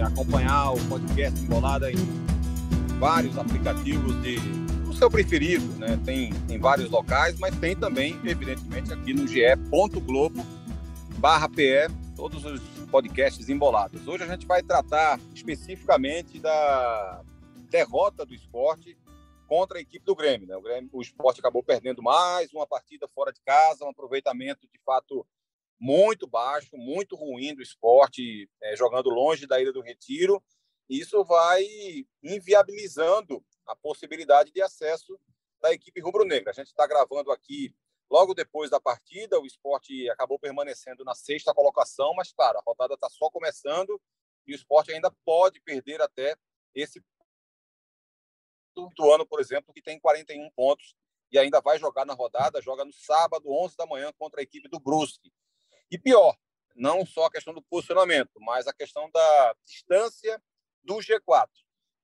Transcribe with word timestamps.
Acompanhar 0.00 0.72
o 0.72 0.88
podcast 0.88 1.38
Embolada 1.40 1.90
em 1.90 1.96
vários 2.98 3.38
aplicativos 3.38 4.20
de 4.22 4.36
o 4.88 4.92
seu 4.92 5.10
preferido, 5.10 5.64
né? 5.78 6.00
Tem 6.04 6.30
em 6.48 6.58
vários 6.58 6.90
locais, 6.90 7.38
mas 7.38 7.54
tem 7.58 7.76
também, 7.76 8.18
evidentemente, 8.24 8.92
aqui 8.92 9.12
no 9.12 9.26
ge.globo 9.26 10.44
barra 11.18 11.48
PE, 11.48 11.88
todos 12.14 12.44
os 12.44 12.60
podcasts 12.90 13.48
embolados. 13.48 14.06
Hoje 14.06 14.24
a 14.24 14.26
gente 14.26 14.46
vai 14.46 14.62
tratar 14.62 15.18
especificamente 15.34 16.38
da 16.38 17.22
derrota 17.70 18.24
do 18.24 18.34
esporte 18.34 18.96
contra 19.46 19.78
a 19.78 19.80
equipe 19.80 20.04
do 20.04 20.14
Grêmio. 20.14 20.46
Né? 20.46 20.56
O, 20.56 20.62
Grêmio, 20.62 20.90
o 20.92 21.02
esporte 21.02 21.40
acabou 21.40 21.62
perdendo 21.62 22.02
mais 22.02 22.52
uma 22.52 22.66
partida 22.66 23.08
fora 23.08 23.32
de 23.32 23.40
casa, 23.40 23.84
um 23.84 23.90
aproveitamento 23.90 24.66
de 24.72 24.80
fato 24.84 25.26
muito 25.78 26.26
baixo, 26.26 26.76
muito 26.76 27.16
ruim 27.16 27.54
do 27.54 27.62
esporte, 27.62 28.48
é, 28.62 28.76
jogando 28.76 29.10
longe 29.10 29.46
da 29.46 29.60
Ilha 29.60 29.72
do 29.72 29.82
Retiro. 29.82 30.42
Isso 30.88 31.24
vai 31.24 31.64
inviabilizando 32.22 33.44
a 33.66 33.74
possibilidade 33.74 34.52
de 34.52 34.62
acesso 34.62 35.18
da 35.60 35.72
equipe 35.72 36.00
rubro-negra. 36.00 36.50
A 36.50 36.54
gente 36.54 36.68
está 36.68 36.86
gravando 36.86 37.30
aqui 37.30 37.74
logo 38.10 38.34
depois 38.34 38.70
da 38.70 38.80
partida, 38.80 39.40
o 39.40 39.46
esporte 39.46 40.08
acabou 40.10 40.38
permanecendo 40.38 41.04
na 41.04 41.14
sexta 41.14 41.52
colocação, 41.52 42.14
mas, 42.14 42.32
claro, 42.32 42.58
a 42.58 42.62
rodada 42.64 42.94
está 42.94 43.08
só 43.10 43.28
começando 43.30 44.00
e 44.46 44.52
o 44.52 44.56
esporte 44.56 44.92
ainda 44.92 45.12
pode 45.24 45.60
perder 45.60 46.00
até 46.00 46.36
esse 46.74 47.02
do 48.94 49.12
ano, 49.12 49.26
por 49.26 49.40
exemplo, 49.40 49.72
que 49.72 49.80
tem 49.80 49.98
41 49.98 50.50
pontos 50.54 50.94
e 51.32 51.38
ainda 51.38 51.60
vai 51.60 51.78
jogar 51.78 52.04
na 52.04 52.12
rodada, 52.12 52.60
joga 52.60 52.84
no 52.84 52.92
sábado, 52.92 53.50
11 53.50 53.74
da 53.76 53.86
manhã, 53.86 54.12
contra 54.18 54.40
a 54.40 54.42
equipe 54.42 54.68
do 54.68 54.78
Brusque. 54.78 55.32
E 55.90 55.98
pior, 55.98 56.36
não 56.74 57.06
só 57.06 57.26
a 57.26 57.30
questão 57.30 57.54
do 57.54 57.62
posicionamento, 57.62 58.32
mas 58.40 58.66
a 58.66 58.72
questão 58.72 59.10
da 59.10 59.56
distância 59.64 60.42
do 60.82 60.96
G4. 60.96 61.48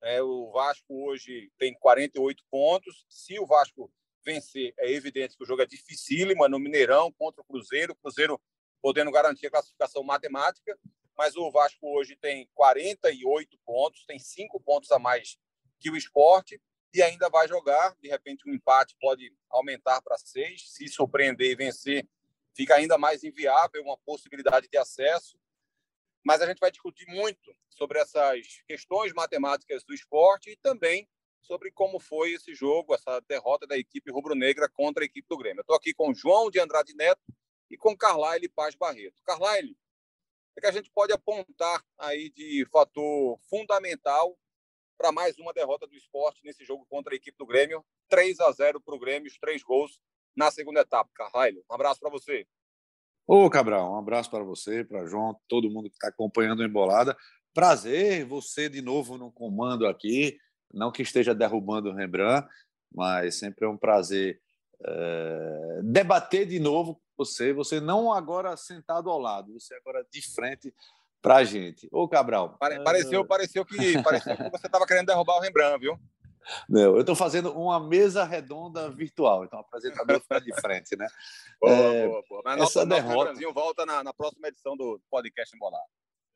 É, 0.01 0.21
o 0.21 0.51
Vasco 0.51 1.07
hoje 1.07 1.51
tem 1.57 1.73
48 1.75 2.43
pontos. 2.49 3.05
Se 3.07 3.39
o 3.39 3.45
Vasco 3.45 3.91
vencer, 4.25 4.73
é 4.77 4.91
evidente 4.91 5.37
que 5.37 5.43
o 5.43 5.45
jogo 5.45 5.61
é 5.61 5.65
dificílimo, 5.65 6.47
no 6.47 6.59
Mineirão 6.59 7.11
contra 7.11 7.41
o 7.41 7.45
Cruzeiro, 7.45 7.93
o 7.93 7.95
Cruzeiro 7.95 8.39
podendo 8.81 9.11
garantir 9.11 9.47
a 9.47 9.51
classificação 9.51 10.03
matemática, 10.03 10.77
mas 11.17 11.37
o 11.37 11.49
Vasco 11.51 11.87
hoje 11.97 12.17
tem 12.17 12.49
48 12.53 13.57
pontos, 13.65 14.05
tem 14.05 14.19
cinco 14.19 14.59
pontos 14.59 14.91
a 14.91 14.99
mais 14.99 15.37
que 15.79 15.89
o 15.89 15.95
esporte 15.95 16.59
e 16.93 17.01
ainda 17.01 17.29
vai 17.29 17.47
jogar. 17.47 17.95
De 18.01 18.09
repente, 18.09 18.47
um 18.47 18.53
empate 18.53 18.95
pode 18.99 19.33
aumentar 19.49 20.01
para 20.01 20.17
seis. 20.17 20.73
Se 20.73 20.87
surpreender 20.87 21.51
e 21.51 21.55
vencer, 21.55 22.07
fica 22.55 22.75
ainda 22.75 22.97
mais 22.97 23.23
inviável 23.23 23.83
uma 23.83 23.97
possibilidade 23.97 24.67
de 24.67 24.77
acesso. 24.77 25.37
Mas 26.23 26.41
a 26.41 26.45
gente 26.45 26.59
vai 26.59 26.71
discutir 26.71 27.05
muito 27.07 27.55
sobre 27.69 27.99
essas 27.99 28.61
questões 28.67 29.11
matemáticas 29.13 29.83
do 29.83 29.93
esporte 29.93 30.51
e 30.51 30.55
também 30.55 31.07
sobre 31.41 31.69
como 31.71 31.99
foi 31.99 32.31
esse 32.31 32.55
jogo, 32.55 32.93
essa 32.95 33.19
derrota 33.21 33.67
da 33.67 33.77
equipe 33.77 34.09
rubro-negra 34.09 34.69
contra 34.69 35.03
a 35.03 35.05
equipe 35.05 35.27
do 35.27 35.37
Grêmio. 35.37 35.61
Estou 35.61 35.75
aqui 35.75 35.93
com 35.93 36.13
João 36.13 36.49
de 36.49 36.59
Andrade 36.59 36.95
Neto 36.95 37.21
e 37.69 37.77
com 37.77 37.97
Carlyle 37.97 38.47
Paz 38.49 38.75
Barreto. 38.75 39.21
Carlyle, 39.25 39.77
o 40.55 40.61
que 40.61 40.67
a 40.67 40.71
gente 40.71 40.89
pode 40.91 41.11
apontar 41.11 41.83
aí 41.97 42.29
de 42.29 42.65
fator 42.71 43.37
fundamental 43.49 44.37
para 44.97 45.11
mais 45.11 45.37
uma 45.37 45.51
derrota 45.51 45.85
do 45.85 45.95
esporte 45.95 46.41
nesse 46.45 46.63
jogo 46.63 46.85
contra 46.85 47.13
a 47.13 47.17
equipe 47.17 47.37
do 47.37 47.45
Grêmio? 47.45 47.85
3 48.07 48.39
a 48.39 48.51
0 48.51 48.79
para 48.79 48.95
o 48.95 48.99
Grêmio, 48.99 49.29
os 49.29 49.37
três 49.37 49.61
gols 49.63 49.99
na 50.35 50.51
segunda 50.51 50.81
etapa. 50.81 51.09
Carvalho, 51.13 51.63
um 51.69 51.73
abraço 51.73 51.99
para 51.99 52.09
você. 52.09 52.45
Ô, 53.25 53.49
Cabral, 53.49 53.93
um 53.93 53.97
abraço 53.97 54.29
para 54.29 54.43
você, 54.43 54.83
para 54.83 55.05
João, 55.05 55.39
todo 55.47 55.69
mundo 55.69 55.89
que 55.89 55.95
está 55.95 56.09
acompanhando 56.09 56.61
a 56.61 56.65
embolada. 56.65 57.15
Prazer, 57.53 58.25
você 58.25 58.67
de 58.67 58.81
novo 58.81 59.17
no 59.17 59.31
comando 59.31 59.87
aqui. 59.87 60.37
Não 60.73 60.91
que 60.91 61.03
esteja 61.03 61.35
derrubando 61.35 61.89
o 61.89 61.93
Rembrandt, 61.93 62.47
mas 62.93 63.35
sempre 63.35 63.65
é 63.65 63.69
um 63.69 63.77
prazer 63.77 64.41
é, 64.83 65.81
debater 65.83 66.47
de 66.47 66.59
novo 66.59 66.95
com 66.95 67.01
você. 67.23 67.53
Você 67.53 67.79
não 67.79 68.11
agora 68.11 68.57
sentado 68.57 69.09
ao 69.09 69.19
lado, 69.19 69.53
você 69.53 69.75
agora 69.75 70.05
de 70.11 70.21
frente 70.33 70.73
para 71.21 71.37
a 71.37 71.43
gente. 71.43 71.87
Ô, 71.91 72.07
Cabral. 72.07 72.57
Pareceu, 72.59 73.25
pareceu, 73.25 73.65
que, 73.65 74.01
pareceu 74.03 74.35
que 74.35 74.49
você 74.49 74.67
estava 74.67 74.85
querendo 74.85 75.07
derrubar 75.07 75.37
o 75.37 75.39
Rembrandt, 75.39 75.79
viu? 75.79 75.97
Não, 76.67 76.81
eu 76.81 76.99
estou 76.99 77.15
fazendo 77.15 77.51
uma 77.53 77.79
mesa 77.79 78.23
redonda 78.23 78.89
virtual, 78.89 79.43
então 79.43 79.59
o 79.59 79.61
apresentador 79.61 80.19
fica 80.21 80.41
de 80.41 80.53
frente, 80.61 80.95
né? 80.95 81.07
Boa, 81.61 81.73
é, 81.73 82.07
boa, 82.07 82.23
boa. 82.29 82.41
Mas 82.43 82.61
essa 82.61 82.85
nosso, 82.85 82.85
derrota... 82.85 83.33
nosso 83.33 83.53
volta 83.53 83.85
na, 83.85 84.03
na, 84.03 84.13
próxima 84.13 84.47
edição 84.47 84.75
do 84.75 84.99
podcast 85.09 85.55
Embolado. 85.55 85.83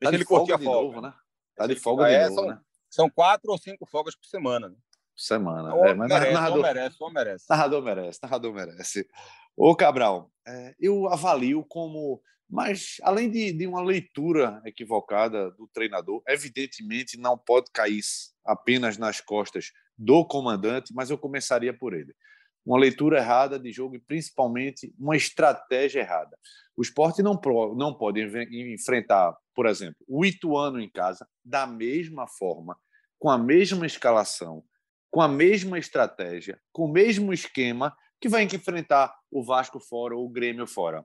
Deixa 0.00 0.10
tá 0.10 0.16
ele 0.16 0.24
curtir 0.24 0.52
a 0.52 0.58
folga. 0.58 0.86
Novo, 0.86 1.00
né? 1.00 1.14
Tá 1.54 1.66
de 1.66 1.74
folga 1.76 2.06
ah, 2.06 2.08
de 2.08 2.14
é, 2.14 2.28
novo, 2.28 2.34
são, 2.34 2.46
né? 2.46 2.60
São 2.88 3.10
quatro 3.10 3.50
ou 3.50 3.58
cinco 3.58 3.84
folgas 3.84 4.16
por 4.16 4.26
semana, 4.26 4.68
né? 4.68 4.76
Semana. 5.16 5.76
é, 5.86 5.94
mas 5.94 6.08
merece, 6.08 6.32
narrador, 6.32 6.62
merece, 6.62 6.96
merece. 7.12 7.44
Narrador 7.50 7.82
merece, 7.82 8.18
narrador 8.22 8.54
merece. 8.54 9.08
Ô, 9.56 9.74
Cabral, 9.74 10.30
é, 10.46 10.74
eu 10.78 11.08
avalio 11.08 11.64
como 11.64 12.22
mas, 12.48 12.96
além 13.02 13.30
de, 13.30 13.52
de, 13.52 13.66
uma 13.66 13.82
leitura 13.82 14.62
equivocada 14.64 15.50
do 15.50 15.68
treinador, 15.68 16.22
evidentemente 16.26 17.18
não 17.18 17.36
pode 17.36 17.70
cair 17.70 18.00
apenas 18.42 18.96
nas 18.96 19.20
costas 19.20 19.70
do 19.98 20.24
comandante, 20.24 20.94
mas 20.94 21.10
eu 21.10 21.18
começaria 21.18 21.76
por 21.76 21.92
ele. 21.92 22.14
Uma 22.64 22.78
leitura 22.78 23.18
errada 23.18 23.58
de 23.58 23.72
jogo 23.72 23.96
e, 23.96 23.98
principalmente, 23.98 24.94
uma 24.98 25.16
estratégia 25.16 26.00
errada. 26.00 26.38
O 26.76 26.82
esporte 26.82 27.22
não, 27.22 27.40
não 27.74 27.94
pode 27.94 28.22
enfrentar, 28.72 29.36
por 29.54 29.66
exemplo, 29.66 29.96
o 30.06 30.24
Ituano 30.24 30.80
em 30.80 30.88
casa 30.88 31.26
da 31.44 31.66
mesma 31.66 32.28
forma, 32.28 32.78
com 33.18 33.30
a 33.30 33.38
mesma 33.38 33.86
escalação, 33.86 34.62
com 35.10 35.20
a 35.20 35.26
mesma 35.26 35.78
estratégia, 35.78 36.60
com 36.72 36.84
o 36.84 36.92
mesmo 36.92 37.32
esquema 37.32 37.96
que 38.20 38.28
vai 38.28 38.44
enfrentar 38.44 39.14
o 39.30 39.42
Vasco 39.42 39.80
fora 39.80 40.14
ou 40.14 40.26
o 40.26 40.30
Grêmio 40.30 40.66
fora. 40.66 41.04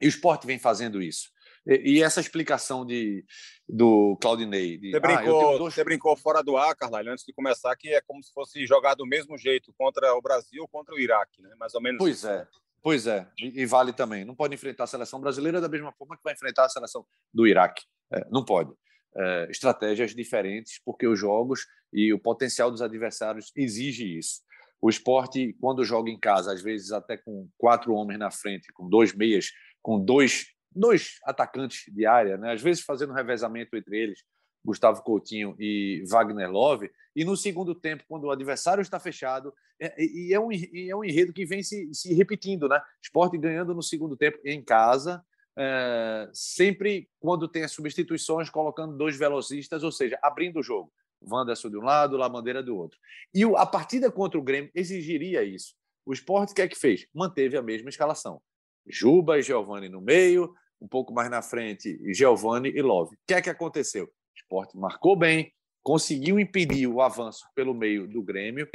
E 0.00 0.06
o 0.06 0.08
esporte 0.08 0.46
vem 0.46 0.58
fazendo 0.58 1.02
isso. 1.02 1.30
E, 1.66 1.94
e 1.94 2.02
essa 2.02 2.20
explicação 2.20 2.84
de, 2.84 3.24
do 3.68 4.16
Claudinei. 4.20 4.78
De, 4.78 4.90
você, 4.90 5.00
brincou, 5.00 5.54
ah, 5.54 5.58
dois... 5.58 5.74
você 5.74 5.84
brincou 5.84 6.16
fora 6.16 6.42
do 6.42 6.56
ar, 6.56 6.74
Carlalho, 6.74 7.12
antes 7.12 7.24
de 7.24 7.32
começar, 7.32 7.74
que 7.76 7.88
é 7.88 8.00
como 8.02 8.22
se 8.22 8.32
fosse 8.32 8.66
jogar 8.66 8.94
do 8.94 9.06
mesmo 9.06 9.36
jeito 9.38 9.72
contra 9.76 10.14
o 10.14 10.22
Brasil 10.22 10.66
contra 10.68 10.94
o 10.94 10.98
Iraque, 10.98 11.42
né? 11.42 11.54
mais 11.58 11.74
ou 11.74 11.80
menos. 11.80 11.98
Pois 11.98 12.18
isso. 12.18 12.28
é. 12.28 12.46
Pois 12.82 13.06
é, 13.06 13.26
e, 13.38 13.62
e, 13.62 13.64
vale 13.64 13.94
também. 13.94 14.26
Não 14.26 14.34
pode 14.34 14.54
enfrentar 14.54 14.84
a 14.84 14.86
seleção 14.86 15.18
brasileira 15.18 15.58
da 15.58 15.70
mesma 15.70 15.90
forma 15.92 16.18
que 16.18 16.22
vai 16.22 16.34
enfrentar 16.34 16.66
a 16.66 16.68
seleção 16.68 17.02
do 17.32 17.46
Iraque. 17.46 17.82
É, 18.12 18.26
não 18.30 18.44
pode. 18.44 18.74
É, 19.16 19.46
estratégias 19.50 20.14
diferentes, 20.14 20.78
porque 20.84 21.06
os 21.06 21.18
jogos 21.18 21.66
e 21.90 22.12
o 22.12 22.18
potencial 22.18 22.70
dos 22.70 22.82
adversários 22.82 23.50
exige 23.56 24.18
isso. 24.18 24.42
O 24.82 24.90
esporte, 24.90 25.56
quando 25.58 25.82
joga 25.82 26.10
em 26.10 26.20
casa, 26.20 26.52
às 26.52 26.60
vezes 26.60 26.92
até 26.92 27.16
com 27.16 27.48
quatro 27.56 27.94
homens 27.94 28.18
na 28.18 28.30
frente, 28.30 28.70
com 28.74 28.86
dois 28.86 29.14
meias 29.14 29.50
com 29.84 30.02
dois, 30.02 30.46
dois 30.74 31.18
atacantes 31.24 31.84
de 31.92 32.06
área, 32.06 32.36
né? 32.36 32.52
às 32.52 32.62
vezes 32.62 32.82
fazendo 32.82 33.12
revezamento 33.12 33.76
entre 33.76 33.98
eles, 33.98 34.24
Gustavo 34.64 35.02
Coutinho 35.02 35.54
e 35.58 36.02
Wagner 36.08 36.50
Love, 36.50 36.90
e 37.14 37.24
no 37.24 37.36
segundo 37.36 37.74
tempo, 37.74 38.04
quando 38.08 38.24
o 38.24 38.30
adversário 38.30 38.80
está 38.80 38.98
fechado, 38.98 39.52
é, 39.80 39.94
e 40.02 40.32
é 40.32 40.40
um, 40.40 40.50
é 40.50 40.96
um 40.96 41.04
enredo 41.04 41.32
que 41.32 41.44
vem 41.44 41.62
se, 41.62 41.92
se 41.92 42.14
repetindo, 42.14 42.68
né? 42.68 42.80
Esporte 43.02 43.36
ganhando 43.36 43.74
no 43.74 43.82
segundo 43.82 44.16
tempo 44.16 44.38
em 44.44 44.62
casa, 44.62 45.22
é, 45.56 46.28
sempre 46.32 47.08
quando 47.20 47.46
tem 47.46 47.62
as 47.62 47.72
substituições, 47.72 48.50
colocando 48.50 48.96
dois 48.96 49.16
velocistas, 49.16 49.82
ou 49.82 49.92
seja, 49.92 50.18
abrindo 50.22 50.60
o 50.60 50.62
jogo. 50.62 50.92
Wanderson 51.22 51.70
de 51.70 51.78
um 51.78 51.82
lado, 51.82 52.16
Lamandeira 52.16 52.62
do 52.62 52.76
outro. 52.76 52.98
E 53.32 53.44
a 53.56 53.66
partida 53.66 54.10
contra 54.10 54.38
o 54.38 54.42
Grêmio 54.42 54.70
exigiria 54.74 55.42
isso. 55.42 55.74
O 56.04 56.12
esporte, 56.12 56.52
o 56.52 56.54
que 56.54 56.62
é 56.62 56.68
que 56.68 56.76
fez? 56.76 57.06
Manteve 57.14 57.56
a 57.56 57.62
mesma 57.62 57.88
escalação. 57.88 58.42
Juba 58.86 59.38
e 59.38 59.42
Giovani 59.42 59.88
no 59.88 60.00
meio, 60.00 60.54
um 60.80 60.88
pouco 60.88 61.12
mais 61.12 61.30
na 61.30 61.42
frente, 61.42 61.98
Giovani 62.12 62.70
e 62.70 62.82
Love. 62.82 63.14
O 63.14 63.18
que 63.26 63.34
é 63.34 63.42
que 63.42 63.50
aconteceu? 63.50 64.04
O 64.04 64.10
esporte 64.36 64.76
marcou 64.76 65.16
bem, 65.16 65.52
conseguiu 65.82 66.38
impedir 66.38 66.86
o 66.86 67.00
avanço 67.00 67.44
pelo 67.54 67.74
meio 67.74 68.06
do 68.06 68.22
Grêmio. 68.22 68.68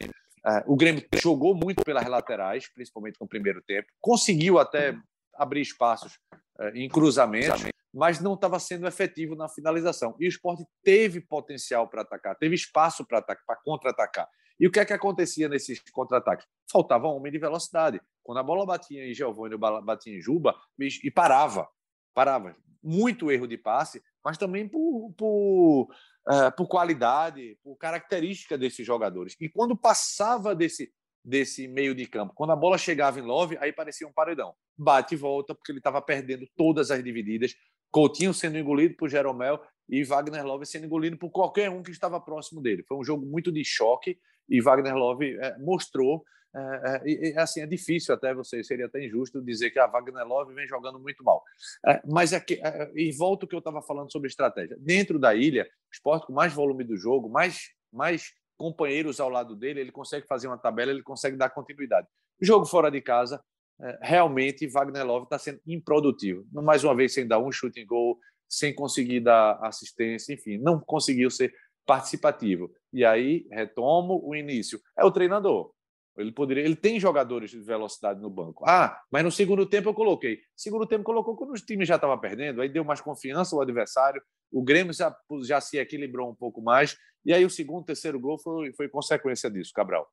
É, 0.45 0.63
o 0.67 0.75
Grêmio 0.75 1.05
jogou 1.21 1.53
muito 1.53 1.83
pelas 1.83 2.07
laterais, 2.07 2.67
principalmente 2.73 3.17
no 3.19 3.27
primeiro 3.27 3.61
tempo, 3.61 3.87
conseguiu 3.99 4.57
até 4.57 4.95
abrir 5.33 5.61
espaços 5.61 6.19
eh, 6.59 6.71
em 6.75 6.89
cruzamentos, 6.89 7.63
mas 7.93 8.19
não 8.19 8.33
estava 8.33 8.59
sendo 8.59 8.85
efetivo 8.85 9.35
na 9.35 9.47
finalização. 9.47 10.15
E 10.19 10.25
o 10.25 10.29
esporte 10.29 10.63
teve 10.83 11.21
potencial 11.21 11.87
para 11.87 12.01
atacar, 12.01 12.35
teve 12.35 12.55
espaço 12.55 13.05
para 13.05 13.23
contra-atacar. 13.63 14.27
E 14.59 14.67
o 14.67 14.71
que 14.71 14.79
é 14.79 14.85
que 14.85 14.91
acontecia 14.91 15.47
nesses 15.47 15.79
contra-ataques? 15.91 16.45
Faltava 16.69 17.07
homem 17.07 17.31
de 17.31 17.39
velocidade. 17.39 18.01
Quando 18.21 18.39
a 18.39 18.43
bola 18.43 18.65
batia 18.65 19.09
em 19.09 19.13
Giovanni, 19.13 19.57
batia 19.57 20.13
em 20.13 20.21
Juba, 20.21 20.53
e 20.77 21.09
parava. 21.09 21.67
Parava. 22.19 22.53
Muito 22.83 23.31
erro 23.31 23.47
de 23.47 23.57
passe, 23.57 24.03
mas 24.25 24.37
também 24.37 24.67
por, 24.67 25.13
por, 25.17 25.83
uh, 26.27 26.53
por 26.57 26.67
qualidade, 26.67 27.57
por 27.63 27.77
característica 27.77 28.57
desses 28.57 28.85
jogadores. 28.85 29.37
E 29.39 29.47
quando 29.47 29.73
passava 29.73 30.53
desse, 30.53 30.91
desse 31.23 31.65
meio 31.65 31.95
de 31.95 32.05
campo, 32.05 32.33
quando 32.35 32.51
a 32.51 32.57
bola 32.57 32.77
chegava 32.77 33.21
em 33.21 33.23
Love, 33.23 33.57
aí 33.61 33.71
parecia 33.71 34.05
um 34.05 34.11
paredão. 34.11 34.53
Bate 34.77 35.15
e 35.15 35.17
volta, 35.17 35.55
porque 35.55 35.71
ele 35.71 35.79
estava 35.79 36.01
perdendo 36.01 36.45
todas 36.57 36.91
as 36.91 37.01
divididas. 37.01 37.55
Coutinho 37.89 38.33
sendo 38.33 38.57
engolido 38.57 38.97
por 38.97 39.07
Jeromel 39.07 39.57
e 39.87 40.03
Wagner 40.03 40.45
Love 40.45 40.65
sendo 40.65 40.87
engolido 40.87 41.17
por 41.17 41.29
qualquer 41.29 41.69
um 41.69 41.81
que 41.81 41.91
estava 41.91 42.19
próximo 42.19 42.61
dele. 42.61 42.83
Foi 42.85 42.97
um 42.97 43.03
jogo 43.03 43.25
muito 43.25 43.49
de 43.49 43.63
choque 43.63 44.19
e 44.49 44.59
Wagner 44.59 44.93
Love 44.93 45.37
é, 45.39 45.57
mostrou. 45.59 46.25
É, 46.55 47.29
é, 47.29 47.39
assim, 47.39 47.61
é 47.61 47.65
difícil 47.67 48.13
até 48.13 48.33
você, 48.33 48.63
seria 48.63 48.87
até 48.87 49.05
injusto 49.05 49.41
dizer 49.41 49.69
que 49.69 49.79
a 49.79 49.87
Wagner 49.87 50.25
Love 50.25 50.53
vem 50.53 50.67
jogando 50.67 50.99
muito 50.99 51.23
mal. 51.23 51.43
É, 51.85 52.01
mas 52.07 52.33
é 52.33 52.39
que, 52.39 52.55
é, 52.55 52.91
e 52.95 53.11
volto 53.11 53.43
ao 53.43 53.49
que 53.49 53.55
eu 53.55 53.59
estava 53.59 53.81
falando 53.81 54.11
sobre 54.11 54.27
estratégia. 54.27 54.77
Dentro 54.79 55.19
da 55.19 55.35
ilha, 55.35 55.63
o 55.63 55.93
esporte 55.93 56.27
com 56.27 56.33
mais 56.33 56.53
volume 56.53 56.83
do 56.83 56.97
jogo, 56.97 57.29
mais, 57.29 57.69
mais 57.91 58.33
companheiros 58.57 59.19
ao 59.19 59.29
lado 59.29 59.55
dele, 59.55 59.79
ele 59.79 59.91
consegue 59.91 60.25
fazer 60.27 60.47
uma 60.47 60.57
tabela, 60.57 60.91
ele 60.91 61.03
consegue 61.03 61.37
dar 61.37 61.49
continuidade. 61.49 62.07
Jogo 62.41 62.65
fora 62.65 62.89
de 62.89 63.01
casa, 63.01 63.41
é, 63.81 63.99
realmente 64.01 64.67
Wagner 64.67 65.05
Love 65.05 65.25
está 65.25 65.37
sendo 65.37 65.61
improdutivo. 65.65 66.45
Mais 66.51 66.83
uma 66.83 66.95
vez, 66.95 67.13
sem 67.13 67.27
dar 67.27 67.39
um 67.39 67.51
chute 67.51 67.79
em 67.79 67.85
gol, 67.85 68.19
sem 68.47 68.73
conseguir 68.73 69.19
dar 69.19 69.59
assistência, 69.61 70.33
enfim, 70.33 70.57
não 70.57 70.79
conseguiu 70.79 71.29
ser 71.29 71.53
participativo. 71.85 72.71
E 72.91 73.05
aí 73.05 73.47
retomo 73.51 74.19
o 74.23 74.35
início. 74.35 74.79
É 74.97 75.05
o 75.05 75.11
treinador. 75.11 75.71
Ele 76.19 76.31
poderia, 76.31 76.63
ele 76.63 76.75
tem 76.75 76.99
jogadores 76.99 77.51
de 77.51 77.59
velocidade 77.59 78.19
no 78.19 78.29
banco. 78.29 78.63
Ah, 78.67 79.01
mas 79.11 79.23
no 79.23 79.31
segundo 79.31 79.65
tempo 79.65 79.89
eu 79.89 79.93
coloquei. 79.93 80.41
Segundo 80.55 80.85
tempo 80.85 81.03
colocou 81.03 81.35
quando 81.35 81.51
o 81.51 81.53
time 81.53 81.85
já 81.85 81.95
estava 81.95 82.17
perdendo, 82.17 82.61
aí 82.61 82.69
deu 82.69 82.83
mais 82.83 82.99
confiança 82.99 83.55
ao 83.55 83.61
adversário. 83.61 84.21
O 84.51 84.61
Grêmio 84.61 84.93
já, 84.93 85.15
já 85.43 85.61
se 85.61 85.77
equilibrou 85.77 86.29
um 86.29 86.35
pouco 86.35 86.61
mais. 86.61 86.97
E 87.23 87.33
aí 87.33 87.45
o 87.45 87.49
segundo, 87.49 87.85
terceiro 87.85 88.19
gol 88.19 88.37
foi, 88.37 88.73
foi 88.73 88.89
consequência 88.89 89.49
disso, 89.49 89.71
Cabral. 89.73 90.11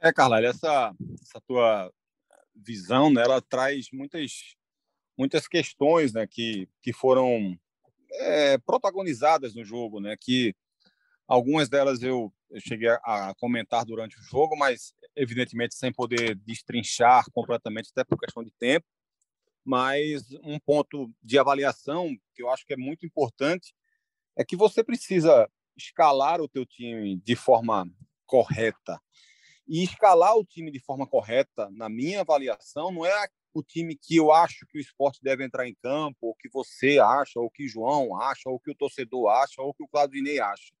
É, 0.00 0.12
Carla, 0.12 0.40
essa, 0.40 0.94
essa 1.20 1.40
tua 1.40 1.92
visão, 2.54 3.12
né, 3.12 3.22
ela 3.22 3.40
traz 3.40 3.88
muitas, 3.92 4.56
muitas 5.16 5.48
questões 5.48 6.12
né, 6.12 6.26
que, 6.26 6.68
que 6.80 6.92
foram 6.92 7.58
é, 8.12 8.58
protagonizadas 8.58 9.54
no 9.54 9.64
jogo, 9.64 10.00
né? 10.00 10.16
Que 10.18 10.54
algumas 11.28 11.68
delas 11.68 12.02
eu, 12.02 12.32
cheguei 12.58 12.88
a, 12.88 12.98
a, 13.04 13.34
comentar 13.36 13.84
durante 13.84 14.18
o 14.18 14.22
jogo, 14.22 14.56
mas 14.56 14.94
evidentemente 15.14 15.74
sem 15.74 15.92
poder 15.92 16.34
destrinchar 16.36 17.30
completamente, 17.30 17.90
até 17.90 18.02
por 18.02 18.18
questão 18.18 18.42
de 18.42 18.50
tempo. 18.58 18.86
Mas 19.64 20.22
um 20.42 20.58
ponto 20.58 21.12
de 21.22 21.38
avaliação 21.38 22.08
que 22.34 22.42
eu 22.42 22.48
acho 22.48 22.64
que 22.64 22.72
é 22.72 22.76
muito 22.76 23.04
importante 23.04 23.74
é 24.34 24.44
que 24.44 24.56
você 24.56 24.82
precisa 24.82 25.48
escalar 25.76 26.40
o 26.40 26.48
teu 26.48 26.64
time 26.64 27.16
de 27.16 27.36
forma 27.36 27.86
correta. 28.24 28.98
E 29.66 29.84
escalar 29.84 30.34
o 30.36 30.44
time 30.44 30.70
de 30.70 30.80
forma 30.80 31.06
correta, 31.06 31.68
na 31.70 31.90
minha 31.90 32.22
avaliação, 32.22 32.90
não 32.90 33.04
é 33.04 33.28
o 33.52 33.62
time 33.62 33.94
que 33.94 34.16
eu 34.16 34.32
acho 34.32 34.66
que 34.66 34.78
o 34.78 34.80
esporte 34.80 35.20
deve 35.22 35.44
entrar 35.44 35.68
em 35.68 35.74
campo, 35.82 36.16
ou 36.22 36.34
que 36.34 36.48
você 36.48 36.98
acha, 36.98 37.38
ou 37.38 37.50
que 37.50 37.68
João 37.68 38.16
acha, 38.18 38.48
ou 38.48 38.58
que 38.58 38.70
o 38.70 38.74
torcedor 38.74 39.28
acha, 39.28 39.60
ou 39.60 39.74
que 39.74 39.82
o 39.82 39.88
Claudinei 39.88 40.40
acha. 40.40 40.72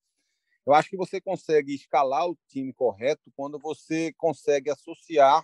Eu 0.68 0.74
acho 0.74 0.90
que 0.90 0.98
você 0.98 1.18
consegue 1.18 1.74
escalar 1.74 2.28
o 2.28 2.36
time 2.46 2.74
correto 2.74 3.32
quando 3.34 3.58
você 3.58 4.12
consegue 4.18 4.68
associar 4.68 5.42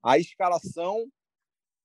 a 0.00 0.16
escalação 0.16 1.10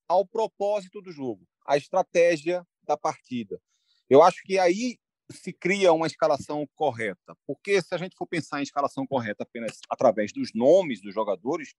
ao 0.07 0.23
propósito 0.23 1.01
do 1.01 1.11
jogo, 1.11 1.47
à 1.65 1.77
estratégia 1.77 2.63
da 2.83 2.95
partida. 2.95 3.59
Eu 4.07 4.21
acho 4.21 4.43
que 4.43 4.59
aí 4.59 4.99
se 5.31 5.51
cria 5.51 5.91
uma 5.91 6.05
escalação 6.05 6.67
correta, 6.75 7.35
porque 7.47 7.81
se 7.81 7.95
a 7.95 7.97
gente 7.97 8.15
for 8.15 8.27
pensar 8.27 8.59
em 8.59 8.63
escalação 8.63 9.07
correta 9.07 9.41
apenas 9.41 9.79
através 9.89 10.31
dos 10.31 10.51
nomes 10.53 11.01
dos 11.01 11.11
jogadores, 11.11 11.73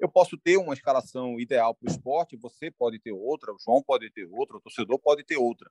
eu 0.00 0.08
posso 0.08 0.36
ter 0.36 0.56
uma 0.56 0.74
escalação 0.74 1.38
ideal 1.38 1.76
para 1.76 1.88
o 1.88 1.92
esporte, 1.92 2.36
você 2.36 2.72
pode 2.72 2.98
ter 2.98 3.12
outra, 3.12 3.52
o 3.52 3.58
João 3.60 3.80
pode 3.84 4.10
ter 4.10 4.24
outra, 4.32 4.56
o 4.56 4.60
torcedor 4.60 4.98
pode 4.98 5.22
ter 5.22 5.36
outra. 5.36 5.70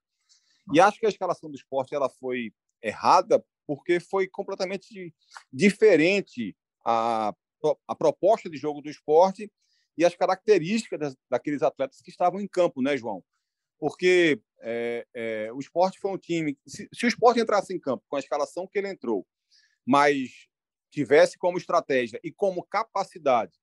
E 0.74 0.80
acho 0.80 1.02
que 1.02 1.06
a 1.06 1.10
escalação 1.10 1.50
do 1.50 1.58
esporte 1.58 1.94
ela 1.94 2.10
foi 2.10 2.54
errada 2.84 3.44
porque 3.66 4.00
foi 4.00 4.28
completamente 4.28 5.14
diferente 5.52 6.56
a, 6.86 7.34
a 7.88 7.96
proposta 7.96 8.50
de 8.50 8.58
jogo 8.58 8.82
do 8.82 8.90
esporte 8.90 9.50
e 9.98 10.04
as 10.04 10.16
características 10.16 11.00
das, 11.00 11.16
daqueles 11.30 11.62
atletas 11.62 12.02
que 12.02 12.10
estavam 12.10 12.42
em 12.42 12.48
campo, 12.48 12.82
né, 12.82 12.98
João? 12.98 13.24
Porque 13.80 14.42
é, 14.62 15.06
é, 15.14 15.54
o 15.54 15.60
esporte 15.60 16.00
foi 16.00 16.12
um 16.12 16.18
time. 16.18 16.58
Se, 16.68 16.90
se 16.94 17.06
o 17.06 17.08
esporte 17.08 17.40
entrasse 17.40 17.74
em 17.74 17.80
campo 17.80 18.04
com 18.08 18.16
a 18.16 18.20
escalação 18.20 18.68
que 18.68 18.78
ele 18.78 18.90
entrou, 18.90 19.26
mas 19.86 20.48
tivesse 20.90 21.38
como 21.38 21.58
estratégia 21.58 22.20
e 22.24 22.32
como 22.32 22.64
capacidade 22.64 23.54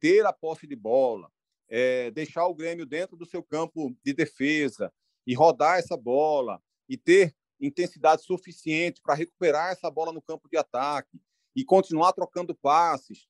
ter 0.00 0.24
a 0.24 0.32
posse 0.32 0.66
de 0.66 0.76
bola, 0.76 1.30
é, 1.68 2.10
deixar 2.10 2.46
o 2.46 2.54
Grêmio 2.54 2.86
dentro 2.86 3.16
do 3.16 3.26
seu 3.26 3.42
campo 3.42 3.94
de 4.04 4.12
defesa 4.12 4.92
e 5.26 5.34
rodar 5.34 5.78
essa 5.78 5.96
bola 5.96 6.62
e 6.88 6.96
ter 6.96 7.34
intensidade 7.60 8.22
suficiente 8.22 9.00
para 9.02 9.14
recuperar 9.14 9.72
essa 9.72 9.90
bola 9.90 10.12
no 10.12 10.22
campo 10.22 10.48
de 10.48 10.56
ataque 10.56 11.20
e 11.54 11.64
continuar 11.64 12.12
trocando 12.12 12.54
passes. 12.54 13.26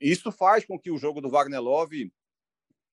Isso 0.00 0.30
faz 0.30 0.64
com 0.64 0.78
que 0.78 0.90
o 0.90 0.98
jogo 0.98 1.20
do 1.20 1.30
Wagner 1.30 1.60
Love 1.60 2.12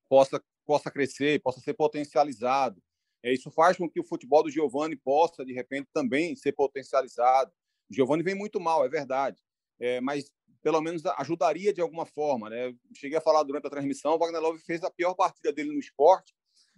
possa, 0.09 0.43
possa 0.65 0.89
crescer, 0.89 1.41
possa 1.41 1.59
ser 1.59 1.73
potencializado. 1.73 2.81
É, 3.23 3.33
isso 3.33 3.51
faz 3.51 3.77
com 3.77 3.89
que 3.89 3.99
o 3.99 4.03
futebol 4.03 4.43
do 4.43 4.49
Giovani 4.49 4.95
possa, 4.95 5.45
de 5.45 5.53
repente, 5.53 5.89
também 5.93 6.35
ser 6.35 6.53
potencializado. 6.53 7.51
O 7.89 7.93
Giovani 7.93 8.23
vem 8.23 8.35
muito 8.35 8.59
mal, 8.59 8.85
é 8.85 8.89
verdade. 8.89 9.41
É, 9.79 10.01
mas 10.01 10.31
pelo 10.61 10.81
menos 10.81 11.05
ajudaria 11.05 11.73
de 11.73 11.81
alguma 11.81 12.05
forma. 12.05 12.49
Né? 12.49 12.75
Cheguei 12.95 13.17
a 13.17 13.21
falar 13.21 13.43
durante 13.43 13.67
a 13.67 13.69
transmissão, 13.69 14.15
o 14.15 14.17
Wagner 14.17 14.41
Love 14.41 14.59
fez 14.59 14.83
a 14.83 14.91
pior 14.91 15.13
partida 15.13 15.53
dele 15.53 15.71
no 15.71 15.79
esporte, 15.79 16.33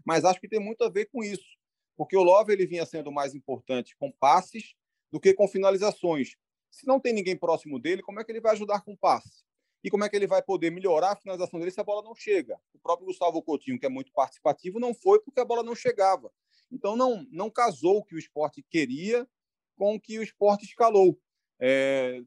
mas 0.06 0.26
acho 0.26 0.40
que 0.40 0.48
tem 0.48 0.60
muito 0.60 0.84
a 0.84 0.90
ver 0.90 1.06
com 1.06 1.24
isso, 1.24 1.58
porque 2.00 2.16
o 2.16 2.24
Love 2.24 2.54
ele 2.54 2.66
vinha 2.66 2.86
sendo 2.86 3.12
mais 3.12 3.36
importante 3.36 3.94
com 3.98 4.10
passes 4.10 4.74
do 5.12 5.20
que 5.20 5.34
com 5.34 5.50
finalizações. 5.50 6.38
Se 6.72 6.88
não 6.88 6.98
tem 6.98 7.12
ninguém 7.12 7.36
próximo 7.36 7.78
dele, 7.78 8.02
como 8.02 8.22
é 8.22 8.24
que 8.24 8.32
ele 8.32 8.40
vai 8.40 8.54
ajudar 8.54 8.86
com 8.86 8.96
passe? 8.96 9.44
E 9.84 9.90
como 9.90 10.06
é 10.06 10.10
que 10.10 10.16
ele 10.16 10.26
vai 10.26 10.42
poder 10.42 10.72
melhorar 10.72 11.12
a 11.12 11.16
finalização 11.18 11.60
dele 11.60 11.72
se 11.72 11.82
a 11.82 11.84
bola 11.84 12.02
não 12.02 12.16
chega? 12.16 12.58
O 12.74 12.80
próprio 12.80 13.06
Gustavo 13.06 13.44
Coutinho, 13.44 13.78
que 13.78 13.86
é 13.86 13.90
muito 13.90 14.14
participativo, 14.14 14.80
não 14.80 14.94
foi 14.94 15.20
porque 15.20 15.42
a 15.42 15.46
bola 15.46 15.62
não 15.62 15.76
chegava. 15.76 16.32
Então 16.72 16.96
não, 16.96 17.28
não 17.32 17.50
casou 17.50 17.98
o 17.98 18.06
que 18.06 18.16
o 18.16 18.20
esporte 18.20 18.64
queria 18.70 19.28
com 19.76 19.96
o 19.96 20.00
que 20.00 20.18
o 20.20 20.24
esporte 20.24 20.64
escalou. 20.64 21.20
É, 21.60 22.22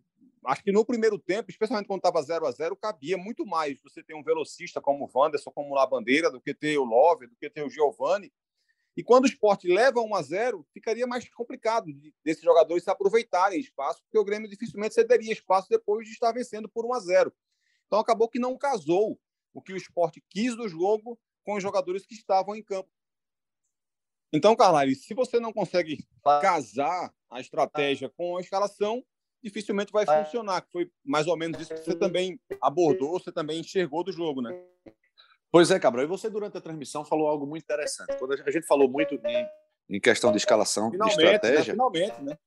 acho 0.45 0.63
que 0.63 0.71
no 0.71 0.85
primeiro 0.85 1.19
tempo, 1.19 1.51
especialmente 1.51 1.87
quando 1.87 2.01
estava 2.01 2.23
0 2.23 2.45
a 2.47 2.51
0 2.51 2.77
cabia 2.77 3.17
muito 3.17 3.47
mais 3.47 3.81
você 3.81 4.03
ter 4.03 4.15
um 4.15 4.23
velocista 4.23 4.83
como 4.83 5.07
o 5.07 5.19
Wanderson, 5.19 5.51
como 5.51 5.75
o 5.75 5.87
Bandeira, 5.87 6.31
do 6.31 6.43
que 6.43 6.53
ter 6.53 6.77
o 6.77 6.85
Love, 6.85 7.29
do 7.29 7.37
que 7.37 7.49
ter 7.49 7.65
o 7.65 7.71
Giovani. 7.71 8.31
E 8.97 9.03
quando 9.03 9.25
o 9.25 9.27
esporte 9.27 9.67
leva 9.69 10.01
1 10.01 10.15
a 10.15 10.23
0 10.23 10.67
ficaria 10.73 11.07
mais 11.07 11.29
complicado 11.31 11.87
desses 12.25 12.43
jogadores 12.43 12.85
se 12.85 12.91
aproveitarem 12.91 13.59
espaço, 13.59 14.03
porque 14.03 14.19
o 14.19 14.25
Grêmio 14.25 14.49
dificilmente 14.49 14.95
cederia 14.95 15.33
espaço 15.33 15.69
depois 15.69 16.07
de 16.07 16.13
estar 16.13 16.33
vencendo 16.33 16.69
por 16.69 16.85
1 16.85 16.93
a 16.93 17.01
0 17.01 17.35
Então 17.87 17.99
acabou 17.99 18.29
que 18.29 18.39
não 18.39 18.57
casou 18.57 19.19
o 19.55 19.63
que 19.63 19.73
o 19.73 19.77
esporte 19.77 20.23
quis 20.29 20.55
do 20.55 20.69
jogo 20.69 21.19
com 21.45 21.55
os 21.55 21.63
jogadores 21.63 22.07
que 22.07 22.15
estavam 22.15 22.55
em 22.55 22.63
campo. 22.63 22.91
Então, 24.33 24.57
Carlyle, 24.57 24.95
se 24.95 25.13
você 25.13 25.39
não 25.39 25.53
consegue 25.53 25.99
casar 26.41 27.13
a 27.31 27.41
estratégia 27.41 28.09
com 28.09 28.39
a 28.39 28.41
escalação, 28.41 29.05
dificilmente 29.43 29.93
vai 29.93 30.05
é. 30.05 30.25
funcionar. 30.25 30.67
Foi 30.71 30.91
mais 31.05 31.27
ou 31.27 31.37
menos 31.37 31.61
isso 31.61 31.75
que 31.75 31.81
você 31.81 31.95
também 31.95 32.41
abordou, 32.61 33.13
você 33.13 33.31
também 33.31 33.61
enxergou 33.61 34.03
do 34.03 34.13
jogo, 34.13 34.41
né? 34.41 34.51
Pois 35.53 35.71
é, 35.71 35.79
Cabral. 35.79 36.05
E 36.05 36.09
você, 36.09 36.31
durante 36.31 36.57
a 36.57 36.61
transmissão, 36.61 37.05
falou 37.05 37.29
algo 37.29 37.47
muito 37.47 37.63
interessante. 37.63 38.17
Quando 38.19 38.33
a 38.33 38.51
gente 38.51 38.67
falou 38.67 38.89
muito 38.89 39.15
em, 39.15 39.47
em 39.91 40.01
questão 40.01 40.31
de 40.31 40.39
escalação, 40.39 40.91
finalmente, 40.91 41.19
de 41.19 41.25
né? 41.25 41.35
estratégia. 41.35 41.59
Né? 41.59 41.65
Finalmente, 41.73 42.23
né? 42.23 42.39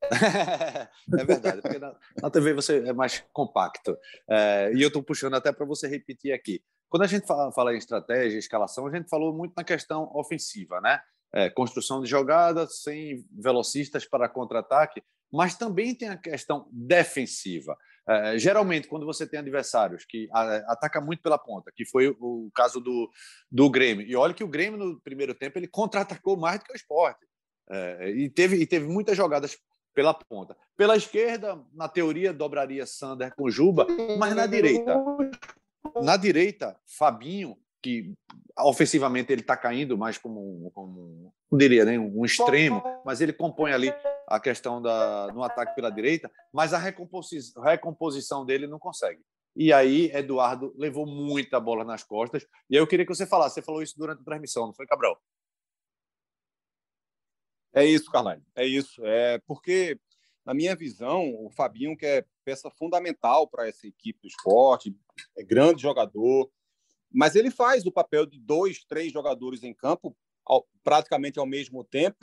é 1.18 1.24
verdade, 1.24 1.60
porque 1.60 1.80
na, 1.80 1.92
na, 2.22 2.30
TV 2.30 2.52
você 2.54 2.86
é 2.86 2.92
mais 2.92 3.24
compacto. 3.32 3.98
É, 4.30 4.70
e 4.72 4.80
eu 4.80 4.86
estou 4.86 5.02
puxando 5.02 5.34
até 5.34 5.50
para 5.50 5.66
você 5.66 5.88
repetir 5.88 6.32
aqui. 6.32 6.62
Quando 6.88 7.02
a 7.02 7.08
gente 7.08 7.26
fala, 7.26 7.50
fala, 7.50 7.74
em 7.74 7.78
estratégia, 7.78 8.38
escalação, 8.38 8.86
a 8.86 8.94
gente 8.94 9.08
falou 9.08 9.34
muito 9.34 9.54
na 9.56 9.64
questão 9.64 10.08
ofensiva, 10.14 10.80
né? 10.80 11.00
É, 11.34 11.50
construção 11.50 12.00
de 12.00 12.08
jogadas, 12.08 12.82
sem 12.82 13.26
velocistas 13.32 14.06
para 14.06 14.28
contra-ataque 14.28 15.02
mas 15.32 15.56
também 15.56 15.94
tem 15.94 16.08
a 16.08 16.16
questão 16.16 16.68
defensiva. 16.72 17.76
É, 18.08 18.38
geralmente, 18.38 18.88
quando 18.88 19.04
você 19.04 19.26
tem 19.26 19.38
adversários 19.38 20.06
que 20.06 20.28
a, 20.32 20.72
ataca 20.72 20.98
muito 20.98 21.22
pela 21.22 21.36
ponta, 21.36 21.70
que 21.74 21.84
foi 21.84 22.08
o, 22.18 22.50
caso 22.54 22.80
do, 22.80 23.10
do 23.50 23.68
Grêmio, 23.68 24.06
e 24.06 24.16
olha 24.16 24.32
que 24.32 24.42
o 24.42 24.48
Grêmio 24.48 24.78
no 24.78 24.98
primeiro 25.00 25.34
tempo 25.34 25.58
ele 25.58 25.68
contra-atacou 25.68 26.34
mais 26.34 26.58
do 26.58 26.64
que 26.64 26.72
o 26.72 26.76
esporte. 26.76 27.26
É, 27.70 28.10
e, 28.10 28.30
teve, 28.30 28.56
e 28.56 28.66
teve 28.66 28.86
muitas 28.86 29.14
jogadas 29.14 29.58
pela 29.94 30.14
ponta. 30.14 30.56
Pela 30.74 30.96
esquerda, 30.96 31.62
na 31.74 31.86
teoria, 31.86 32.32
dobraria 32.32 32.86
Sander 32.86 33.34
com 33.36 33.50
Juba, 33.50 33.86
mas 34.18 34.34
na 34.34 34.46
direita. 34.46 34.96
Na 36.02 36.16
direita, 36.16 36.78
Fabinho, 36.86 37.58
que 37.82 38.12
ofensivamente 38.58 39.32
ele 39.32 39.40
está 39.40 39.56
caindo 39.56 39.96
mais 39.96 40.18
como, 40.18 40.70
como 40.72 41.32
não 41.50 41.58
diria 41.58 41.84
nem 41.84 41.98
um 41.98 42.24
extremo, 42.24 42.82
mas 43.04 43.20
ele 43.20 43.32
compõe 43.32 43.72
ali 43.72 43.92
a 44.26 44.40
questão 44.40 44.82
da 44.82 45.28
no 45.32 45.42
ataque 45.42 45.74
pela 45.74 45.90
direita, 45.90 46.30
mas 46.52 46.74
a 46.74 46.78
recomposição, 46.78 47.62
recomposição 47.62 48.44
dele 48.44 48.66
não 48.66 48.78
consegue. 48.78 49.22
E 49.56 49.72
aí 49.72 50.10
Eduardo 50.12 50.72
levou 50.76 51.06
muita 51.06 51.58
bola 51.58 51.84
nas 51.84 52.04
costas. 52.04 52.46
E 52.70 52.76
aí 52.76 52.82
eu 52.82 52.86
queria 52.86 53.04
que 53.04 53.14
você 53.14 53.26
falasse, 53.26 53.56
você 53.56 53.62
falou 53.62 53.82
isso 53.82 53.94
durante 53.96 54.20
a 54.20 54.24
transmissão, 54.24 54.66
não 54.66 54.74
foi, 54.74 54.86
Cabral? 54.86 55.20
É 57.72 57.84
isso, 57.84 58.10
Carlyle. 58.10 58.42
É 58.54 58.64
isso. 58.64 59.04
É 59.04 59.38
porque, 59.46 59.98
na 60.44 60.54
minha 60.54 60.74
visão, 60.74 61.32
o 61.44 61.50
Fabinho, 61.50 61.96
que 61.96 62.06
é 62.06 62.24
peça 62.44 62.70
fundamental 62.70 63.48
para 63.48 63.68
essa 63.68 63.86
equipe 63.86 64.20
do 64.20 64.28
esporte, 64.28 64.94
é 65.36 65.42
grande 65.42 65.82
jogador, 65.82 66.50
mas 67.10 67.34
ele 67.34 67.50
faz 67.50 67.86
o 67.86 67.92
papel 67.92 68.26
de 68.26 68.38
dois, 68.38 68.84
três 68.84 69.12
jogadores 69.12 69.62
em 69.62 69.74
campo 69.74 70.16
ao, 70.44 70.66
praticamente 70.82 71.38
ao 71.38 71.46
mesmo 71.46 71.84
tempo, 71.84 72.18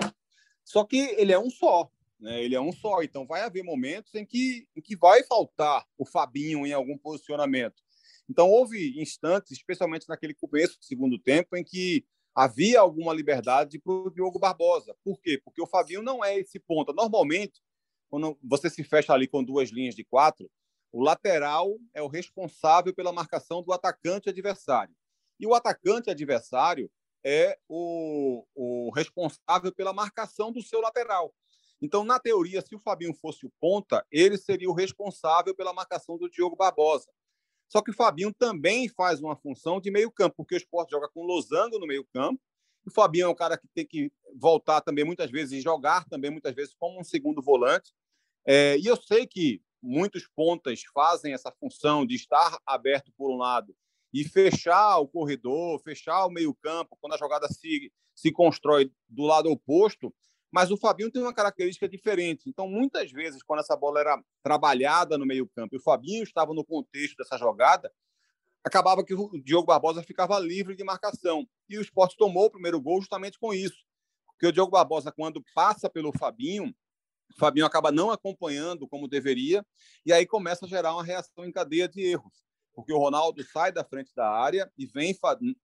só 0.64 0.84
que 0.84 0.98
ele 1.18 1.32
é 1.32 1.40
um 1.40 1.50
só. 1.50 1.90
Né? 2.20 2.44
Ele 2.44 2.56
é 2.56 2.62
um 2.62 2.72
só. 2.72 3.02
Então, 3.04 3.26
vai 3.26 3.42
haver 3.42 3.64
momentos 3.64 4.14
em 4.16 4.26
que, 4.26 4.68
em 4.76 4.82
que 4.82 4.96
vai 4.96 5.24
faltar 5.24 5.86
o 5.98 6.06
Fabinho 6.06 6.66
em 6.66 6.74
algum 6.74 6.98
posicionamento. 6.98 7.84
Então, 8.30 8.50
houve 8.50 9.00
instantes, 9.00 9.52
especialmente 9.52 10.10
naquele 10.10 10.34
começo 10.34 10.80
do 10.80 10.86
segundo 10.86 11.20
tempo, 11.20 11.56
em 11.56 11.64
que 11.64 12.04
havia 12.34 12.80
alguma 12.80 13.14
liberdade 13.14 13.80
para 13.80 13.94
o 13.94 14.10
Diogo 14.10 14.40
Barbosa. 14.40 14.96
Por 15.04 15.22
quê? 15.22 15.40
Porque 15.44 15.62
o 15.62 15.68
Fabinho 15.68 16.02
não 16.02 16.24
é 16.24 16.38
esse 16.38 16.60
ponta. 16.60 16.92
Normalmente, 16.92 17.62
quando 18.10 18.38
você 18.44 18.70
se 18.70 18.84
fecha 18.84 19.14
ali 19.14 19.28
com 19.28 19.44
duas 19.44 19.70
linhas 19.70 19.96
de 19.96 20.04
quatro, 20.04 20.50
o 20.96 21.04
lateral 21.04 21.78
é 21.94 22.02
o 22.02 22.08
responsável 22.08 22.96
pela 22.96 23.12
marcação 23.12 23.62
do 23.62 23.74
atacante 23.74 24.30
adversário. 24.30 24.96
E 25.38 25.46
o 25.46 25.54
atacante 25.54 26.10
adversário 26.10 26.90
é 27.22 27.60
o, 27.68 28.46
o 28.56 28.90
responsável 28.92 29.76
pela 29.76 29.92
marcação 29.92 30.54
do 30.54 30.62
seu 30.62 30.80
lateral. 30.80 31.36
Então, 31.82 32.06
na 32.06 32.18
teoria, 32.18 32.62
se 32.62 32.74
o 32.74 32.80
Fabinho 32.80 33.14
fosse 33.14 33.46
o 33.46 33.52
ponta, 33.60 34.08
ele 34.10 34.38
seria 34.38 34.70
o 34.70 34.74
responsável 34.74 35.54
pela 35.54 35.74
marcação 35.74 36.18
do 36.18 36.30
Diogo 36.30 36.56
Barbosa. 36.56 37.12
Só 37.68 37.82
que 37.82 37.92
o 37.92 37.94
Fabinho 37.94 38.34
também 38.34 38.88
faz 38.88 39.20
uma 39.20 39.36
função 39.36 39.82
de 39.82 39.92
meio 39.92 40.10
campo, 40.10 40.38
porque 40.38 40.56
o 40.56 40.58
esporte 40.58 40.92
joga 40.92 41.10
com 41.10 41.26
losango 41.26 41.78
no 41.78 41.86
meio 41.86 42.06
campo. 42.06 42.40
O 42.86 42.90
Fabinho 42.90 43.26
é 43.26 43.28
um 43.28 43.36
cara 43.36 43.58
que 43.58 43.68
tem 43.76 43.86
que 43.86 44.10
voltar 44.34 44.80
também 44.80 45.04
muitas 45.04 45.30
vezes 45.30 45.60
e 45.60 45.62
jogar 45.62 46.08
também 46.08 46.32
muitas 46.32 46.56
vezes 46.56 46.74
como 46.80 47.02
um 47.02 47.04
segundo 47.04 47.42
volante. 47.42 47.92
É, 48.48 48.78
e 48.78 48.86
eu 48.86 48.96
sei 48.96 49.28
que 49.28 49.62
muitos 49.86 50.28
pontas 50.36 50.82
fazem 50.94 51.34
essa 51.34 51.52
função 51.52 52.06
de 52.06 52.16
estar 52.16 52.58
aberto 52.66 53.12
por 53.18 53.32
um 53.32 53.38
lado 53.38 53.76
e 54.14 54.24
fechar 54.24 54.98
o 55.00 55.08
corredor, 55.08 55.80
fechar 55.82 56.26
o 56.26 56.30
meio 56.30 56.54
campo, 56.56 56.98
quando 57.02 57.14
a 57.14 57.18
jogada 57.18 57.48
se, 57.48 57.92
se 58.16 58.32
constrói 58.32 58.92
do 59.10 59.24
lado 59.24 59.50
oposto, 59.50 60.14
mas 60.52 60.72
o 60.72 60.78
Fabinho 60.78 61.12
tem 61.12 61.22
uma 61.22 61.34
característica 61.34 61.88
diferente. 61.88 62.50
Então, 62.50 62.68
muitas 62.68 63.12
vezes, 63.12 63.44
quando 63.44 63.60
essa 63.60 63.76
bola 63.76 64.00
era 64.00 64.24
trabalhada 64.42 65.18
no 65.18 65.26
meio-campo 65.26 65.76
e 65.76 65.78
o 65.78 65.84
Fabinho 65.84 66.24
estava 66.24 66.54
no 66.54 66.64
contexto 66.64 67.18
dessa 67.18 67.38
jogada, 67.38 67.92
acabava 68.64 69.04
que 69.04 69.14
o 69.14 69.30
Diogo 69.44 69.68
Barbosa 69.68 70.02
ficava 70.02 70.40
livre 70.40 70.76
de 70.76 70.84
marcação. 70.84 71.46
E 71.68 71.78
o 71.78 71.82
esporte 71.82 72.16
tomou 72.18 72.46
o 72.46 72.52
primeiro 72.52 72.80
gol 72.80 73.02
justamente 73.02 73.38
com 73.38 73.54
isso. 73.54 73.84
Porque 74.28 74.48
o 74.48 74.52
Diogo 74.52 74.72
Barbosa, 74.72 75.12
quando 75.12 75.44
passa 75.54 75.90
pelo 75.90 76.18
Fabinho, 76.18 76.74
o 77.32 77.40
Fabinho 77.40 77.66
acaba 77.66 77.92
não 77.92 78.12
acompanhando 78.12 78.88
como 78.88 79.08
deveria, 79.08 79.66
e 80.06 80.14
aí 80.14 80.26
começa 80.26 80.66
a 80.66 80.70
gerar 80.70 80.94
uma 80.94 81.04
reação 81.04 81.46
em 81.46 81.52
cadeia 81.52 81.88
de 81.88 82.02
erros. 82.02 82.44
Porque 82.74 82.92
o 82.92 82.98
Ronaldo 82.98 83.42
sai 83.44 83.72
da 83.72 83.86
frente 83.86 84.14
da 84.14 84.30
área 84.30 84.70
e 84.78 84.86
vem. 84.86 85.18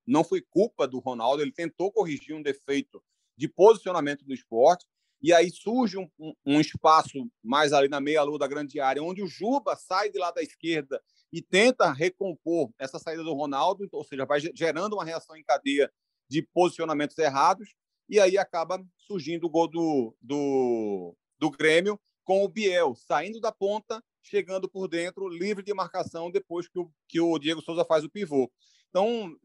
Não 0.07 0.23
foi 0.23 0.41
culpa 0.41 0.87
do 0.87 0.99
Ronaldo, 0.99 1.41
ele 1.41 1.51
tentou 1.51 1.91
corrigir 1.91 2.33
um 2.33 2.41
defeito 2.41 3.03
de 3.37 3.47
posicionamento 3.47 4.23
do 4.23 4.33
esporte. 4.33 4.85
E 5.21 5.31
aí 5.31 5.51
surge 5.51 5.97
um, 5.97 6.09
um, 6.43 6.59
espaço 6.59 7.29
mais 7.43 7.73
ali 7.73 7.87
na 7.87 8.01
meia-lua 8.01 8.39
da 8.39 8.47
grande 8.47 8.79
área, 8.79 9.03
onde 9.03 9.21
o 9.21 9.27
Juba 9.27 9.75
sai 9.75 10.09
de 10.09 10.17
lá 10.17 10.31
da 10.31 10.41
esquerda 10.41 10.99
e 11.31 11.41
tenta 11.41 11.91
recompor 11.91 12.71
essa 12.79 12.97
saída 12.97 13.23
do 13.23 13.33
Ronaldo, 13.33 13.87
ou 13.91 14.03
seja, 14.03 14.25
vai 14.25 14.39
gerando 14.39 14.93
uma 14.93 15.05
reação 15.05 15.35
em 15.35 15.43
cadeia 15.43 15.91
de 16.27 16.41
posicionamentos 16.41 17.17
errados, 17.19 17.69
e 18.09 18.19
aí 18.19 18.37
acaba 18.37 18.83
surgindo 18.97 19.45
o 19.45 19.49
gol 19.49 19.67
do, 19.67 20.15
do, 20.19 21.15
do 21.41 21.49
Grêmio 21.49 21.99
com 22.23 22.45
o 22.45 22.47
Biel 22.47 22.95
saindo 22.95 23.41
da 23.41 23.51
ponta, 23.51 24.01
chegando 24.21 24.69
por 24.69 24.87
dentro, 24.87 25.27
livre 25.27 25.63
de 25.63 25.73
marcação 25.73 26.29
depois 26.29 26.67
que 26.67 26.79
o, 26.79 26.91
que 27.07 27.19
o 27.19 27.39
Diego 27.39 27.61
Souza 27.61 27.83
faz 27.83 28.03
o 28.03 28.09
pivô. 28.09 28.49
Então, 28.89 29.35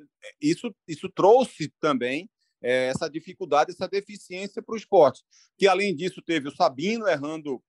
isso, 0.40 0.74
isso 0.86 1.08
trouxe 1.08 1.72
também 1.80 2.28
é, 2.62 2.88
essa 2.88 3.08
dificuldade, 3.08 3.70
essa 3.70 3.88
deficiência 3.88 4.62
para 4.62 4.74
o 4.74 4.76
esporte. 4.76 5.24
Que, 5.56 5.66
além 5.66 5.96
disso, 5.96 6.20
teve 6.20 6.48
o 6.48 6.54
Sabino 6.54 7.08
errando 7.08 7.62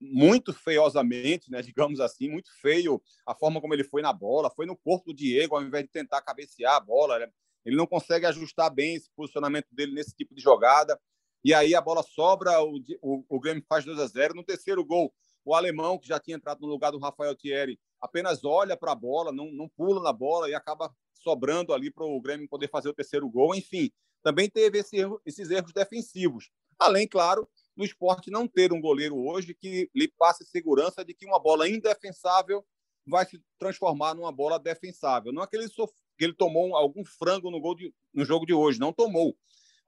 muito 0.00 0.52
feiosamente, 0.52 1.50
né, 1.50 1.62
digamos 1.62 2.00
assim, 2.00 2.28
muito 2.28 2.50
feio 2.60 3.00
a 3.26 3.34
forma 3.34 3.60
como 3.60 3.74
ele 3.74 3.84
foi 3.84 4.02
na 4.02 4.12
bola, 4.12 4.50
foi 4.50 4.66
no 4.66 4.76
corpo 4.76 5.12
do 5.12 5.16
Diego, 5.16 5.54
ao 5.54 5.62
invés 5.62 5.84
de 5.84 5.90
tentar 5.90 6.22
cabecear 6.22 6.74
a 6.74 6.80
bola, 6.80 7.30
ele 7.64 7.76
não 7.76 7.86
consegue 7.86 8.26
ajustar 8.26 8.72
bem 8.74 8.94
esse 8.94 9.10
posicionamento 9.14 9.68
dele 9.70 9.92
nesse 9.92 10.14
tipo 10.16 10.34
de 10.34 10.42
jogada, 10.42 10.98
e 11.44 11.54
aí 11.54 11.74
a 11.74 11.80
bola 11.80 12.02
sobra, 12.02 12.62
o, 12.62 12.78
o, 13.00 13.24
o 13.28 13.40
Grêmio 13.40 13.64
faz 13.68 13.84
2 13.84 13.98
a 13.98 14.06
0 14.06 14.34
no 14.34 14.44
terceiro 14.44 14.84
gol, 14.84 15.12
o 15.44 15.54
alemão, 15.54 15.98
que 15.98 16.08
já 16.08 16.18
tinha 16.18 16.36
entrado 16.36 16.60
no 16.60 16.66
lugar 16.66 16.90
do 16.92 16.98
Rafael 16.98 17.34
Thierry, 17.34 17.78
apenas 18.00 18.44
olha 18.44 18.76
para 18.76 18.92
a 18.92 18.94
bola, 18.94 19.32
não, 19.32 19.50
não 19.52 19.68
pula 19.68 20.02
na 20.02 20.12
bola 20.12 20.48
e 20.48 20.54
acaba 20.54 20.94
sobrando 21.14 21.72
ali 21.72 21.90
para 21.90 22.04
o 22.04 22.20
Grêmio 22.20 22.48
poder 22.48 22.68
fazer 22.68 22.88
o 22.88 22.94
terceiro 22.94 23.28
gol, 23.28 23.54
enfim, 23.54 23.90
também 24.22 24.48
teve 24.48 24.78
esse 24.78 24.96
erro, 24.96 25.20
esses 25.24 25.50
erros 25.50 25.72
defensivos. 25.72 26.50
Além, 26.78 27.08
claro, 27.08 27.48
no 27.76 27.84
esporte 27.84 28.30
não 28.30 28.46
ter 28.46 28.72
um 28.72 28.80
goleiro 28.80 29.16
hoje 29.16 29.54
que 29.54 29.90
lhe 29.94 30.08
passe 30.08 30.44
segurança 30.44 31.04
de 31.04 31.14
que 31.14 31.26
uma 31.26 31.38
bola 31.38 31.68
indefensável 31.68 32.64
vai 33.06 33.24
se 33.24 33.42
transformar 33.58 34.14
numa 34.14 34.30
bola 34.30 34.58
defensável. 34.58 35.32
Não 35.32 35.42
é 35.42 35.46
que 35.46 35.56
ele, 35.56 35.68
sof... 35.68 35.92
que 36.16 36.24
ele 36.24 36.34
tomou 36.34 36.76
algum 36.76 37.04
frango 37.04 37.50
no, 37.50 37.60
gol 37.60 37.74
de... 37.74 37.92
no 38.12 38.24
jogo 38.24 38.44
de 38.44 38.52
hoje, 38.52 38.78
não 38.78 38.92
tomou. 38.92 39.36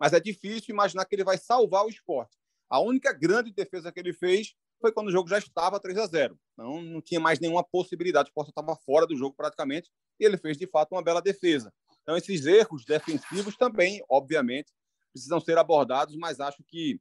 Mas 0.01 0.13
é 0.15 0.21
difícil 0.21 0.73
imaginar 0.73 1.05
que 1.05 1.15
ele 1.15 1.25
vai 1.25 1.37
salvar 1.37 1.85
o 1.85 1.91
esporte. 1.91 2.37
A 2.71 2.81
única 2.81 3.13
grande 3.13 3.53
defesa 3.53 3.93
que 3.93 4.01
ele 4.01 4.15
fez 4.15 4.55
foi 4.81 4.91
quando 4.93 5.09
o 5.09 5.13
jogo 5.13 5.29
já 5.29 5.39
estava 5.39 5.79
3 5.79 5.99
a 5.99 6.07
0. 6.07 6.39
Então 6.55 6.81
não 6.81 7.03
tinha 7.03 7.21
mais 7.21 7.39
nenhuma 7.39 7.63
possibilidade. 7.63 8.29
O 8.29 8.31
esporte 8.31 8.49
estava 8.49 8.75
fora 8.77 9.07
do 9.07 9.17
jogo 9.17 9.37
praticamente 9.37 9.91
e 10.19 10.25
ele 10.25 10.39
fez 10.39 10.57
de 10.57 10.67
fato 10.67 10.93
uma 10.93 11.03
bela 11.03 11.21
defesa. 11.21 11.73
Então, 12.03 12.17
esses 12.17 12.47
erros 12.47 12.85
defensivos 12.85 13.57
também, 13.57 14.03
obviamente, 14.09 14.73
precisam 15.13 15.41
ser 15.41 15.59
abordados, 15.59 16.17
mas 16.17 16.41
acho 16.41 16.63
que 16.67 16.99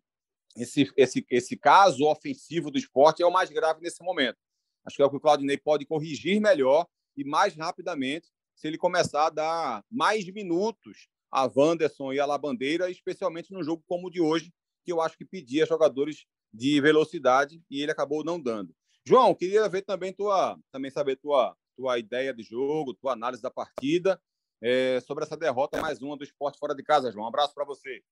esse, 0.57 0.91
esse, 0.97 1.25
esse 1.29 1.57
caso 1.57 2.05
ofensivo 2.05 2.69
do 2.69 2.77
esporte 2.77 3.23
é 3.23 3.25
o 3.25 3.31
mais 3.31 3.49
grave 3.49 3.81
nesse 3.81 4.03
momento. 4.03 4.37
Acho 4.85 4.97
que 4.97 5.01
é 5.01 5.05
o 5.05 5.09
que 5.09 5.17
o 5.17 5.19
Claudinei 5.19 5.57
pode 5.57 5.85
corrigir 5.85 6.41
melhor 6.41 6.87
e 7.15 7.23
mais 7.23 7.55
rapidamente 7.55 8.29
se 8.55 8.67
ele 8.67 8.77
começar 8.77 9.27
a 9.27 9.29
dar 9.29 9.85
mais 9.89 10.25
minutos 10.31 11.07
a 11.31 11.49
Wanderson 11.53 12.13
e 12.13 12.19
a 12.19 12.25
Labandeira, 12.25 12.89
especialmente 12.89 13.53
no 13.53 13.63
jogo 13.63 13.83
como 13.87 14.07
o 14.07 14.11
de 14.11 14.21
hoje, 14.21 14.53
que 14.83 14.91
eu 14.91 15.01
acho 15.01 15.17
que 15.17 15.25
pedia 15.25 15.65
jogadores 15.65 16.25
de 16.53 16.81
velocidade 16.81 17.63
e 17.69 17.81
ele 17.81 17.91
acabou 17.91 18.23
não 18.23 18.39
dando. 18.39 18.73
João, 19.05 19.33
queria 19.35 19.67
ver 19.69 19.83
também 19.83 20.13
tua, 20.13 20.57
também 20.71 20.91
saber 20.91 21.15
tua, 21.15 21.55
tua 21.75 21.99
ideia 21.99 22.33
de 22.33 22.43
jogo, 22.43 22.93
tua 22.93 23.13
análise 23.13 23.41
da 23.41 23.51
partida 23.51 24.19
é, 24.61 24.99
sobre 25.01 25.23
essa 25.23 25.37
derrota, 25.37 25.81
mais 25.81 26.01
uma 26.01 26.17
do 26.17 26.23
esporte 26.23 26.59
fora 26.59 26.75
de 26.75 26.83
casa, 26.83 27.11
João. 27.11 27.25
Um 27.25 27.29
abraço 27.29 27.53
para 27.53 27.65
você. 27.65 28.03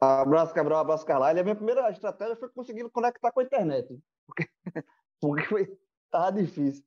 Abraço, 0.00 0.52
Cabral, 0.52 0.80
abraço, 0.80 1.06
Carlyle. 1.06 1.40
A 1.40 1.42
minha 1.42 1.56
primeira 1.56 1.90
estratégia 1.90 2.36
foi 2.36 2.50
conseguir 2.50 2.88
conectar 2.90 3.32
com 3.32 3.40
a 3.40 3.44
internet, 3.44 3.98
porque, 4.26 4.48
porque 5.20 5.46
foi, 5.46 5.78
tava 6.10 6.32
difícil. 6.32 6.84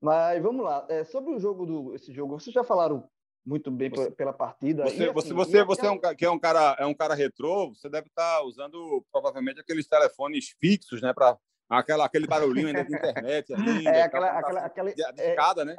Mas 0.00 0.42
vamos 0.42 0.64
lá. 0.64 0.86
É, 0.88 1.04
sobre 1.04 1.34
o 1.34 1.38
jogo 1.38 1.66
do 1.66 1.94
esse 1.94 2.12
jogo, 2.12 2.38
vocês 2.38 2.52
já 2.52 2.64
falaram 2.64 3.08
muito 3.46 3.70
bem 3.70 3.88
você, 3.88 4.10
pela 4.10 4.32
partida. 4.32 4.82
Você, 4.84 5.04
e, 5.04 5.08
assim, 5.08 5.32
você, 5.32 5.64
você, 5.64 5.86
é 5.86 5.90
um, 5.90 5.98
que 5.98 6.24
é 6.24 6.30
um 6.30 6.38
cara 6.38 6.76
é 6.78 6.84
um 6.84 6.94
cara 6.94 7.14
retrô, 7.14 7.68
você 7.68 7.88
deve 7.88 8.08
estar 8.08 8.38
tá 8.38 8.42
usando 8.42 9.04
provavelmente 9.12 9.60
aqueles 9.60 9.86
telefones 9.86 10.48
fixos, 10.58 11.00
né, 11.00 11.14
para 11.14 11.38
aquela 11.68 12.04
aquele 12.04 12.26
barulhinho 12.26 12.68
ainda 12.68 12.84
de 12.84 12.94
internet 12.96 13.52
é 13.86 14.02
aquela 14.02 14.38
aquela, 14.38 14.60
aquela 14.60 14.92
de, 14.92 15.12
de 15.12 15.22
escada, 15.22 15.64
né? 15.64 15.76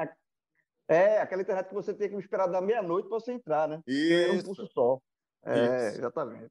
É, 0.87 1.19
aquela 1.19 1.41
internet 1.41 1.67
que 1.67 1.73
você 1.73 1.93
tem 1.93 2.09
que 2.09 2.15
esperar 2.15 2.47
da 2.47 2.61
meia-noite 2.61 3.09
para 3.09 3.19
você 3.19 3.33
entrar, 3.33 3.67
né? 3.67 3.81
Isso. 3.85 4.39
um 4.39 4.43
pulso 4.43 4.67
só. 4.67 5.01
É, 5.45 5.89
Isso. 5.89 5.97
exatamente. 5.99 6.49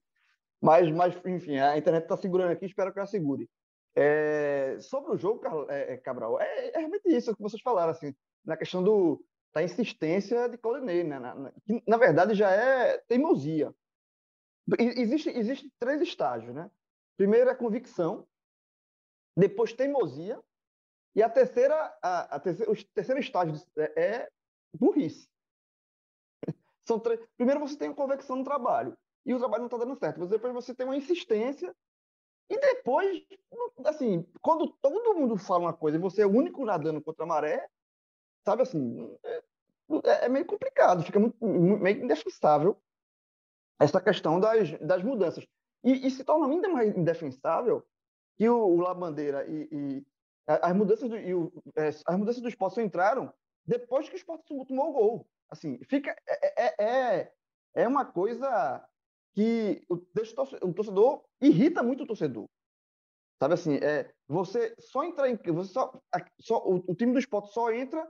Mas, 0.60 0.90
mas, 0.90 1.14
enfim, 1.24 1.58
a 1.58 1.78
internet 1.78 2.02
está 2.02 2.16
segurando 2.16 2.50
aqui, 2.50 2.66
espero 2.66 2.92
que 2.92 2.98
ela 2.98 3.06
segure. 3.06 3.48
É, 3.94 4.76
sobre 4.80 5.12
o 5.12 5.16
jogo, 5.16 5.40
é, 5.70 5.94
é, 5.94 5.96
Cabral, 5.96 6.38
é, 6.38 6.68
é, 6.68 6.78
realmente 6.78 7.08
isso 7.08 7.34
que 7.34 7.42
vocês 7.42 7.62
falaram, 7.62 7.92
assim, 7.92 8.14
na 8.44 8.56
questão 8.56 8.82
do, 8.82 9.24
da 9.56 9.62
insistência 9.62 10.50
de 10.50 10.58
Claudinei, 10.58 11.02
né? 11.02 11.18
Na, 11.18 11.50
que, 11.64 11.82
na 11.88 11.96
verdade, 11.96 12.34
já 12.34 12.50
é 12.50 12.98
teimosia. 13.08 13.74
Existe, 14.78 15.30
existe 15.30 15.72
três 15.78 16.02
estágios, 16.02 16.54
né? 16.54 16.70
Primeiro 17.16 17.48
é 17.48 17.54
convicção, 17.54 18.28
depois 19.34 19.72
teimosia, 19.72 20.38
e 21.14 21.22
a 21.22 21.30
terceira, 21.30 21.74
a, 22.02 22.36
a 22.36 22.38
terceira, 22.38 22.70
o 22.70 22.84
terceiro 22.92 23.18
estágio 23.18 23.54
é, 23.78 24.02
é 24.04 24.28
burrice. 24.78 25.26
São 26.86 27.00
três. 27.00 27.18
Primeiro 27.38 27.60
você 27.60 27.78
tem 27.78 27.88
a 27.88 27.94
convicção 27.94 28.36
no 28.36 28.44
trabalho, 28.44 28.94
e 29.24 29.32
o 29.32 29.38
trabalho 29.38 29.62
não 29.62 29.68
está 29.68 29.78
dando 29.78 29.98
certo. 29.98 30.26
Depois 30.26 30.52
você 30.52 30.74
tem 30.74 30.84
uma 30.84 30.98
insistência, 30.98 31.74
e 32.50 32.58
depois, 32.60 33.24
assim, 33.86 34.22
quando 34.42 34.70
todo 34.82 35.14
mundo 35.14 35.38
fala 35.38 35.60
uma 35.60 35.72
coisa 35.72 35.96
e 35.96 36.00
você 36.00 36.20
é 36.20 36.26
o 36.26 36.36
único 36.36 36.62
nadando 36.62 37.00
contra 37.00 37.24
a 37.24 37.26
maré, 37.26 37.66
sabe 38.46 38.62
assim, 38.62 39.18
é, 39.24 40.24
é 40.24 40.28
meio 40.28 40.46
complicado, 40.46 41.02
fica 41.02 41.18
muito, 41.18 41.36
meio 41.44 42.04
indefensável 42.04 42.80
essa 43.80 44.00
questão 44.00 44.38
das, 44.38 44.70
das 44.80 45.02
mudanças. 45.02 45.44
E, 45.84 46.06
e, 46.06 46.10
se 46.10 46.24
torna 46.24 46.46
ainda 46.46 46.68
mais 46.68 46.96
indefensável 46.96 47.86
que 48.36 48.48
o, 48.48 48.56
o 48.56 48.80
Labandeira 48.80 49.46
e, 49.46 49.68
e 49.70 50.06
as 50.46 50.74
mudanças 50.74 51.08
do, 51.08 51.16
e 51.16 51.34
o, 51.34 51.52
é, 51.76 51.88
as 51.88 52.16
mudanças 52.16 52.40
do 52.40 52.48
esporte 52.48 52.80
entraram 52.80 53.32
depois 53.66 54.08
que 54.08 54.14
o 54.14 54.16
esporte 54.16 54.44
tomou 54.46 54.90
o 54.90 54.92
gol. 54.92 55.28
Assim, 55.50 55.78
fica, 55.84 56.16
é, 56.26 56.64
é, 56.64 56.84
é, 56.84 57.32
é 57.74 57.88
uma 57.88 58.04
coisa 58.04 58.84
que 59.34 59.84
o, 59.88 59.94
o 59.94 60.72
torcedor 60.72 61.24
irrita 61.40 61.82
muito 61.82 62.04
o 62.04 62.06
torcedor. 62.06 62.48
Sabe 63.38 63.54
assim, 63.54 63.76
é, 63.76 64.10
você 64.26 64.74
só 64.78 65.04
entra 65.04 65.28
em. 65.28 65.36
Você 65.36 65.72
só, 65.72 65.92
só, 66.40 66.58
o, 66.66 66.82
o 66.88 66.94
time 66.94 67.12
do 67.12 67.18
esporte 67.18 67.52
só 67.52 67.70
entra 67.70 68.08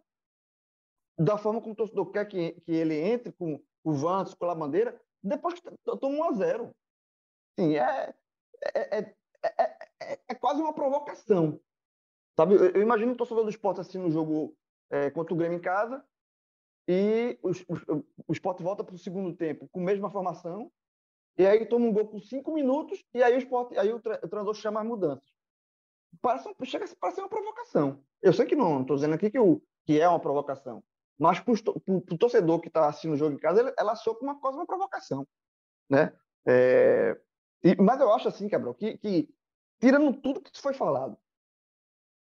da 1.18 1.38
forma 1.38 1.60
como 1.60 1.72
o 1.72 1.76
torcedor 1.76 2.10
quer 2.10 2.26
que, 2.26 2.52
que 2.60 2.72
ele 2.72 2.94
entre, 2.94 3.32
com 3.32 3.60
o 3.84 3.92
Vantos, 3.92 4.34
com 4.34 4.46
a 4.46 4.54
bandeira, 4.54 5.00
depois 5.22 5.54
que 5.54 5.62
toma 5.98 6.16
1 6.16 6.24
a 6.24 6.32
0 6.32 6.76
Sim, 7.58 7.76
é, 7.76 8.14
é, 8.74 8.98
é, 8.98 9.14
é, 10.00 10.20
é, 10.28 10.34
quase 10.34 10.60
uma 10.60 10.74
provocação. 10.74 11.58
Sabe? 12.36 12.54
Eu, 12.54 12.82
imagino 12.82 13.12
o 13.12 13.16
torcedor 13.16 13.44
do 13.44 13.50
esporte 13.50 13.80
assim 13.80 13.98
no 13.98 14.10
jogo 14.10 14.54
é, 14.90 15.10
contra 15.10 15.32
o 15.32 15.36
Grêmio 15.36 15.56
em 15.56 15.60
casa 15.60 16.04
e 16.86 17.38
o, 17.42 17.50
o, 17.50 18.04
o 18.28 18.32
esporte 18.32 18.62
volta 18.62 18.84
para 18.84 18.94
o 18.94 18.98
segundo 18.98 19.34
tempo 19.34 19.68
com 19.68 19.80
a 19.80 19.84
mesma 19.84 20.10
formação 20.10 20.70
e 21.38 21.46
aí 21.46 21.64
toma 21.66 21.86
um 21.86 21.92
gol 21.92 22.06
por 22.06 22.20
cinco 22.20 22.52
minutos 22.52 23.04
e 23.12 23.22
aí 23.22 23.34
o 23.34 23.38
esporte, 23.38 23.78
aí 23.78 23.92
o 23.92 24.00
treinador 24.00 24.54
chama 24.54 24.80
as 24.80 24.86
mudanças. 24.86 25.28
Parece, 26.20 26.48
chega 26.64 26.84
a 26.84 26.96
parecer 26.98 27.20
uma 27.20 27.28
provocação. 27.28 28.02
Eu 28.22 28.32
sei 28.32 28.46
que 28.46 28.56
não, 28.56 28.82
estou 28.82 28.96
dizendo 28.96 29.14
aqui 29.14 29.30
que, 29.30 29.38
o, 29.38 29.62
que 29.84 30.00
é 30.00 30.08
uma 30.08 30.20
provocação. 30.20 30.82
Mas 31.18 31.40
para 31.40 31.52
o 31.52 32.18
torcedor 32.18 32.60
que 32.60 32.68
está 32.68 32.88
assistindo 32.88 33.14
o 33.14 33.16
jogo 33.16 33.34
em 33.34 33.38
casa, 33.38 33.74
ela 33.78 33.96
soa 33.96 34.14
como 34.14 34.30
uma 34.30 34.40
coisa, 34.40 34.58
uma 34.58 34.66
provocação. 34.66 35.26
Né? 35.88 36.12
É, 36.46 37.18
e, 37.62 37.74
mas 37.80 38.00
eu 38.00 38.12
acho 38.12 38.28
assim, 38.28 38.48
Cabral, 38.48 38.74
que, 38.74 38.98
que 38.98 39.28
tirando 39.80 40.12
tudo 40.20 40.40
que 40.40 40.50
foi 40.60 40.74
falado 40.74 41.16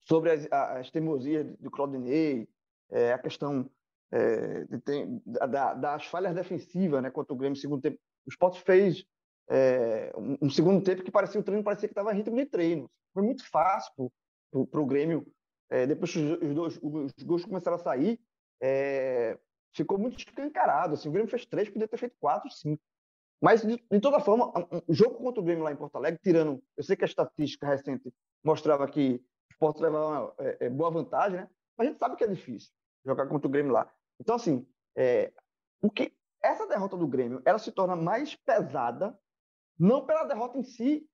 sobre 0.02 0.32
as, 0.32 0.48
as 0.52 0.92
teimosias 0.92 1.46
do 1.58 1.72
Claudinei, 1.72 2.48
é, 2.92 3.14
a 3.14 3.18
questão 3.18 3.70
é, 4.12 4.66
de 4.66 4.80
tem, 4.80 5.22
da, 5.26 5.74
das 5.74 6.06
falhas 6.06 6.36
defensivas 6.36 7.02
né, 7.02 7.10
contra 7.10 7.34
o 7.34 7.38
Grêmio 7.38 7.56
no 7.56 7.62
segundo 7.62 7.82
tempo. 7.82 8.00
O 8.26 8.30
Sport 8.30 8.60
fez 8.60 9.04
é, 9.50 10.14
um, 10.16 10.38
um, 10.44 10.50
segundo 10.50 10.84
tempo 10.84 11.04
que 11.04 11.12
parecia 11.12 11.40
o 11.40 11.44
treino 11.44 11.64
parecia 11.64 11.88
que 11.88 11.94
estava 11.94 12.14
ritmo 12.14 12.36
de 12.36 12.46
treino. 12.46 12.90
Foi 13.14 13.24
muito 13.24 13.48
fácil 13.50 14.12
para 14.70 14.80
o 14.80 14.86
Grêmio. 14.86 15.26
É, 15.70 15.88
depois 15.88 16.16
os, 16.16 16.78
os, 16.82 17.14
os 17.18 17.24
gols 17.24 17.44
começaram 17.44 17.76
a 17.76 17.80
sair, 17.80 18.20
é, 18.64 19.38
ficou 19.74 19.98
muito 19.98 20.18
escancarado. 20.18 20.94
Assim, 20.94 21.10
o 21.10 21.12
Grêmio 21.12 21.30
fez 21.30 21.46
três, 21.46 21.70
podia 21.70 21.88
ter 21.88 21.98
feito 21.98 22.16
quatro, 22.18 22.50
cinco. 22.50 22.82
Mas, 23.42 23.62
de, 23.62 23.76
de 23.76 24.00
toda 24.00 24.22
forma, 24.22 24.54
o 24.88 24.94
jogo 24.94 25.16
contra 25.16 25.42
o 25.42 25.44
Grêmio 25.44 25.66
lá 25.66 25.72
em 25.74 25.76
Porto 25.76 25.98
Alegre, 25.98 26.22
tirando. 26.24 26.64
Eu 26.78 26.84
sei 26.84 26.96
que 26.96 27.04
a 27.04 27.08
estatística 27.08 27.68
recente 27.68 28.14
mostrava 28.42 28.88
que 28.88 29.22
o 29.50 29.52
Sport 29.52 29.80
levava 29.82 30.08
uma 30.08 30.36
é, 30.40 30.58
é, 30.62 30.70
boa 30.70 30.90
vantagem, 30.90 31.42
né? 31.42 31.50
Mas 31.78 31.88
a 31.88 31.90
gente 31.90 32.00
sabe 32.00 32.16
que 32.16 32.24
é 32.24 32.28
difícil 32.28 32.72
jogar 33.06 33.28
contra 33.28 33.48
o 33.48 33.52
Grêmio 33.52 33.74
lá. 33.74 33.92
Então, 34.18 34.36
assim, 34.36 34.66
é, 34.96 35.34
o 35.82 35.92
que 35.92 36.14
essa 36.42 36.66
derrota 36.66 36.96
do 36.96 37.08
Grêmio 37.08 37.42
ela 37.44 37.60
se 37.60 37.72
torna 37.72 37.98
mais 37.98 38.34
pesada, 38.34 39.20
não 39.78 40.06
pela 40.06 40.24
derrota 40.24 40.58
em 40.58 40.64
si 40.64 41.06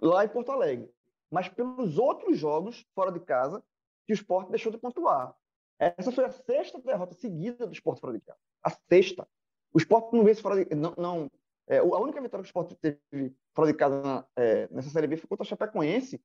lá 0.00 0.24
em 0.24 0.28
Porto 0.28 0.52
Alegre, 0.52 0.90
mas 1.30 1.48
pelos 1.48 1.98
outros 1.98 2.38
jogos 2.38 2.86
fora 2.94 3.12
de 3.12 3.20
casa 3.20 3.62
que 4.06 4.12
o 4.12 4.14
Sport 4.14 4.48
deixou 4.48 4.72
de 4.72 4.78
pontuar. 4.78 5.36
Essa 5.78 6.10
foi 6.10 6.24
a 6.24 6.30
sexta 6.30 6.80
derrota 6.80 7.14
seguida 7.14 7.66
do 7.66 7.72
Sport 7.72 8.00
fora 8.00 8.12
de 8.12 8.20
casa. 8.20 8.38
A 8.62 8.70
sexta. 8.70 9.28
O 9.72 9.78
Sport 9.78 10.12
não 10.12 10.24
vence 10.24 10.40
fora 10.40 10.64
de 10.64 10.74
não, 10.74 10.94
não 10.96 11.30
é, 11.68 11.78
a 11.78 11.82
única 11.82 12.20
vitória 12.20 12.44
que 12.44 12.48
o 12.48 12.52
Sport 12.62 12.72
teve 12.80 13.34
fora 13.54 13.72
de 13.72 13.76
casa 13.76 14.26
é, 14.36 14.68
nessa 14.70 14.88
Série 14.88 15.06
B 15.06 15.16
foi 15.16 15.28
contra 15.28 15.44
a 15.44 15.48
Chapecoense 15.48 16.22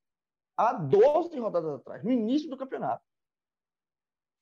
há 0.56 0.74
12 0.74 1.40
rodadas 1.40 1.74
atrás, 1.74 2.04
no 2.04 2.12
início 2.12 2.50
do 2.50 2.58
campeonato. 2.58 3.04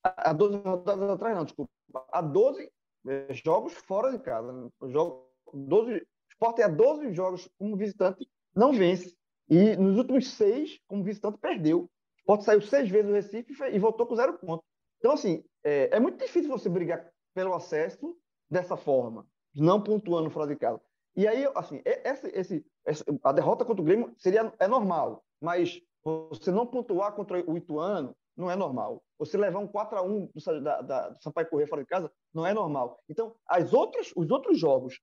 Há 0.04 0.34
12 0.34 0.58
rodadas 0.58 1.10
atrás, 1.10 1.36
não, 1.36 1.46
desculpa. 1.46 1.72
Há 2.12 2.22
12 2.22 2.72
é, 3.08 3.34
jogos 3.34 3.74
fora 3.74 4.12
de 4.12 4.20
casa. 4.20 4.72
Jogo, 4.88 5.30
12, 5.54 5.96
o 5.96 6.08
Sport 6.32 6.60
é 6.60 6.68
12 6.70 7.14
jogos 7.14 7.50
como 7.58 7.78
visitante, 7.78 8.30
não 8.56 8.74
vence. 8.74 9.18
E 9.50 9.76
nos 9.78 9.98
últimos 9.98 10.28
seis, 10.28 10.80
como 10.88 11.04
visitante, 11.04 11.38
perdeu. 11.38 11.84
O 11.84 12.20
Sport 12.20 12.42
saiu 12.42 12.62
seis 12.62 12.90
vezes 12.90 13.08
do 13.08 13.14
Recife 13.14 13.54
e 13.72 13.80
voltou 13.80 14.06
com 14.06 14.16
zero 14.16 14.38
ponto. 14.38 14.64
Então, 15.00 15.14
assim, 15.14 15.44
é, 15.64 15.96
é, 15.96 16.00
muito 16.00 16.18
difícil 16.18 16.50
você 16.50 16.70
brigar 16.70 17.10
pelo 17.34 17.54
acesso 17.54 18.16
dessa 18.50 18.76
forma, 18.76 19.26
não 19.56 19.82
pontuando 19.82 20.30
fora 20.30 20.48
de 20.48 20.56
casa. 20.56 20.82
E 21.16 21.28
aí, 21.28 21.50
assim, 21.56 21.82
esse, 21.86 22.66
esse, 22.86 23.20
a 23.24 23.32
derrota 23.32 23.66
contra 23.66 23.82
o 23.82 23.86
Grêmio 23.86 24.14
seria, 24.18 24.54
é 24.60 24.68
normal, 24.68 25.24
mas 25.42 25.82
você 26.04 26.52
não 26.52 26.66
pontuar 26.66 27.14
contra 27.14 27.44
o 27.50 27.58
Ituano 27.58 28.16
não 28.38 28.50
é 28.50 28.56
normal. 28.56 29.04
Você 29.18 29.38
levar 29.38 29.60
um 29.60 29.68
4 29.68 29.98
a 29.98 30.02
1 30.02 30.32
do, 30.34 30.62
da, 30.62 30.82
da, 30.82 31.10
do 31.10 31.22
Sampaio 31.22 31.50
Correr 31.50 31.68
fora 31.68 31.82
de 31.82 31.88
casa 31.88 32.12
não 32.34 32.46
é 32.46 32.54
normal. 32.54 33.02
Então, 33.10 33.36
as 33.46 33.74
outras, 33.74 34.14
os 34.16 34.32
outros 34.32 34.58
jogos, 34.58 35.02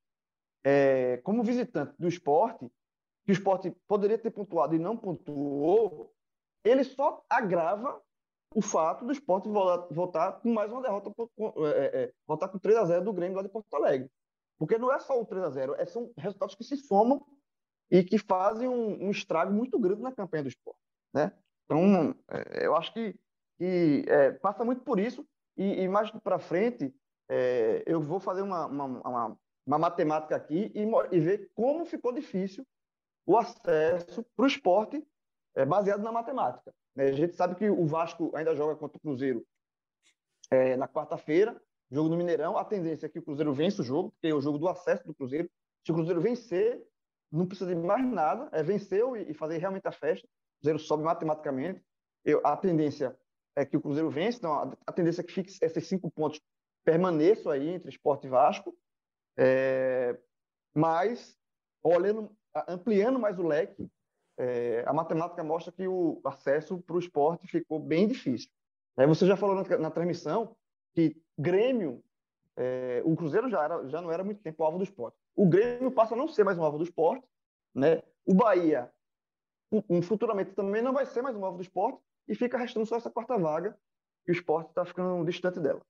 é, 0.65 1.19
como 1.19 1.43
visitante 1.43 1.95
do 1.99 2.09
esporte, 2.09 2.67
que 3.25 3.33
o 3.33 3.35
esporte 3.35 3.71
poderia 3.87 4.17
ter 4.17 4.31
pontuado 4.31 4.75
e 4.75 4.79
não 4.79 4.97
pontuou, 4.97 6.13
ele 6.65 6.83
só 6.83 7.23
agrava 7.29 8.01
o 8.55 8.63
fato 8.63 9.05
do 9.05 9.13
esporte 9.13 9.49
voltar 9.49 10.41
com 10.41 10.53
mais 10.53 10.71
uma 10.71 10.83
derrota, 10.83 11.13
é, 11.75 12.05
é, 12.05 12.13
voltar 12.27 12.49
com 12.49 12.59
3 12.59 12.77
a 12.77 12.85
0 12.85 13.05
do 13.05 13.13
Grêmio 13.13 13.37
lá 13.37 13.43
de 13.43 13.49
Porto 13.49 13.73
Alegre. 13.75 14.11
Porque 14.59 14.79
não 14.79 14.93
é 14.93 14.99
só 15.01 15.21
o 15.21 15.27
3 15.27 15.45
a 15.45 15.51
0 15.51 15.75
é, 15.75 15.85
são 15.87 16.11
resultados 16.17 16.55
que 16.55 16.65
se 16.65 16.77
somam 16.77 17.25
e 17.91 18.03
que 18.03 18.19
fazem 18.19 18.69
um, 18.69 19.07
um 19.07 19.11
estrago 19.11 19.53
muito 19.53 19.79
grande 19.79 20.03
na 20.03 20.13
campanha 20.13 20.45
do 20.45 20.49
esporte. 20.49 20.81
Né? 21.13 21.33
Então, 21.65 22.15
é, 22.29 22.67
eu 22.67 22.75
acho 22.75 22.93
que, 22.93 23.15
que 23.59 24.05
é, 24.09 24.33
passa 24.33 24.65
muito 24.65 24.83
por 24.83 24.99
isso. 24.99 25.27
E, 25.57 25.83
e 25.83 25.89
mais 25.89 26.11
para 26.11 26.39
frente, 26.39 26.95
é, 27.29 27.83
eu 27.87 28.01
vou 28.01 28.21
fazer 28.21 28.43
uma, 28.43 28.67
uma, 28.67 28.85
uma, 28.85 29.39
uma 29.67 29.79
matemática 29.79 30.37
aqui 30.37 30.71
e, 30.75 30.83
e, 31.13 31.21
ver 31.21 31.51
como 31.55 31.85
ficou 31.85 32.13
difícil 32.13 32.67
o 33.27 33.37
acesso 33.37 34.25
para 34.37 34.45
o 34.45 34.47
esporte 34.47 35.05
é, 35.55 35.65
baseado 35.65 36.03
na 36.03 36.13
matemática. 36.13 36.73
Né? 36.97 37.05
A 37.05 37.13
gente 37.13 37.37
sabe 37.37 37.55
que 37.55 37.69
o 37.69 37.87
Vasco 37.87 38.33
ainda 38.35 38.57
joga 38.57 38.75
contra 38.75 38.97
o 38.97 39.01
Cruzeiro 39.01 39.47
é, 40.51 40.77
na 40.77 40.89
quarta-feira, 40.89 41.61
jogo 41.91 42.09
no 42.09 42.17
Mineirão. 42.17 42.57
A 42.57 42.65
tendência 42.65 43.07
é 43.07 43.09
que 43.09 43.19
o 43.19 43.23
Cruzeiro 43.23 43.53
vença 43.53 43.83
o 43.83 43.85
jogo, 43.85 44.11
porque 44.11 44.29
é 44.29 44.35
o 44.35 44.41
jogo 44.41 44.59
do 44.59 44.69
acesso 44.69 45.07
do 45.07 45.15
Cruzeiro. 45.15 45.51
Se 45.85 45.93
o 45.93 45.95
Cruzeiro 45.95 46.21
vencer, 46.21 46.83
não 47.31 47.47
precisa 47.47 47.75
de 47.75 47.81
mais 47.81 48.05
nada, 48.05 48.49
é 48.53 48.63
vencer 48.63 49.05
e 49.29 49.35
fazer 49.35 49.59
realmente 49.59 49.87
a 49.87 49.93
festa. 49.93 50.27
O 50.27 50.61
Cruzeiro 50.61 50.79
sobe 50.79 51.05
matematicamente. 51.05 51.85
Eu, 52.25 52.41
a 52.45 52.57
tendência 52.57 53.17
é 53.55 53.65
que 53.65 53.77
o 53.77 53.81
Cruzeiro 53.81 54.11
vence, 54.11 54.39
então 54.39 54.53
a, 54.53 54.77
a 54.87 54.93
tendência 54.93 55.21
é 55.21 55.25
que 55.25 55.33
fique 55.33 55.53
esses 55.63 55.87
cinco 55.87 56.11
pontos 56.11 56.41
permaneçam 56.85 57.51
aí 57.51 57.69
entre 57.69 57.91
Esporte 57.91 58.27
e 58.27 58.31
Vasco. 58.31 58.77
É, 59.37 60.17
mas, 60.75 61.37
olhando, 61.83 62.31
ampliando 62.69 63.19
mais 63.19 63.39
o 63.39 63.47
leque, 63.47 63.91
é, 64.39 64.85
a 64.87 64.93
matemática 64.93 65.43
mostra 65.43 65.73
que 65.73 65.87
o 65.89 66.21
acesso 66.25 66.79
para 66.79 66.97
o 66.97 66.99
esporte 66.99 67.47
ficou 67.47 67.79
bem 67.79 68.07
difícil. 68.07 68.51
Aí 68.97 69.07
você 69.07 69.27
já 69.27 69.37
falou 69.37 69.55
na, 69.55 69.79
na 69.79 69.91
transmissão 69.91 70.57
que 70.95 71.17
Grêmio, 71.39 72.03
é, 72.57 73.03
o 73.05 73.15
Cruzeiro 73.15 73.49
já, 73.51 73.63
era, 73.63 73.89
já 73.89 74.01
não 74.01 74.11
era 74.11 74.25
muito 74.25 74.43
tempo 74.43 74.63
alvo 74.63 74.79
do 74.79 74.85
esporte. 74.85 75.17
O 75.35 75.47
Grêmio 75.47 75.91
passa 75.91 76.15
a 76.15 76.17
não 76.17 76.29
ser 76.29 76.45
mais 76.45 76.59
um 76.59 76.65
alvo 76.65 76.79
do 76.79 76.85
esporte. 76.85 77.27
Né? 77.75 78.03
O 78.25 78.35
Bahia, 78.35 78.91
um, 79.71 80.01
futuramente, 80.01 80.53
também 80.53 80.81
não 80.81 80.93
vai 80.93 81.05
ser 81.05 81.23
mais 81.23 81.37
um 81.37 81.45
alvo 81.45 81.59
do 81.59 81.63
esporte 81.63 81.99
e 82.27 82.35
fica 82.35 82.57
restando 82.57 82.87
só 82.87 82.97
essa 82.97 83.11
quarta 83.11 83.37
vaga 83.37 83.79
e 84.27 84.31
o 84.31 84.35
esporte 84.35 84.69
está 84.71 84.85
ficando 84.85 85.25
distante 85.25 85.61
dela. 85.61 85.83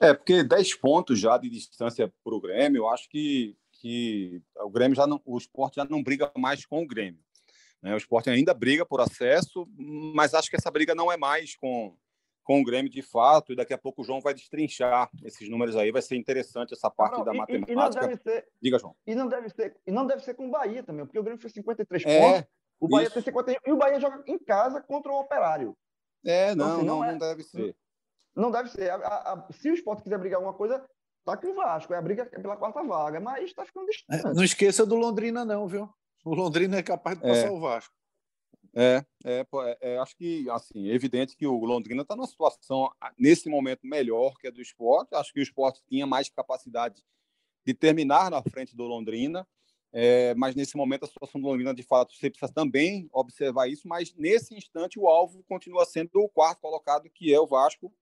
É, 0.00 0.12
porque 0.12 0.42
10 0.42 0.74
pontos 0.76 1.18
já 1.18 1.38
de 1.38 1.48
distância 1.48 2.12
para 2.24 2.34
o 2.34 2.40
Grêmio, 2.40 2.80
eu 2.80 2.88
acho 2.88 3.08
que 3.08 3.56
que 3.80 4.42
o 4.56 4.70
Grêmio 4.70 4.96
já 4.96 5.06
não, 5.06 5.20
o 5.24 5.36
esporte 5.38 5.76
já 5.76 5.84
não 5.84 6.02
briga 6.02 6.30
mais 6.36 6.64
com 6.64 6.82
o 6.82 6.86
Grêmio. 6.86 7.20
Né? 7.82 7.94
O 7.94 7.96
esporte 7.96 8.30
ainda 8.30 8.54
briga 8.54 8.84
por 8.84 9.00
acesso, 9.00 9.66
mas 9.76 10.34
acho 10.34 10.50
que 10.50 10.56
essa 10.56 10.70
briga 10.70 10.94
não 10.94 11.10
é 11.10 11.16
mais 11.16 11.56
com, 11.56 11.96
com 12.42 12.60
o 12.60 12.64
Grêmio 12.64 12.90
de 12.90 13.02
fato, 13.02 13.52
e 13.52 13.56
daqui 13.56 13.74
a 13.74 13.78
pouco 13.78 14.02
o 14.02 14.04
João 14.04 14.20
vai 14.20 14.34
destrinchar 14.34 15.10
esses 15.24 15.48
números 15.48 15.76
aí, 15.76 15.92
vai 15.92 16.02
ser 16.02 16.16
interessante 16.16 16.72
essa 16.72 16.90
parte 16.90 17.18
não, 17.18 17.24
da 17.24 17.34
e, 17.34 17.36
matemática. 17.36 17.72
E 17.72 17.74
não 17.74 17.90
deve 17.90 18.16
ser, 18.16 18.48
Diga, 18.62 18.78
João. 18.78 18.96
E 19.06 19.14
não 19.14 19.28
deve 19.28 19.48
ser, 19.50 19.76
e 19.86 19.90
não 19.90 20.06
deve 20.06 20.22
ser 20.22 20.34
com 20.34 20.46
o 20.46 20.50
Bahia 20.50 20.82
também, 20.82 21.04
porque 21.04 21.18
o 21.18 21.22
Grêmio 21.22 21.40
fez 21.40 21.52
53 21.52 22.04
é, 22.06 22.20
pontos, 22.20 22.50
o 22.80 22.88
Bahia 22.88 23.06
isso. 23.06 23.14
tem 23.14 23.22
51, 23.22 23.58
e 23.66 23.72
o 23.72 23.76
Bahia 23.76 24.00
joga 24.00 24.22
em 24.26 24.38
casa 24.38 24.80
contra 24.80 25.12
o 25.12 25.20
Operário. 25.20 25.76
É, 26.24 26.54
não, 26.54 26.66
então, 26.66 26.76
assim, 26.76 26.86
não, 26.86 26.96
não, 26.96 27.04
é, 27.04 27.12
não, 27.12 27.18
deve 27.18 27.42
ser. 27.42 27.76
Não 28.34 28.50
deve 28.50 28.68
ser. 28.68 28.90
A, 28.90 28.96
a, 28.96 29.52
se 29.52 29.70
o 29.70 29.74
esporte 29.74 30.02
quiser 30.02 30.18
brigar 30.18 30.38
alguma 30.38 30.54
coisa, 30.54 30.84
tá 31.26 31.36
com 31.36 31.48
o 31.48 31.54
Vasco, 31.54 31.92
é 31.92 31.98
a 31.98 32.02
briga 32.02 32.24
pela 32.24 32.56
quarta 32.56 32.82
vaga, 32.84 33.18
mas 33.18 33.44
está 33.44 33.66
ficando 33.66 33.86
distante. 33.86 34.26
É, 34.26 34.32
não 34.32 34.44
esqueça 34.44 34.86
do 34.86 34.94
Londrina, 34.94 35.44
não, 35.44 35.66
viu? 35.66 35.88
O 36.24 36.34
Londrina 36.34 36.78
é 36.78 36.82
capaz 36.82 37.18
de 37.18 37.22
passar 37.22 37.48
é. 37.48 37.50
o 37.50 37.58
Vasco. 37.58 37.92
É, 38.78 39.04
é, 39.24 39.40
é, 39.40 39.78
é, 39.80 39.98
acho 39.98 40.14
que 40.16 40.48
assim, 40.50 40.88
é 40.88 40.94
evidente 40.94 41.34
que 41.36 41.46
o 41.46 41.64
Londrina 41.64 42.02
está 42.02 42.14
numa 42.14 42.26
situação, 42.26 42.90
nesse 43.18 43.48
momento, 43.48 43.86
melhor 43.86 44.34
que 44.38 44.46
a 44.46 44.50
do 44.50 44.60
esporte. 44.60 45.14
Acho 45.14 45.32
que 45.32 45.40
o 45.40 45.42
esporte 45.42 45.82
tinha 45.88 46.06
mais 46.06 46.28
capacidade 46.28 47.02
de 47.64 47.74
terminar 47.74 48.30
na 48.30 48.42
frente 48.42 48.76
do 48.76 48.84
Londrina, 48.84 49.46
é, 49.92 50.34
mas 50.34 50.54
nesse 50.54 50.76
momento 50.76 51.04
a 51.04 51.08
situação 51.08 51.40
do 51.40 51.46
Londrina, 51.48 51.74
de 51.74 51.82
fato, 51.82 52.14
você 52.14 52.30
precisa 52.30 52.52
também 52.52 53.08
observar 53.12 53.66
isso. 53.66 53.88
Mas 53.88 54.14
nesse 54.14 54.54
instante, 54.54 54.98
o 54.98 55.08
alvo 55.08 55.42
continua 55.48 55.84
sendo 55.86 56.20
o 56.20 56.28
quarto 56.28 56.60
colocado, 56.60 57.10
que 57.10 57.32
é 57.32 57.40
o 57.40 57.46
Vasco, 57.46 57.92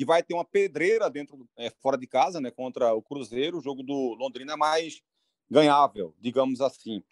que 0.00 0.04
vai 0.06 0.22
ter 0.22 0.32
uma 0.32 0.46
pedreira 0.46 1.10
dentro, 1.10 1.46
é, 1.58 1.68
fora 1.68 1.98
de 1.98 2.06
casa, 2.06 2.40
né, 2.40 2.50
contra 2.50 2.94
o 2.94 3.02
Cruzeiro. 3.02 3.58
O 3.58 3.60
jogo 3.60 3.82
do 3.82 4.14
Londrina 4.14 4.54
é 4.54 4.56
mais 4.56 5.02
ganhável, 5.50 6.14
digamos 6.18 6.62
assim. 6.62 7.04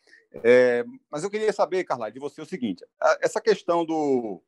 É, 0.42 0.82
mas 1.10 1.22
eu 1.22 1.28
queria 1.28 1.52
saber, 1.52 1.84
Carla, 1.84 2.10
de 2.10 2.18
você 2.18 2.40
o 2.40 2.46
seguinte: 2.46 2.82
essa 3.20 3.42
questão 3.42 3.84
do, 3.84 4.42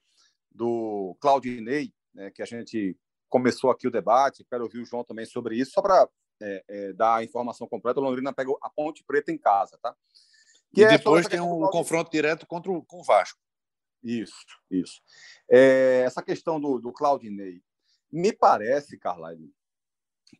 do 0.50 1.14
Claudinei, 1.20 1.92
né, 2.14 2.31
que 2.31 2.40
a 2.40 2.46
gente 2.46 2.96
começou 3.29 3.70
aqui 3.70 3.87
o 3.87 3.90
debate, 3.90 4.46
quero 4.48 4.64
ouvir 4.64 4.79
o 4.79 4.87
João 4.87 5.05
também 5.05 5.26
sobre 5.26 5.57
isso, 5.57 5.72
só 5.72 5.83
para 5.83 6.09
é, 6.40 6.64
é, 6.66 6.92
dar 6.94 7.16
a 7.16 7.22
informação 7.22 7.66
completa. 7.68 8.00
O 8.00 8.03
Londrina 8.03 8.33
pegou 8.33 8.59
a 8.62 8.70
Ponte 8.70 9.05
Preta 9.05 9.31
em 9.31 9.37
casa, 9.37 9.79
tá? 9.83 9.94
Que 10.72 10.81
e 10.81 10.85
é 10.85 10.88
depois 10.88 11.29
tem 11.29 11.42
um 11.42 11.61
confronto 11.68 12.11
direto 12.11 12.46
contra 12.46 12.72
o, 12.72 12.83
com 12.87 13.00
o 13.00 13.05
Vasco. 13.05 13.38
Isso, 14.03 14.46
isso. 14.70 15.03
É, 15.50 16.05
essa 16.07 16.22
questão 16.22 16.59
do, 16.59 16.79
do 16.79 16.90
Claudinei, 16.90 17.61
me 18.12 18.32
parece, 18.32 18.98
Carlyle, 18.98 19.52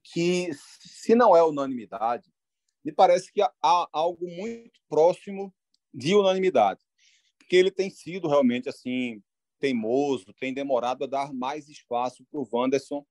que 0.03 0.51
se 0.55 1.15
não 1.15 1.37
é 1.37 1.43
unanimidade, 1.43 2.31
me 2.85 2.93
parece 2.93 3.33
que 3.33 3.43
há 3.43 3.89
algo 3.93 4.27
muito 4.27 4.81
próximo 4.89 5.55
de 5.93 6.15
unanimidade, 6.15 6.81
porque 7.39 7.57
ele 7.57 7.71
tem 7.71 7.91
sido 7.91 8.29
realmente 8.29 8.69
assim 8.69 9.23
teimoso, 9.59 10.33
tem 10.39 10.55
demorado 10.55 11.05
a 11.05 11.07
dar 11.07 11.33
mais 11.33 11.69
espaço 11.69 12.25
para 12.31 12.41
o 12.41 12.49
Wanderson 12.51 13.05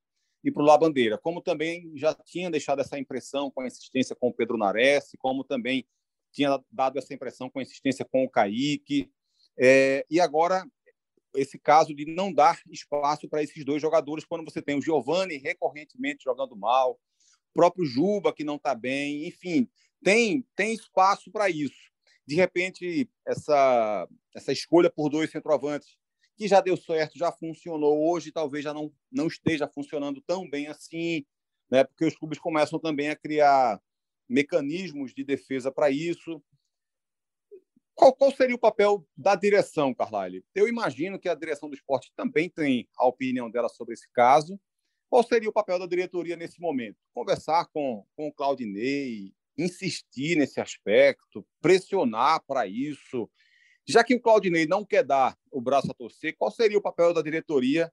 e 0.44 0.52
para 0.52 0.64
o 0.64 0.66
Labandeira, 0.66 1.18
como 1.18 1.42
também 1.42 1.92
já 1.96 2.14
tinha 2.14 2.50
deixado 2.50 2.80
essa 2.80 2.98
impressão 2.98 3.52
com 3.52 3.62
a 3.62 3.68
insistência 3.68 4.16
com 4.16 4.30
o 4.30 4.34
Pedro 4.34 4.58
Nares, 4.58 5.12
como 5.20 5.44
também 5.44 5.86
tinha 6.32 6.60
dado 6.72 6.98
essa 6.98 7.14
impressão 7.14 7.50
com 7.50 7.60
a 7.60 7.62
insistência 7.62 8.06
com 8.06 8.24
o 8.24 8.30
Kaique, 8.30 9.12
é, 9.58 10.06
e 10.10 10.20
agora 10.20 10.66
esse 11.36 11.60
caso 11.60 11.94
de 11.94 12.06
não 12.06 12.34
dar 12.34 12.60
espaço 12.70 13.28
para 13.28 13.44
esses 13.44 13.64
dois 13.64 13.82
jogadores 13.82 14.26
quando 14.26 14.44
você 14.44 14.62
tem 14.62 14.78
o 14.78 14.82
Giovani 14.82 15.38
recorrentemente 15.38 16.24
jogando 16.24 16.56
mal, 16.56 17.00
próprio 17.54 17.86
Juba, 17.86 18.34
que 18.34 18.44
não 18.44 18.56
está 18.56 18.74
bem, 18.74 19.28
enfim, 19.28 19.68
tem, 20.04 20.46
tem 20.56 20.74
espaço 20.74 21.32
para 21.32 21.50
isso. 21.50 21.90
De 22.26 22.36
repente, 22.36 23.10
essa, 23.26 24.08
essa 24.36 24.52
escolha 24.52 24.90
por 24.90 25.10
dois 25.10 25.32
centroavantes, 25.32 25.98
que 26.38 26.48
já 26.48 26.62
deu 26.62 26.78
certo, 26.78 27.18
já 27.18 27.32
funcionou, 27.32 28.10
hoje 28.10 28.32
talvez 28.32 28.64
já 28.64 28.74
não, 28.74 28.94
não 29.12 29.28
esteja 29.28 29.68
funcionando 29.68 30.22
tão 30.22 30.50
bem 30.50 30.68
assim, 30.68 31.26
né? 31.70 31.84
porque 31.84 32.06
os 32.06 32.16
clubes 32.16 32.40
começam 32.40 32.80
também 32.80 33.10
a 33.10 33.16
criar 33.16 33.82
mecanismos 34.28 35.14
de 35.14 35.24
defesa 35.24 35.72
para 35.72 35.90
isso. 35.90 36.42
Qual, 38.00 38.14
qual, 38.14 38.32
seria 38.32 38.56
o 38.56 38.60
papel 38.60 39.06
da 39.14 39.36
direção, 39.36 39.94
Carlyle? 39.94 40.42
Eu 40.56 40.70
imagino 40.70 41.20
que 41.20 41.28
a 41.28 41.36
direção 41.36 41.68
do 41.68 41.76
esporte 41.76 42.14
também 42.16 42.50
tem 42.50 42.88
a 42.98 43.06
opinião 43.06 43.52
dela 43.52 43.68
sobre 43.68 43.94
esse 43.94 44.10
caso, 44.14 44.58
qual 45.10 45.22
seria 45.22 45.50
o 45.50 45.54
papel 45.54 45.78
da 45.78 45.86
diretoria 45.86 46.38
nesse 46.38 46.62
momento? 46.62 46.96
Conversar 47.14 47.68
com, 47.74 48.06
com 48.16 48.30
o 48.30 48.34
Claudinei, 48.34 49.34
insistir 49.58 50.38
nesse 50.38 50.62
aspecto, 50.62 51.46
pressionar 51.60 52.42
para 52.48 52.66
isso. 52.66 53.30
Já 53.86 54.02
que 54.02 54.16
o 54.16 54.22
Claudinei 54.22 54.66
não 54.66 54.86
quer 54.86 55.04
dar 55.04 55.38
o 55.52 55.60
braço 55.60 55.92
a 55.92 55.94
torcer, 55.94 56.38
qual 56.38 56.52
seria 56.52 56.78
o 56.78 56.82
papel 56.82 57.14
da 57.14 57.22
diretoria 57.22 57.92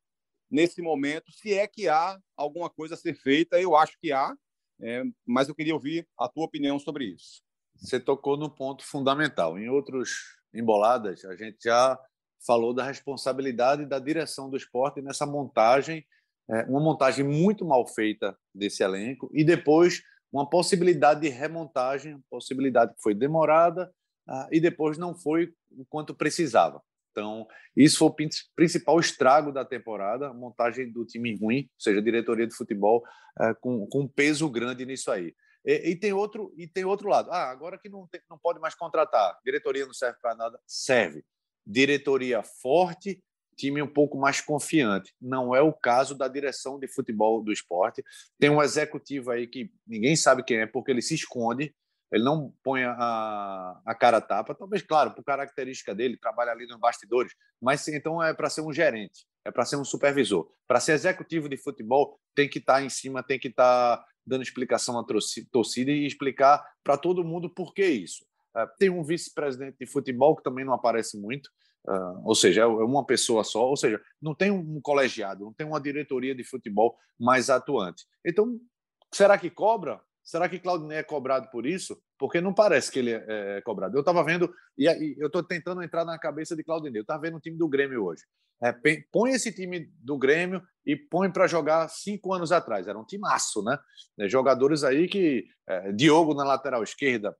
nesse 0.48 0.80
momento? 0.80 1.32
Se 1.32 1.52
é 1.52 1.66
que 1.66 1.88
há 1.88 2.16
alguma 2.36 2.70
coisa 2.70 2.94
a 2.94 2.96
ser 2.96 3.14
feita, 3.14 3.60
eu 3.60 3.74
acho 3.74 3.98
que 3.98 4.12
há, 4.12 4.32
é, 4.80 5.02
mas 5.26 5.48
eu 5.48 5.54
queria 5.56 5.74
ouvir 5.74 6.06
a 6.16 6.28
tua 6.28 6.44
opinião 6.44 6.78
sobre 6.78 7.06
isso. 7.06 7.44
Você 7.78 8.00
tocou 8.00 8.36
no 8.36 8.50
ponto 8.50 8.84
fundamental. 8.84 9.58
Em 9.58 9.68
outros 9.68 10.10
emboladas, 10.54 11.24
a 11.24 11.36
gente 11.36 11.58
já 11.64 11.98
falou 12.46 12.74
da 12.74 12.84
responsabilidade 12.84 13.86
da 13.86 13.98
direção 13.98 14.48
do 14.48 14.56
esporte 14.56 15.02
nessa 15.02 15.26
montagem 15.26 16.04
é, 16.48 16.62
uma 16.64 16.80
montagem 16.80 17.24
muito 17.24 17.64
mal 17.64 17.86
feita 17.86 18.36
desse 18.54 18.82
elenco 18.82 19.28
e 19.34 19.44
depois 19.44 20.02
uma 20.32 20.48
possibilidade 20.48 21.20
de 21.20 21.28
remontagem, 21.28 22.22
possibilidade 22.30 22.94
que 22.94 23.02
foi 23.02 23.14
demorada 23.14 23.92
uh, 24.28 24.46
e 24.52 24.60
depois 24.60 24.98
não 24.98 25.14
foi 25.14 25.52
o 25.72 25.84
quanto 25.86 26.14
precisava. 26.14 26.80
Então, 27.10 27.46
isso 27.74 27.98
foi 27.98 28.08
o 28.08 28.30
principal 28.54 29.00
estrago 29.00 29.50
da 29.50 29.64
temporada, 29.64 30.32
montagem 30.34 30.92
do 30.92 31.06
time 31.06 31.36
ruim, 31.36 31.62
ou 31.62 31.80
seja, 31.80 31.98
a 31.98 32.02
diretoria 32.02 32.46
de 32.46 32.54
futebol 32.54 33.02
uh, 33.40 33.54
com, 33.60 33.86
com 33.86 34.06
peso 34.06 34.48
grande 34.50 34.84
nisso 34.84 35.10
aí. 35.10 35.34
E, 35.66 35.90
e, 35.90 35.96
tem 35.96 36.12
outro 36.12 36.54
e 36.56 36.68
tem 36.68 36.84
outro 36.84 37.08
lado. 37.08 37.30
Ah, 37.32 37.50
agora 37.50 37.76
que 37.76 37.88
não, 37.88 38.06
tem, 38.06 38.20
não 38.30 38.38
pode 38.38 38.60
mais 38.60 38.74
contratar, 38.74 39.36
diretoria 39.44 39.84
não 39.84 39.92
serve 39.92 40.18
para 40.22 40.34
nada, 40.34 40.60
serve. 40.66 41.24
Diretoria 41.66 42.42
forte 42.42 43.20
time 43.56 43.82
um 43.82 43.88
pouco 43.88 44.18
mais 44.18 44.40
confiante. 44.40 45.14
Não 45.20 45.54
é 45.54 45.60
o 45.60 45.72
caso 45.72 46.14
da 46.14 46.28
direção 46.28 46.78
de 46.78 46.86
futebol 46.86 47.42
do 47.42 47.52
esporte. 47.52 48.04
Tem 48.38 48.50
um 48.50 48.62
executivo 48.62 49.30
aí 49.30 49.46
que 49.46 49.72
ninguém 49.86 50.14
sabe 50.14 50.44
quem 50.44 50.58
é, 50.58 50.66
porque 50.66 50.90
ele 50.90 51.02
se 51.02 51.14
esconde, 51.14 51.74
ele 52.12 52.22
não 52.22 52.54
põe 52.62 52.84
a, 52.84 53.80
a 53.84 53.94
cara 53.94 54.20
tapa. 54.20 54.54
Talvez, 54.54 54.82
claro, 54.82 55.12
por 55.12 55.24
característica 55.24 55.94
dele, 55.94 56.18
trabalha 56.18 56.52
ali 56.52 56.66
nos 56.66 56.78
bastidores, 56.78 57.32
mas 57.60 57.86
então 57.88 58.22
é 58.22 58.32
para 58.32 58.50
ser 58.50 58.60
um 58.60 58.72
gerente, 58.72 59.26
é 59.44 59.50
para 59.50 59.64
ser 59.64 59.76
um 59.76 59.84
supervisor. 59.84 60.48
Para 60.68 60.78
ser 60.78 60.92
executivo 60.92 61.48
de 61.48 61.56
futebol, 61.56 62.20
tem 62.34 62.48
que 62.48 62.58
estar 62.58 62.74
tá 62.74 62.82
em 62.82 62.90
cima, 62.90 63.22
tem 63.22 63.38
que 63.38 63.48
estar 63.48 63.96
tá 63.96 64.06
dando 64.26 64.42
explicação 64.42 64.98
à 64.98 65.04
torcida 65.50 65.90
e 65.90 66.06
explicar 66.06 66.64
para 66.82 66.96
todo 66.96 67.24
mundo 67.24 67.48
por 67.48 67.72
que 67.72 67.86
isso. 67.86 68.24
É, 68.56 68.66
tem 68.78 68.90
um 68.90 69.04
vice-presidente 69.04 69.76
de 69.78 69.86
futebol 69.86 70.34
que 70.34 70.42
também 70.42 70.64
não 70.64 70.72
aparece 70.72 71.18
muito, 71.18 71.50
Uh, 71.88 72.20
ou 72.24 72.34
seja, 72.34 72.62
é 72.62 72.66
uma 72.66 73.06
pessoa 73.06 73.44
só, 73.44 73.64
ou 73.64 73.76
seja, 73.76 74.00
não 74.20 74.34
tem 74.34 74.50
um 74.50 74.80
colegiado, 74.80 75.44
não 75.44 75.52
tem 75.52 75.64
uma 75.64 75.80
diretoria 75.80 76.34
de 76.34 76.42
futebol 76.42 76.96
mais 77.18 77.48
atuante. 77.48 78.04
Então, 78.24 78.58
será 79.14 79.38
que 79.38 79.48
cobra? 79.48 80.00
Será 80.26 80.48
que 80.48 80.58
Claudinei 80.58 80.98
é 80.98 81.02
cobrado 81.04 81.48
por 81.52 81.64
isso? 81.64 81.96
Porque 82.18 82.40
não 82.40 82.52
parece 82.52 82.90
que 82.90 82.98
ele 82.98 83.12
é, 83.12 83.24
é 83.28 83.60
cobrado. 83.60 83.96
Eu 83.96 84.00
estava 84.00 84.24
vendo, 84.24 84.52
e, 84.76 84.84
eu 85.16 85.28
estou 85.28 85.40
tentando 85.40 85.84
entrar 85.84 86.04
na 86.04 86.18
cabeça 86.18 86.56
de 86.56 86.64
Claudinei. 86.64 86.98
Eu 86.98 87.02
estava 87.02 87.22
vendo 87.22 87.36
o 87.36 87.40
time 87.40 87.56
do 87.56 87.68
Grêmio 87.68 88.04
hoje. 88.04 88.24
É, 88.60 88.74
põe 89.12 89.30
esse 89.30 89.52
time 89.52 89.88
do 90.00 90.18
Grêmio 90.18 90.60
e 90.84 90.96
põe 90.96 91.30
para 91.30 91.46
jogar 91.46 91.88
cinco 91.88 92.34
anos 92.34 92.50
atrás. 92.50 92.88
Era 92.88 92.98
um 92.98 93.04
timaço, 93.04 93.62
né? 93.62 93.78
É, 94.18 94.28
jogadores 94.28 94.82
aí 94.82 95.06
que. 95.06 95.46
É, 95.68 95.92
Diogo 95.92 96.34
na 96.34 96.42
lateral 96.42 96.82
esquerda, 96.82 97.36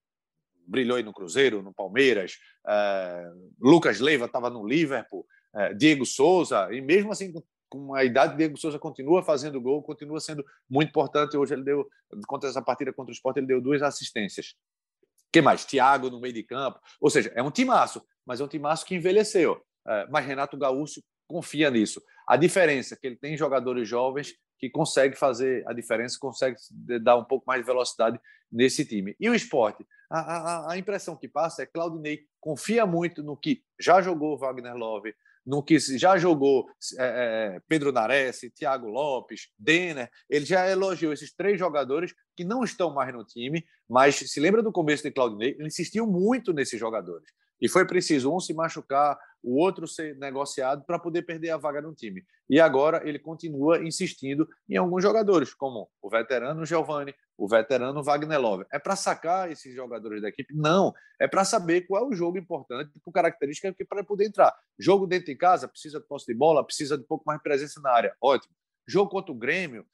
brilhou 0.65 0.95
aí 0.95 1.03
no 1.03 1.13
Cruzeiro, 1.13 1.61
no 1.61 1.73
Palmeiras, 1.73 2.37
é, 2.65 3.31
Lucas 3.59 3.99
Leiva 3.99 4.25
estava 4.25 4.49
no 4.49 4.65
Liverpool, 4.65 5.25
é, 5.55 5.73
Diego 5.73 6.05
Souza, 6.05 6.69
e 6.71 6.81
mesmo 6.81 7.11
assim, 7.11 7.33
com 7.69 7.93
a 7.93 8.03
idade, 8.03 8.37
Diego 8.37 8.57
Souza 8.57 8.79
continua 8.79 9.23
fazendo 9.23 9.59
gol, 9.61 9.83
continua 9.83 10.19
sendo 10.19 10.45
muito 10.69 10.89
importante. 10.89 11.37
Hoje 11.37 11.53
ele 11.53 11.63
deu, 11.63 11.87
contra 12.27 12.49
essa 12.49 12.61
partida 12.61 12.93
contra 12.93 13.11
o 13.11 13.13
Sport, 13.13 13.37
ele 13.37 13.47
deu 13.47 13.61
duas 13.61 13.81
assistências. 13.81 14.55
que 15.31 15.41
mais? 15.41 15.65
Thiago 15.65 16.09
no 16.09 16.19
meio 16.19 16.33
de 16.33 16.43
campo. 16.43 16.79
Ou 17.01 17.09
seja, 17.09 17.31
é 17.35 17.43
um 17.43 17.51
timaço, 17.51 18.01
mas 18.25 18.39
é 18.39 18.43
um 18.43 18.47
timaço 18.47 18.85
que 18.85 18.95
envelheceu. 18.95 19.61
É, 19.87 20.07
mas 20.09 20.25
Renato 20.25 20.57
Gaúcho 20.57 21.01
confia 21.27 21.69
nisso. 21.69 22.01
A 22.27 22.37
diferença 22.37 22.93
é 22.93 22.97
que 22.97 23.07
ele 23.07 23.15
tem 23.17 23.37
jogadores 23.37 23.87
jovens 23.87 24.33
que 24.57 24.69
conseguem 24.69 25.15
fazer 25.15 25.63
a 25.67 25.73
diferença, 25.73 26.17
consegue 26.19 26.57
dar 27.01 27.15
um 27.15 27.23
pouco 27.23 27.45
mais 27.45 27.61
de 27.61 27.65
velocidade 27.65 28.19
nesse 28.51 28.85
time. 28.85 29.15
E 29.19 29.29
o 29.29 29.35
esporte? 29.35 29.85
A, 30.09 30.19
a, 30.19 30.73
a 30.73 30.77
impressão 30.77 31.15
que 31.15 31.27
passa 31.27 31.61
é 31.61 31.65
que 31.65 31.73
Claudinei 31.73 32.21
confia 32.39 32.85
muito 32.85 33.21
no 33.21 33.35
que 33.37 33.61
já 33.79 34.01
jogou 34.01 34.37
Wagner 34.37 34.75
Love, 34.75 35.13
no 35.47 35.63
que 35.63 35.79
já 35.79 36.17
jogou 36.17 36.67
é, 36.99 37.55
é, 37.55 37.61
Pedro 37.69 37.93
Nares, 37.93 38.41
Thiago 38.53 38.87
Lopes, 38.87 39.47
Denner. 39.57 40.11
Ele 40.29 40.45
já 40.45 40.69
elogiou 40.69 41.13
esses 41.13 41.33
três 41.33 41.57
jogadores 41.57 42.13
que 42.35 42.43
não 42.43 42.65
estão 42.65 42.93
mais 42.93 43.13
no 43.13 43.23
time, 43.23 43.65
mas 43.89 44.15
se 44.17 44.39
lembra 44.41 44.61
do 44.61 44.73
começo 44.73 45.03
de 45.03 45.11
Claudinei, 45.11 45.55
ele 45.57 45.67
insistiu 45.67 46.05
muito 46.05 46.51
nesses 46.51 46.77
jogadores. 46.77 47.29
E 47.61 47.67
foi 47.67 47.85
preciso 47.85 48.33
um 48.33 48.39
se 48.39 48.53
machucar, 48.53 49.17
o 49.43 49.61
outro 49.61 49.87
ser 49.87 50.15
negociado 50.17 50.83
para 50.85 50.99
poder 50.99 51.21
perder 51.21 51.51
a 51.51 51.57
vaga 51.57 51.81
no 51.81 51.93
time. 51.93 52.23
E 52.49 52.59
agora 52.59 53.07
ele 53.07 53.19
continua 53.19 53.83
insistindo 53.83 54.47
em 54.69 54.77
alguns 54.77 55.03
jogadores, 55.03 55.53
como 55.53 55.89
o 56.01 56.09
veterano 56.09 56.65
Giovani, 56.65 57.13
o 57.37 57.47
veterano 57.47 58.03
Wagner 58.03 58.39
Love. 58.39 58.65
É 58.71 58.79
para 58.79 58.95
sacar 58.95 59.51
esses 59.51 59.73
jogadores 59.73 60.21
da 60.21 60.29
equipe? 60.29 60.53
Não. 60.55 60.93
É 61.19 61.27
para 61.27 61.45
saber 61.45 61.81
qual 61.81 62.03
é 62.03 62.07
o 62.07 62.13
jogo 62.13 62.37
importante, 62.37 62.91
por 63.03 63.11
característica 63.11 63.73
que 63.73 63.85
para 63.85 64.03
poder 64.03 64.25
entrar. 64.25 64.53
Jogo 64.77 65.05
dentro 65.05 65.27
de 65.27 65.35
casa, 65.35 65.67
precisa 65.67 65.99
de 65.99 66.07
posse 66.07 66.25
de 66.25 66.33
bola, 66.33 66.63
precisa 66.63 66.97
de 66.97 67.03
um 67.03 67.07
pouco 67.07 67.23
mais 67.25 67.39
de 67.39 67.43
presença 67.43 67.79
na 67.81 67.91
área. 67.91 68.15
Ótimo. 68.21 68.53
Jogo 68.87 69.11
contra 69.11 69.31
o 69.31 69.35
Grêmio, 69.35 69.85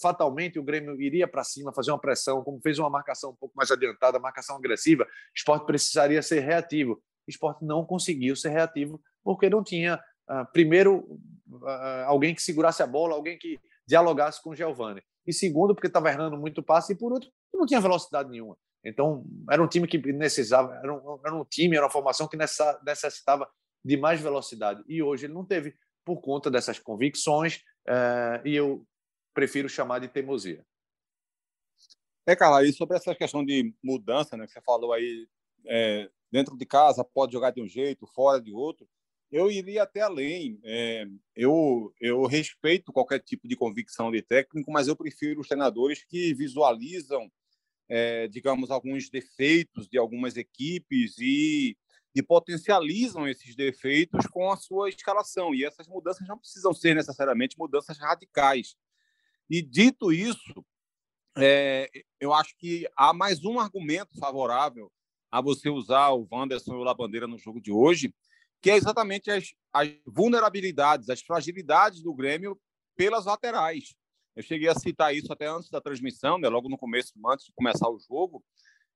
fatalmente 0.00 0.58
o 0.58 0.62
Grêmio 0.62 1.00
iria 1.00 1.28
para 1.28 1.44
cima, 1.44 1.72
fazer 1.72 1.90
uma 1.90 2.00
pressão, 2.00 2.42
como 2.42 2.60
fez 2.60 2.78
uma 2.78 2.90
marcação 2.90 3.30
um 3.30 3.36
pouco 3.36 3.54
mais 3.56 3.70
adiantada, 3.70 4.18
marcação 4.18 4.56
agressiva, 4.56 5.04
o 5.04 5.06
esporte 5.34 5.66
precisaria 5.66 6.22
ser 6.22 6.40
reativo. 6.40 6.94
O 7.26 7.30
esporte 7.30 7.64
não 7.64 7.84
conseguiu 7.84 8.34
ser 8.34 8.48
reativo 8.50 9.00
porque 9.22 9.50
não 9.50 9.62
tinha, 9.62 9.96
uh, 10.28 10.50
primeiro, 10.52 11.00
uh, 11.48 12.04
alguém 12.06 12.34
que 12.34 12.42
segurasse 12.42 12.82
a 12.82 12.86
bola, 12.86 13.14
alguém 13.14 13.38
que 13.38 13.60
dialogasse 13.86 14.42
com 14.42 14.50
o 14.50 14.56
Giovani 14.56 15.02
e 15.26 15.32
segundo, 15.32 15.74
porque 15.74 15.86
estava 15.86 16.10
errando 16.10 16.36
muito 16.36 16.62
passe, 16.62 16.92
e 16.92 16.96
por 16.96 17.12
outro, 17.12 17.30
não 17.52 17.66
tinha 17.66 17.80
velocidade 17.80 18.30
nenhuma. 18.30 18.56
Então, 18.84 19.24
era 19.50 19.62
um 19.62 19.68
time 19.68 19.86
que 19.86 19.98
necessitava, 20.12 20.74
era 20.74 20.92
um, 20.92 21.20
era 21.24 21.34
um 21.34 21.44
time, 21.44 21.76
era 21.76 21.84
uma 21.84 21.92
formação 21.92 22.26
que 22.26 22.36
necessitava 22.36 23.48
de 23.84 23.96
mais 23.96 24.20
velocidade. 24.20 24.82
E 24.88 25.02
hoje 25.02 25.26
ele 25.26 25.34
não 25.34 25.44
teve, 25.44 25.74
por 26.04 26.20
conta 26.20 26.50
dessas 26.50 26.78
convicções, 26.78 27.60
é, 27.86 28.40
e 28.44 28.54
eu 28.54 28.84
prefiro 29.40 29.68
chamar 29.68 30.00
de 30.00 30.08
teimosia. 30.08 30.64
É, 32.26 32.36
Carla, 32.36 32.64
e 32.64 32.72
sobre 32.72 32.96
essa 32.96 33.14
questão 33.14 33.44
de 33.44 33.74
mudança, 33.82 34.36
né, 34.36 34.46
que 34.46 34.52
você 34.52 34.60
falou 34.60 34.92
aí, 34.92 35.26
é, 35.66 36.10
dentro 36.30 36.56
de 36.56 36.66
casa 36.66 37.02
pode 37.02 37.32
jogar 37.32 37.50
de 37.50 37.62
um 37.62 37.66
jeito, 37.66 38.06
fora 38.06 38.40
de 38.40 38.52
outro 38.52 38.86
eu 39.30 39.50
iria 39.50 39.84
até 39.84 40.00
além. 40.00 40.60
É, 40.64 41.06
eu, 41.36 41.94
eu 42.00 42.26
respeito 42.26 42.92
qualquer 42.92 43.20
tipo 43.20 43.46
de 43.46 43.56
convicção 43.56 44.10
de 44.10 44.22
técnico, 44.22 44.70
mas 44.72 44.88
eu 44.88 44.96
prefiro 44.96 45.40
os 45.40 45.46
treinadores 45.46 46.04
que 46.04 46.34
visualizam, 46.34 47.30
é, 47.88 48.26
digamos, 48.28 48.70
alguns 48.70 49.08
defeitos 49.08 49.88
de 49.88 49.96
algumas 49.96 50.36
equipes 50.36 51.16
e, 51.18 51.76
e 52.14 52.22
potencializam 52.22 53.28
esses 53.28 53.54
defeitos 53.54 54.26
com 54.26 54.50
a 54.50 54.56
sua 54.56 54.88
escalação. 54.88 55.54
E 55.54 55.64
essas 55.64 55.86
mudanças 55.86 56.26
não 56.26 56.38
precisam 56.38 56.74
ser 56.74 56.94
necessariamente 56.94 57.56
mudanças 57.56 57.98
radicais. 57.98 58.74
E 59.50 59.60
dito 59.60 60.12
isso, 60.12 60.64
é, 61.36 61.90
eu 62.20 62.32
acho 62.32 62.54
que 62.56 62.88
há 62.96 63.12
mais 63.12 63.44
um 63.44 63.58
argumento 63.58 64.16
favorável 64.16 64.92
a 65.28 65.40
você 65.40 65.68
usar 65.68 66.10
o 66.10 66.26
Wanderson 66.30 66.74
e 66.74 66.76
o 66.76 66.84
Labandeira 66.84 67.26
no 67.26 67.36
jogo 67.36 67.60
de 67.60 67.72
hoje, 67.72 68.14
que 68.62 68.70
é 68.70 68.76
exatamente 68.76 69.28
as, 69.28 69.52
as 69.72 69.90
vulnerabilidades, 70.06 71.10
as 71.10 71.20
fragilidades 71.20 72.00
do 72.00 72.14
Grêmio 72.14 72.56
pelas 72.96 73.24
laterais. 73.24 73.92
Eu 74.36 74.42
cheguei 74.44 74.68
a 74.68 74.74
citar 74.74 75.12
isso 75.14 75.32
até 75.32 75.48
antes 75.48 75.68
da 75.68 75.80
transmissão, 75.80 76.38
né, 76.38 76.48
logo 76.48 76.68
no 76.68 76.78
começo, 76.78 77.12
antes 77.26 77.46
de 77.46 77.52
começar 77.52 77.88
o 77.88 77.98
jogo, 77.98 78.44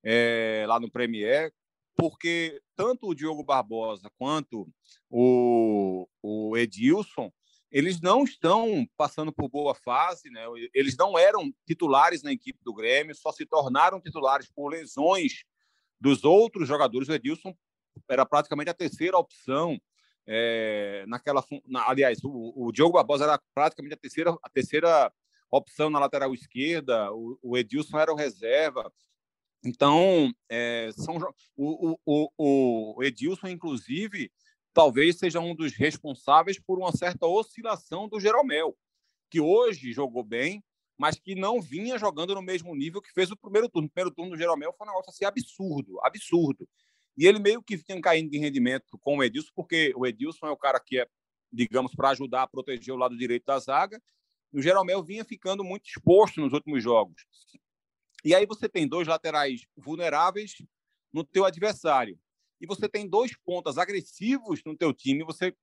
é, 0.01 0.63
lá 0.67 0.79
no 0.79 0.89
Premier, 0.89 1.51
porque 1.97 2.61
tanto 2.77 3.07
o 3.07 3.15
Diogo 3.15 3.43
Barbosa 3.43 4.09
quanto 4.17 4.69
o, 5.09 6.07
o 6.21 6.55
Edilson, 6.55 7.29
eles 7.75 7.99
não 7.99 8.23
estão 8.23 8.87
passando 8.95 9.33
por 9.33 9.49
boa 9.49 9.75
fase, 9.75 10.29
né? 10.29 10.45
eles 10.73 10.95
não 10.95 11.19
eram 11.19 11.53
titulares 11.67 12.23
na 12.23 12.31
equipe 12.31 12.57
do 12.63 12.73
Grêmio, 12.73 13.13
só 13.13 13.33
se 13.33 13.45
tornaram 13.45 13.99
titulares 13.99 14.49
por 14.49 14.69
lesões 14.69 15.43
dos 15.99 16.23
outros 16.23 16.69
jogadores. 16.69 17.09
O 17.09 17.13
Edilson 17.13 17.53
era 18.07 18.25
praticamente 18.25 18.69
a 18.69 18.73
terceira 18.73 19.17
opção 19.17 19.77
é, 20.25 21.03
naquela. 21.05 21.43
Na, 21.67 21.89
aliás, 21.89 22.23
o, 22.23 22.53
o 22.55 22.71
Diogo 22.71 22.93
Barbosa 22.93 23.25
era 23.25 23.41
praticamente 23.53 23.95
a 23.95 23.97
terceira, 23.97 24.33
a 24.41 24.49
terceira 24.49 25.11
opção 25.51 25.89
na 25.89 25.99
lateral 25.99 26.33
esquerda, 26.33 27.11
o, 27.11 27.37
o 27.43 27.57
Edilson 27.57 27.99
era 27.99 28.13
o 28.13 28.15
reserva. 28.15 28.89
Então, 29.65 30.31
é, 30.49 30.91
são, 30.95 31.17
o, 31.57 31.97
o, 32.05 32.95
o 32.97 33.03
Edilson, 33.03 33.49
inclusive, 33.49 34.31
talvez 34.75 35.17
seja 35.17 35.39
um 35.39 35.55
dos 35.55 35.73
responsáveis 35.73 36.59
por 36.59 36.77
uma 36.77 36.91
certa 36.91 37.25
oscilação 37.25 38.09
do 38.09 38.19
Jeromel, 38.19 38.77
que 39.31 39.39
hoje 39.39 39.93
jogou 39.93 40.21
bem, 40.21 40.61
mas 40.97 41.17
que 41.17 41.33
não 41.33 41.61
vinha 41.61 41.97
jogando 41.97 42.35
no 42.35 42.41
mesmo 42.41 42.75
nível 42.75 43.01
que 43.01 43.11
fez 43.13 43.31
o 43.31 43.37
primeiro 43.37 43.69
turno. 43.69 43.87
O 43.87 43.91
primeiro 43.91 44.13
turno 44.13 44.31
do 44.31 44.37
Jeromel 44.37 44.73
foi 44.77 44.85
um 44.85 44.89
negócio 44.89 45.09
assim 45.09 45.23
absurdo, 45.23 45.97
absurdo. 46.03 46.67
E 47.17 47.25
ele 47.25 47.39
meio 47.39 47.63
que 47.63 47.77
vinha 47.77 48.01
caindo 48.01 48.29
de 48.29 48.37
rendimento 48.37 48.97
com 48.99 49.17
o 49.17 49.23
Edilson, 49.23 49.51
porque 49.55 49.93
o 49.95 50.05
Edilson 50.05 50.47
é 50.47 50.51
o 50.51 50.57
cara 50.57 50.77
que 50.77 50.99
é, 50.99 51.07
digamos, 51.51 51.95
para 51.95 52.09
ajudar 52.09 52.43
a 52.43 52.47
proteger 52.47 52.93
o 52.93 52.97
lado 52.97 53.17
direito 53.17 53.45
da 53.45 53.57
zaga. 53.57 54.01
E 54.51 54.59
o 54.59 54.61
Jeromel 54.61 55.01
vinha 55.01 55.23
ficando 55.23 55.63
muito 55.63 55.87
exposto 55.87 56.41
nos 56.41 56.51
últimos 56.51 56.83
jogos. 56.83 57.25
E 58.25 58.35
aí 58.35 58.45
você 58.45 58.67
tem 58.67 58.85
dois 58.85 59.07
laterais 59.07 59.65
vulneráveis 59.77 60.55
no 61.13 61.23
teu 61.23 61.45
adversário. 61.45 62.19
E 62.59 62.65
você 62.65 62.87
tem 62.87 63.07
dois 63.07 63.35
pontas 63.45 63.77
agressivos 63.77 64.61
no 64.65 64.75
teu 64.75 64.93
time, 64.93 65.23
você 65.23 65.55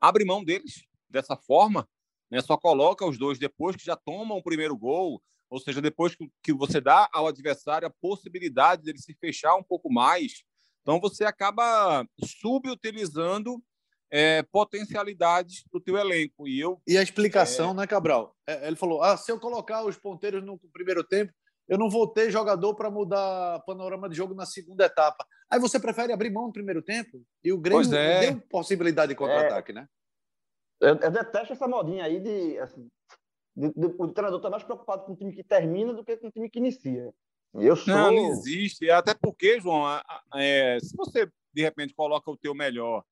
abre 0.00 0.24
mão 0.24 0.42
deles 0.42 0.84
dessa 1.08 1.36
forma, 1.36 1.88
né? 2.30 2.40
Só 2.40 2.56
coloca 2.56 3.06
os 3.06 3.18
dois 3.18 3.38
depois 3.38 3.76
que 3.76 3.84
já 3.84 3.96
tomam 3.96 4.38
o 4.38 4.42
primeiro 4.42 4.76
gol, 4.76 5.22
ou 5.50 5.58
seja, 5.58 5.82
depois 5.82 6.16
que 6.42 6.52
você 6.52 6.80
dá 6.80 7.08
ao 7.12 7.26
adversário 7.26 7.88
a 7.88 7.94
possibilidade 8.00 8.82
dele 8.82 8.98
se 8.98 9.14
fechar 9.14 9.56
um 9.56 9.64
pouco 9.64 9.92
mais 9.92 10.44
então 10.82 11.00
você 11.00 11.24
acaba 11.24 12.06
subutilizando 12.40 13.62
é, 14.10 14.42
potencialidades 14.42 15.64
do 15.70 15.80
teu 15.80 15.96
elenco. 15.96 16.48
E, 16.48 16.58
eu, 16.58 16.80
e 16.86 16.96
a 16.96 17.02
explicação, 17.02 17.70
é... 17.72 17.74
né, 17.74 17.86
Cabral? 17.86 18.34
É, 18.46 18.66
ele 18.66 18.76
falou: 18.76 19.02
ah, 19.02 19.16
se 19.16 19.30
eu 19.30 19.38
colocar 19.38 19.84
os 19.84 19.96
ponteiros 19.96 20.44
no 20.44 20.58
primeiro 20.72 21.04
tempo, 21.04 21.32
eu 21.70 21.78
não 21.78 21.88
vou 21.88 22.08
ter 22.08 22.32
jogador 22.32 22.74
para 22.74 22.90
mudar 22.90 23.60
panorama 23.60 24.08
de 24.08 24.16
jogo 24.16 24.34
na 24.34 24.44
segunda 24.44 24.86
etapa. 24.86 25.24
Aí 25.48 25.60
você 25.60 25.78
prefere 25.78 26.12
abrir 26.12 26.28
mão 26.28 26.48
no 26.48 26.52
primeiro 26.52 26.82
tempo? 26.82 27.22
E 27.44 27.52
o 27.52 27.58
Grêmio 27.58 27.94
é. 27.94 28.32
deu 28.32 28.40
possibilidade 28.50 29.10
de 29.10 29.14
contra-ataque, 29.16 29.72
né? 29.72 29.86
Eu, 30.80 30.96
eu, 30.96 31.10
detesto 31.12 31.52
essa 31.52 31.68
modinha 31.68 32.04
aí 32.04 32.18
de, 32.18 32.58
assim, 32.58 32.88
de, 33.54 33.68
de, 33.68 33.86
o 33.86 34.08
treinador 34.08 34.40
está 34.40 34.50
mais 34.50 34.64
preocupado 34.64 35.04
com 35.04 35.12
o 35.12 35.16
time 35.16 35.32
que 35.32 35.44
termina 35.44 35.94
do 35.94 36.04
que 36.04 36.16
com 36.16 36.26
o 36.26 36.30
time 36.32 36.50
que 36.50 36.58
inicia. 36.58 37.12
Eu 37.54 37.76
sou... 37.76 37.94
Não, 37.94 38.10
não 38.10 38.30
existe. 38.30 38.90
Até 38.90 39.14
porque, 39.14 39.60
João, 39.60 39.84
é, 40.34 40.78
se 40.80 40.96
você 40.96 41.30
de 41.52 41.62
repente 41.62 41.94
coloca 41.94 42.28
o 42.28 42.36
teu 42.36 42.52
melhor 42.52 43.04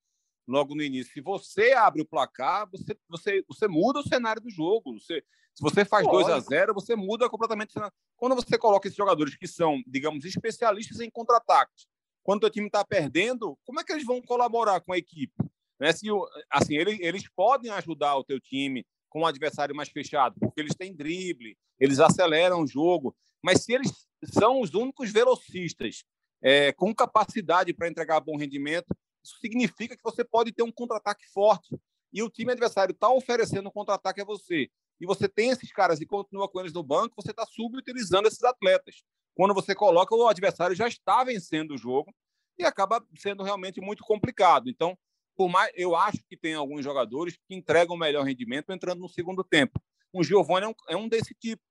logo 0.49 0.75
no 0.75 0.83
início, 0.83 1.13
se 1.13 1.21
você 1.21 1.73
abre 1.73 2.01
o 2.01 2.07
placar, 2.07 2.69
você, 2.71 2.99
você, 3.09 3.45
você 3.47 3.69
muda 3.69 4.01
o 4.01 4.09
cenário 4.09 4.41
do 4.41 4.51
jogo. 4.51 4.99
Você, 4.99 5.23
se 5.55 5.63
você 5.63 5.85
faz 5.85 6.07
2 6.07 6.29
a 6.29 6.41
0 6.41 6.73
você 6.73 6.97
muda 6.97 7.29
completamente 7.29 7.71
o 7.71 7.73
cenário. 7.73 7.95
Quando 8.17 8.35
você 8.35 8.57
coloca 8.57 8.89
esses 8.89 8.97
jogadores 8.97 9.37
que 9.37 9.47
são, 9.47 9.83
digamos, 9.87 10.25
especialistas 10.25 11.01
em 11.01 11.11
contra-ataques, 11.11 11.87
quando 12.23 12.45
o 12.45 12.51
time 12.51 12.67
está 12.67 12.85
perdendo, 12.85 13.59
como 13.65 13.81
é 13.81 13.85
que 13.85 13.93
eles 13.93 14.05
vão 14.05 14.23
colaborar 14.23 14.81
com 14.81 14.93
a 14.93 14.99
equipe? 14.99 15.35
Né? 15.79 15.93
Se, 15.93 16.07
assim, 16.51 16.77
eles, 16.77 16.99
eles 17.01 17.29
podem 17.29 17.71
ajudar 17.71 18.17
o 18.17 18.25
teu 18.25 18.41
time 18.41 18.87
com 19.09 19.21
um 19.21 19.27
adversário 19.27 19.75
mais 19.75 19.89
fechado, 19.89 20.35
porque 20.41 20.61
eles 20.61 20.75
têm 20.75 20.95
drible, 20.95 21.57
eles 21.79 22.01
aceleram 22.01 22.63
o 22.63 22.67
jogo, 22.67 23.15
mas 23.43 23.65
se 23.65 23.73
eles 23.73 24.07
são 24.25 24.61
os 24.61 24.75
únicos 24.75 25.11
velocistas 25.11 26.05
é, 26.43 26.73
com 26.73 26.95
capacidade 26.95 27.73
para 27.73 27.89
entregar 27.89 28.21
bom 28.21 28.37
rendimento, 28.37 28.95
isso 29.23 29.39
significa 29.41 29.97
que 29.97 30.03
você 30.03 30.25
pode 30.25 30.53
ter 30.53 30.63
um 30.63 30.73
contra-ataque 30.73 31.27
forte. 31.29 31.79
E 32.13 32.23
o 32.23 32.31
time 32.31 32.53
adversário 32.53 32.93
está 32.93 33.11
oferecendo 33.11 33.69
um 33.69 33.73
contra-ataque 33.73 34.21
a 34.21 34.25
você. 34.25 34.71
E 35.01 35.07
você 35.07 35.29
tem 35.29 35.51
esses 35.51 35.71
caras 35.73 36.01
e 36.01 36.07
continua 36.07 36.49
com 36.49 36.61
eles 36.61 36.73
no 36.73 36.83
banco, 36.83 37.15
você 37.17 37.31
está 37.31 37.47
subutilizando 37.47 38.27
esses 38.27 38.43
atletas. 38.43 39.03
Quando 39.35 39.55
você 39.55 39.75
coloca, 39.75 40.15
o 40.15 40.27
adversário 40.27 40.75
já 40.75 40.89
está 40.89 41.23
vencendo 41.23 41.75
o 41.75 41.79
jogo 41.79 42.13
e 42.59 42.65
acaba 42.65 43.05
sendo 43.17 43.43
realmente 43.43 43.81
muito 43.81 44.03
complicado. 44.03 44.69
Então, 44.69 44.99
por 45.37 45.49
mais 45.49 45.71
eu 45.77 45.95
acho 45.95 46.19
que 46.29 46.37
tem 46.37 46.55
alguns 46.55 46.83
jogadores 46.83 47.39
que 47.47 47.55
entregam 47.55 47.97
melhor 47.97 48.25
rendimento 48.25 48.73
entrando 48.73 48.99
no 49.01 49.09
segundo 49.09 49.45
tempo. 49.45 49.81
O 50.13 50.25
Giovani 50.25 50.67
é 50.67 50.69
um, 50.69 50.75
é 50.89 50.97
um 50.97 51.09
desse 51.09 51.35
tipo. 51.35 51.63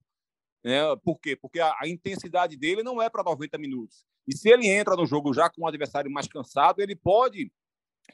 Né? 0.68 0.82
Por 1.02 1.18
quê? 1.18 1.34
Porque 1.34 1.62
a, 1.62 1.74
a 1.80 1.88
intensidade 1.88 2.58
dele 2.58 2.84
não 2.84 3.02
é 3.02 3.10
para 3.10 3.24
90 3.24 3.58
minutos. 3.58 4.06
E 4.28 4.36
se 4.36 4.50
ele 4.50 4.68
entra 4.68 4.98
no 4.98 5.06
jogo 5.06 5.34
já 5.34 5.50
com 5.50 5.62
um 5.62 5.68
adversário 5.68 6.12
mais 6.12 6.28
cansado, 6.28 6.82
ele 6.82 6.94
pode 6.94 7.50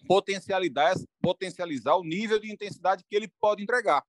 potencializar, 0.08 0.94
potencializar 1.20 1.96
o 1.96 2.04
nível 2.04 2.40
de 2.40 2.54
intensidade 2.54 3.04
que 3.10 3.16
ele 3.16 3.28
pode 3.42 3.64
entregar. 3.64 4.06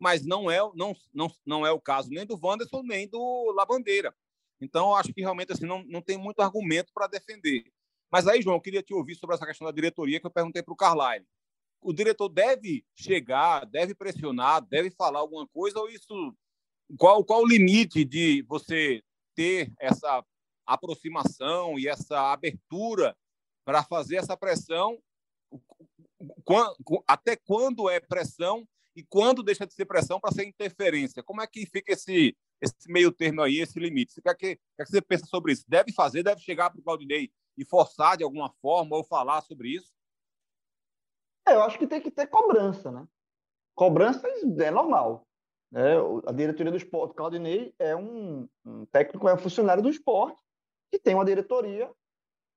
Mas 0.00 0.24
não 0.24 0.50
é, 0.50 0.60
não, 0.74 0.96
não, 1.12 1.30
não 1.44 1.66
é 1.66 1.70
o 1.72 1.80
caso 1.80 2.08
nem 2.08 2.24
do 2.24 2.40
Wanderson, 2.42 2.82
nem 2.82 3.06
do 3.06 3.52
Lavandeira. 3.54 4.14
Então, 4.62 4.96
acho 4.96 5.12
que 5.12 5.20
realmente 5.20 5.52
assim, 5.52 5.66
não, 5.66 5.84
não 5.84 6.00
tem 6.00 6.16
muito 6.16 6.40
argumento 6.40 6.90
para 6.94 7.06
defender. 7.06 7.70
Mas 8.10 8.26
aí, 8.26 8.40
João, 8.40 8.56
eu 8.56 8.62
queria 8.62 8.82
te 8.82 8.94
ouvir 8.94 9.14
sobre 9.16 9.36
essa 9.36 9.44
questão 9.44 9.66
da 9.66 9.72
diretoria 9.72 10.18
que 10.18 10.26
eu 10.26 10.30
perguntei 10.30 10.62
para 10.62 10.72
o 10.72 10.76
Carlyle. 10.76 11.26
O 11.82 11.92
diretor 11.92 12.30
deve 12.30 12.82
chegar, 12.94 13.66
deve 13.66 13.94
pressionar, 13.94 14.62
deve 14.62 14.90
falar 14.90 15.18
alguma 15.18 15.46
coisa 15.46 15.78
ou 15.78 15.90
isso 15.90 16.34
qual, 16.98 17.24
qual 17.24 17.42
o 17.42 17.48
limite 17.48 18.04
de 18.04 18.42
você 18.42 19.02
ter 19.34 19.72
essa 19.78 20.24
aproximação 20.66 21.78
e 21.78 21.88
essa 21.88 22.32
abertura 22.32 23.16
para 23.64 23.82
fazer 23.82 24.16
essa 24.16 24.36
pressão. 24.36 24.98
Até 27.06 27.36
quando 27.36 27.88
é 27.88 28.00
pressão 28.00 28.66
e 28.94 29.02
quando 29.02 29.42
deixa 29.42 29.66
de 29.66 29.74
ser 29.74 29.86
pressão 29.86 30.20
para 30.20 30.32
ser 30.32 30.46
interferência? 30.46 31.22
Como 31.22 31.40
é 31.40 31.46
que 31.46 31.66
fica 31.66 31.92
esse, 31.92 32.36
esse 32.60 32.90
meio 32.90 33.10
termo 33.10 33.42
aí, 33.42 33.58
esse 33.58 33.78
limite? 33.78 34.18
O 34.18 34.22
que, 34.22 34.28
é 34.28 34.34
que, 34.34 34.56
que, 34.56 34.62
é 34.78 34.84
que 34.84 34.90
você 34.90 35.02
pensa 35.02 35.26
sobre 35.26 35.52
isso? 35.52 35.64
Deve 35.68 35.92
fazer, 35.92 36.22
deve 36.22 36.40
chegar 36.40 36.70
para 36.70 36.80
o 36.80 36.82
Claudinei 36.82 37.30
e 37.56 37.64
forçar 37.64 38.16
de 38.16 38.24
alguma 38.24 38.50
forma 38.60 38.96
ou 38.96 39.04
falar 39.04 39.40
sobre 39.42 39.70
isso? 39.70 39.92
É, 41.46 41.54
eu 41.54 41.62
acho 41.62 41.78
que 41.78 41.86
tem 41.86 42.00
que 42.00 42.10
ter 42.10 42.26
cobrança, 42.26 42.90
né? 42.90 43.06
Cobrança 43.74 44.26
é 44.28 44.70
normal. 44.70 45.26
Né? 45.74 45.96
A 46.24 46.30
diretoria 46.30 46.70
do 46.70 46.78
esporte, 46.78 47.16
Claudinei, 47.16 47.74
é 47.80 47.96
um, 47.96 48.48
um 48.64 48.86
técnico, 48.86 49.28
é 49.28 49.34
um 49.34 49.38
funcionário 49.38 49.82
do 49.82 49.90
esporte 49.90 50.40
que 50.88 51.00
tem 51.00 51.16
uma 51.16 51.24
diretoria 51.24 51.90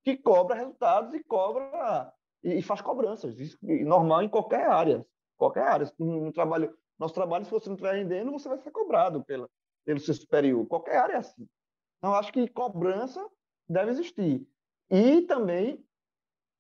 que 0.04 0.16
cobra 0.16 0.56
resultados 0.56 1.12
e 1.16 1.24
cobra 1.24 2.14
e, 2.44 2.62
faz 2.62 2.80
cobranças. 2.80 3.40
Isso 3.40 3.58
é 3.68 3.84
normal 3.84 4.22
em 4.22 4.30
qualquer 4.30 4.68
área. 4.68 5.04
Qualquer 5.36 5.64
área. 5.64 5.92
No 5.98 6.32
trabalho, 6.32 6.78
nosso 7.00 7.16
trabalho, 7.16 7.44
se 7.44 7.50
você 7.50 7.68
não 7.68 7.76
estiver 7.76 7.96
rendendo, 7.96 8.32
você 8.32 8.48
vai 8.48 8.60
ser 8.60 8.70
cobrado 8.70 9.24
pela, 9.24 9.50
pelo 9.84 10.00
seu 10.00 10.14
superior. 10.14 10.68
Qualquer 10.68 10.98
área 10.98 11.14
é 11.14 11.18
assim. 11.18 11.50
Então, 11.98 12.14
acho 12.14 12.32
que 12.32 12.48
cobrança 12.48 13.28
deve 13.68 13.90
existir. 13.90 14.48
E 14.92 15.24
também 15.24 15.84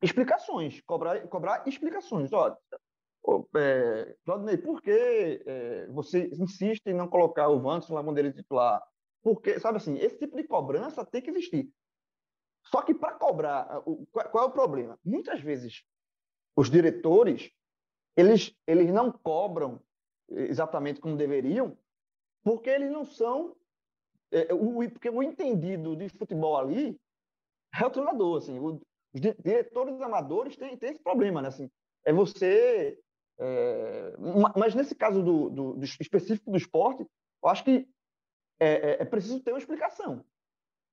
explicações, 0.01 0.81
cobrar, 0.81 1.21
cobrar 1.27 1.67
explicações. 1.67 2.33
Olha, 2.33 2.57
é, 3.55 4.15
Claudinei, 4.25 4.57
por 4.57 4.81
que 4.81 5.43
é, 5.45 5.87
você 5.87 6.29
insiste 6.33 6.87
em 6.87 6.93
não 6.93 7.07
colocar 7.07 7.49
o 7.49 7.59
Vantos 7.59 7.89
na 7.89 8.03
bandeira 8.03 8.31
titular? 8.31 8.81
Porque, 9.21 9.59
sabe 9.59 9.77
assim, 9.77 9.97
esse 9.97 10.17
tipo 10.17 10.35
de 10.37 10.43
cobrança 10.43 11.05
tem 11.05 11.21
que 11.21 11.29
existir. 11.29 11.69
Só 12.65 12.81
que 12.81 12.93
para 12.93 13.13
cobrar, 13.13 13.81
qual 14.11 14.45
é 14.45 14.47
o 14.47 14.51
problema? 14.51 14.99
Muitas 15.03 15.41
vezes 15.41 15.83
os 16.55 16.69
diretores 16.69 17.51
eles, 18.17 18.51
eles 18.65 18.91
não 18.91 19.11
cobram 19.11 19.79
exatamente 20.27 20.99
como 20.99 21.15
deveriam, 21.15 21.77
porque 22.43 22.69
eles 22.69 22.91
não 22.91 23.05
são. 23.05 23.55
É, 24.31 24.51
o, 24.53 24.89
porque 24.89 25.09
o 25.09 25.21
entendido 25.21 25.95
de 25.95 26.09
futebol 26.09 26.57
ali 26.57 26.99
é 27.79 27.85
o 27.85 27.91
treinador. 27.91 28.39
Assim, 28.39 28.57
o, 28.57 28.81
os 29.13 29.21
diretores 29.21 30.01
amadores 30.01 30.57
têm, 30.57 30.75
têm 30.75 30.89
esse 30.89 30.99
problema, 30.99 31.43
né? 31.43 31.49
Assim, 31.49 31.69
é 32.03 32.11
você. 32.11 32.99
É, 33.39 34.15
mas 34.55 34.73
nesse 34.73 34.95
caso 34.95 35.21
do, 35.21 35.49
do, 35.49 35.73
do, 35.73 35.85
específico 35.85 36.49
do 36.49 36.57
esporte, 36.57 37.05
eu 37.43 37.49
acho 37.49 37.63
que 37.63 37.87
é, 38.59 38.67
é, 38.67 39.01
é 39.01 39.05
preciso 39.05 39.39
ter 39.39 39.51
uma 39.51 39.59
explicação. 39.59 40.25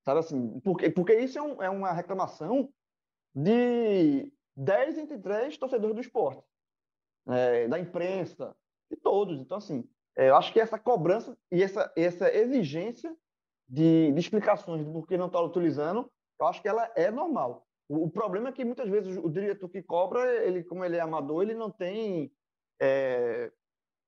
Sabe 0.05 0.21
assim? 0.21 0.61
Porque, 0.61 0.91
porque 0.91 1.15
isso 1.19 1.39
é, 1.39 1.43
um, 1.43 1.63
é 1.63 1.71
uma 1.71 1.93
reclamação 1.93 2.71
de 3.35 4.31
10 4.57 4.99
entre 4.99 5.19
3 5.19 5.57
torcedores 5.57 5.95
do 5.95 6.01
esporte, 6.01 6.45
é, 7.29 7.67
da 7.67 7.79
imprensa, 7.79 8.55
de 8.91 8.97
todos. 8.97 9.41
Então, 9.41 9.57
assim, 9.57 9.89
é, 10.15 10.29
eu 10.29 10.37
acho 10.37 10.53
que 10.53 10.61
essa 10.61 10.79
cobrança 10.79 11.37
e 11.51 11.63
essa, 11.63 11.91
essa 11.97 12.33
exigência 12.33 13.17
de, 13.67 14.13
de 14.13 14.21
explicações 14.21 14.85
do 14.85 14.93
porquê 14.93 15.17
não 15.17 15.27
está 15.27 15.41
utilizando, 15.41 16.11
eu 16.39 16.47
acho 16.47 16.61
que 16.61 16.69
ela 16.69 16.91
é 16.95 17.11
normal. 17.11 17.64
O, 17.89 18.09
problema 18.09 18.49
é 18.49 18.53
que 18.53 18.65
muitas 18.65 18.89
vezes 18.89 19.17
o 19.17 19.29
diretor 19.29 19.69
que 19.69 19.83
cobra, 19.83 20.45
ele, 20.45 20.65
como 20.65 20.85
ele 20.85 20.97
é 20.97 21.01
amador, 21.01 21.43
ele 21.43 21.55
não 21.55 21.71
tem 21.71 22.33
é, 22.81 23.51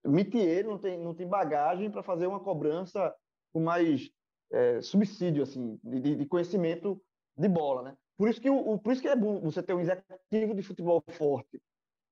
não 0.04 0.78
tem, 0.78 0.98
não 0.98 1.14
tem 1.14 1.26
bagagem 1.26 1.90
para 1.90 2.02
fazer 2.02 2.26
uma 2.26 2.40
cobrança 2.40 3.14
com 3.52 3.60
mais 3.60 4.10
é, 4.50 4.80
subsídio 4.80 5.42
assim 5.42 5.78
de, 5.82 6.16
de, 6.16 6.26
conhecimento 6.26 7.00
de 7.36 7.48
bola, 7.48 7.82
né? 7.82 7.96
Por 8.16 8.28
isso 8.28 8.40
que 8.40 8.48
o, 8.48 8.78
por 8.78 8.92
isso 8.92 9.02
que 9.02 9.08
é 9.08 9.16
bom 9.16 9.40
você 9.40 9.62
ter 9.62 9.74
um 9.74 9.80
executivo 9.80 10.54
de 10.54 10.62
futebol 10.62 11.02
forte, 11.10 11.60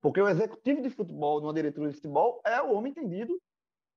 porque 0.02 0.20
o 0.20 0.28
executivo 0.28 0.82
de 0.82 0.90
futebol, 0.90 1.40
numa 1.40 1.54
diretoria 1.54 1.88
de 1.88 1.96
futebol, 1.96 2.42
é 2.44 2.60
o 2.60 2.74
homem 2.74 2.90
entendido 2.90 3.40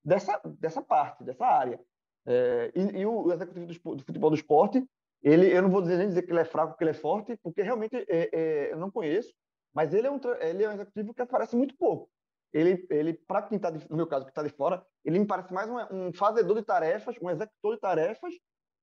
dessa 0.05 0.39
dessa 0.45 0.81
parte, 0.81 1.23
dessa 1.23 1.45
área. 1.45 1.79
É, 2.25 2.71
e, 2.75 2.99
e, 2.99 3.05
o 3.05 3.31
executivo 3.31 3.65
do, 3.65 3.95
do, 3.95 4.03
futebol 4.03 4.29
do 4.29 4.35
esporte, 4.35 4.85
ele, 5.23 5.55
eu 5.55 5.61
não 5.61 5.69
vou 5.69 5.81
dizer 5.81 5.97
nem 5.97 6.07
dizer 6.07 6.23
que 6.23 6.31
ele 6.31 6.39
é 6.39 6.45
fraco, 6.45 6.77
que 6.77 6.83
ele 6.83 6.91
é 6.91 6.93
forte, 6.93 7.37
porque 7.43 7.61
realmente 7.61 7.95
é, 7.95 8.29
é, 8.31 8.73
eu 8.73 8.77
não 8.77 8.91
conheço, 8.91 9.33
mas 9.73 9.93
ele 9.93 10.07
é 10.07 10.11
um 10.11 10.19
ele 10.41 10.63
é 10.63 10.69
um 10.69 10.73
executivo 10.73 11.13
que 11.13 11.21
aparece 11.21 11.55
muito 11.55 11.75
pouco 11.77 12.09
ele, 12.53 12.85
ele 12.89 13.13
para 13.13 13.41
quem 13.43 13.57
está, 13.57 13.71
no 13.71 13.97
meu 13.97 14.07
caso, 14.07 14.25
que 14.25 14.31
está 14.31 14.43
de 14.43 14.49
fora, 14.49 14.85
ele 15.03 15.19
me 15.19 15.25
parece 15.25 15.53
mais 15.53 15.69
um, 15.69 16.07
um, 16.07 16.13
fazedor 16.13 16.57
de 16.57 16.63
tarefas, 16.63 17.15
um 17.21 17.29
executor 17.29 17.75
de 17.75 17.81
tarefas, 17.81 18.33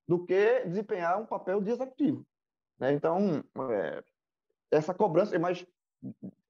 do 0.07 0.25
que 0.25 0.65
desempenhar 0.67 1.21
um 1.21 1.27
papel 1.27 1.61
de 1.61 1.71
executivo. 1.71 2.27
Né? 2.79 2.93
Então, 2.93 3.43
é, 3.71 4.05
essa 4.71 4.93
cobrança, 4.93 5.39
mas 5.39 5.65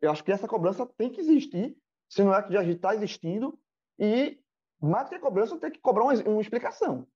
eu 0.00 0.10
acho 0.10 0.24
que 0.24 0.32
essa 0.32 0.48
cobrança 0.48 0.86
tem 0.96 1.10
que 1.10 1.20
existir, 1.20 1.76
se 2.08 2.22
não 2.22 2.34
é 2.34 2.42
que 2.42 2.52
já 2.52 2.62
está 2.64 2.94
existindo, 2.94 3.58
e 3.98 4.40
mais 4.80 5.08
que 5.08 5.14
a 5.14 5.20
cobrança, 5.20 5.58
tem 5.58 5.70
que 5.70 5.80
cobrar 5.80 6.04
uma, 6.04 6.14
uma 6.14 6.40
explicação. 6.40 7.06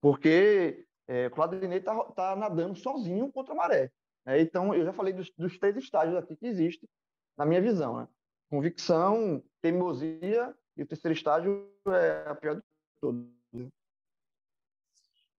Porque 0.00 0.85
é, 1.08 1.30
Claudinei 1.30 1.78
está 1.78 2.04
tá 2.12 2.36
nadando 2.36 2.74
sozinho 2.76 3.30
contra 3.32 3.52
a 3.52 3.56
maré. 3.56 3.92
Né? 4.24 4.40
Então, 4.40 4.74
eu 4.74 4.84
já 4.84 4.92
falei 4.92 5.12
dos, 5.12 5.30
dos 5.36 5.58
três 5.58 5.76
estágios 5.76 6.16
aqui 6.16 6.36
que 6.36 6.46
existem, 6.46 6.88
na 7.36 7.44
minha 7.44 7.60
visão. 7.60 7.98
Né? 7.98 8.08
convicção, 8.48 9.42
teimosia, 9.60 10.54
e 10.76 10.82
o 10.82 10.86
terceiro 10.86 11.16
estágio 11.16 11.70
é 11.88 12.28
a 12.28 12.34
pior 12.34 12.56
de 12.56 12.62
todos. 13.00 13.26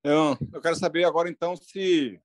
Eu, 0.03 0.38
eu 0.53 0.62
quero 0.62 0.75
saber 0.75 1.03
agora, 1.03 1.30
então, 1.30 1.56
se 1.56 2.19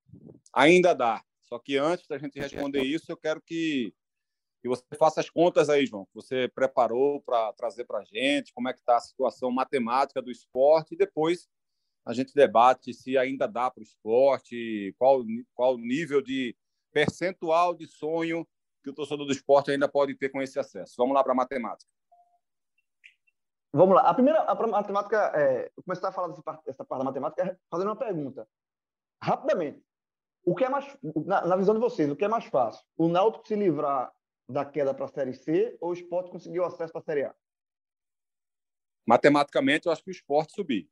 ainda 0.53 0.95
dá. 0.95 1.23
Só 1.41 1.59
que 1.59 1.77
antes 1.77 2.07
da 2.07 2.19
gente 2.19 2.39
responder 2.39 2.83
isso, 2.83 3.11
eu 3.11 3.17
quero 3.17 3.41
que, 3.41 3.93
que 4.61 4.69
você 4.69 4.85
faça 4.97 5.21
as 5.21 5.29
contas 5.29 5.69
aí, 5.69 5.87
João, 5.87 6.07
que 6.07 6.15
você 6.15 6.49
preparou 6.55 7.21
para 7.21 7.53
trazer 7.55 7.85
para 7.85 7.99
a 7.99 8.05
gente, 8.05 8.53
como 8.53 8.69
é 8.69 8.73
que 8.73 8.81
está 8.81 8.97
a 8.97 9.01
situação 9.01 9.51
matemática 9.51 10.23
do 10.23 10.31
esporte, 10.31 10.95
e 10.95 10.99
depois 10.99 11.49
a 12.05 12.13
gente 12.13 12.35
debate 12.35 12.93
se 12.93 13.17
ainda 13.17 13.47
dá 13.47 13.71
para 13.71 13.81
o 13.81 13.85
esporte, 13.85 14.95
qual, 14.99 15.23
qual 15.55 15.75
o 15.75 15.79
nível 15.79 16.21
de 16.21 16.57
percentual 16.93 17.75
de 17.75 17.87
sonho 17.87 18.47
que 18.83 18.91
o 18.91 18.95
torcedor 18.95 19.27
do 19.27 19.33
esporte 19.33 19.71
ainda 19.71 19.89
pode 19.89 20.15
ter 20.17 20.29
com 20.29 20.43
esse 20.43 20.59
acesso. 20.59 20.95
Vamos 20.97 21.15
lá 21.15 21.23
para 21.23 21.33
a 21.33 21.37
matemática. 21.37 21.91
Vamos 23.73 23.95
lá. 23.95 24.03
A 24.03 24.13
primeira 24.13 24.41
a 24.43 24.55
matemática, 24.67 25.33
é, 25.35 25.71
eu 25.77 25.83
começar 25.83 26.09
a 26.09 26.13
falar 26.13 26.29
dessa 26.29 26.43
parte, 26.43 26.65
da 26.65 27.05
matemática 27.05 27.59
fazendo 27.71 27.89
uma 27.89 27.97
pergunta. 27.97 28.47
Rapidamente. 29.23 29.83
O 30.45 30.55
que 30.55 30.65
é 30.65 30.69
mais, 30.69 30.85
na, 31.25 31.47
na, 31.47 31.57
visão 31.57 31.73
de 31.73 31.81
vocês, 31.81 32.11
o 32.11 32.17
que 32.17 32.25
é 32.25 32.29
mais 32.29 32.45
fácil? 32.47 32.85
O 32.97 33.09
Náutico 33.09 33.47
se 33.47 33.55
livrar 33.55 34.13
da 34.49 34.65
queda 34.65 34.93
para 34.93 35.05
a 35.05 35.09
Série 35.09 35.33
C 35.33 35.77
ou 35.81 35.91
o 35.91 35.93
esporte 35.93 36.33
conseguir 36.33 36.59
o 36.59 36.65
acesso 36.65 36.93
para 36.93 37.01
a 37.01 37.05
Série 37.05 37.25
A? 37.25 37.35
Matematicamente, 39.07 39.87
eu 39.87 39.93
acho 39.93 40.03
que 40.03 40.11
o 40.11 40.13
esporte 40.13 40.53
subir. 40.53 40.91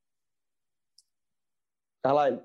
Carlyle. 2.03 2.43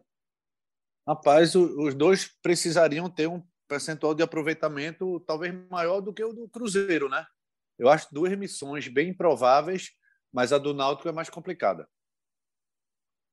Rapaz, 1.08 1.54
os 1.56 1.94
dois 1.94 2.28
precisariam 2.42 3.10
ter 3.10 3.28
um 3.28 3.46
percentual 3.68 4.14
de 4.14 4.24
aproveitamento 4.24 5.20
talvez 5.22 5.54
maior 5.70 6.02
do 6.02 6.14
que 6.14 6.24
o 6.24 6.34
do 6.34 6.50
Cruzeiro, 6.50 7.10
né? 7.10 7.26
Eu 7.78 7.90
acho 7.90 8.14
duas 8.14 8.30
remissões 8.30 8.88
bem 8.88 9.10
improváveis, 9.10 9.92
mas 10.32 10.52
a 10.54 10.58
do 10.58 10.74
Náutico 10.74 11.10
é 11.10 11.12
mais 11.12 11.30
complicada. 11.30 11.88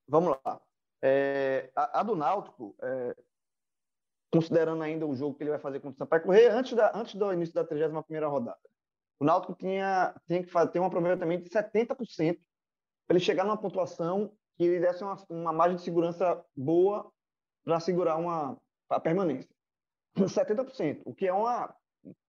Vamos 0.08 0.36
lá. 0.44 0.60
É, 1.02 1.70
a, 1.74 2.00
a, 2.00 2.02
do 2.02 2.14
Náutico, 2.14 2.76
é, 2.82 3.16
considerando 4.32 4.82
ainda 4.82 5.06
o 5.06 5.14
jogo 5.14 5.36
que 5.36 5.42
ele 5.42 5.50
vai 5.50 5.58
fazer 5.58 5.80
contra 5.80 5.94
o 5.94 5.98
Sampaio 5.98 6.22
Correia, 6.22 6.54
antes, 6.54 6.74
da, 6.74 6.92
antes 6.94 7.14
do 7.14 7.32
início 7.32 7.54
da 7.54 7.64
31ª 7.64 8.28
rodada, 8.28 8.60
o 9.18 9.24
Náutico 9.24 9.54
tinha, 9.54 10.14
tinha 10.26 10.42
que 10.42 10.50
fazer, 10.50 10.72
ter 10.72 10.80
um 10.80 10.84
aproveitamento 10.84 11.44
de 11.44 11.50
70% 11.50 12.38
para 13.06 13.16
ele 13.16 13.24
chegar 13.24 13.44
numa 13.44 13.56
pontuação 13.56 14.36
que 14.56 14.68
lhe 14.68 14.80
desse 14.80 15.02
uma, 15.02 15.16
uma 15.28 15.52
margem 15.52 15.76
de 15.76 15.82
segurança 15.82 16.44
boa 16.56 17.10
para 17.64 17.80
segurar 17.80 18.16
uma 18.16 18.58
a 18.88 19.00
permanência. 19.00 19.50
70%, 20.16 21.02
o 21.04 21.14
que 21.14 21.26
é 21.26 21.32
uma, 21.32 21.74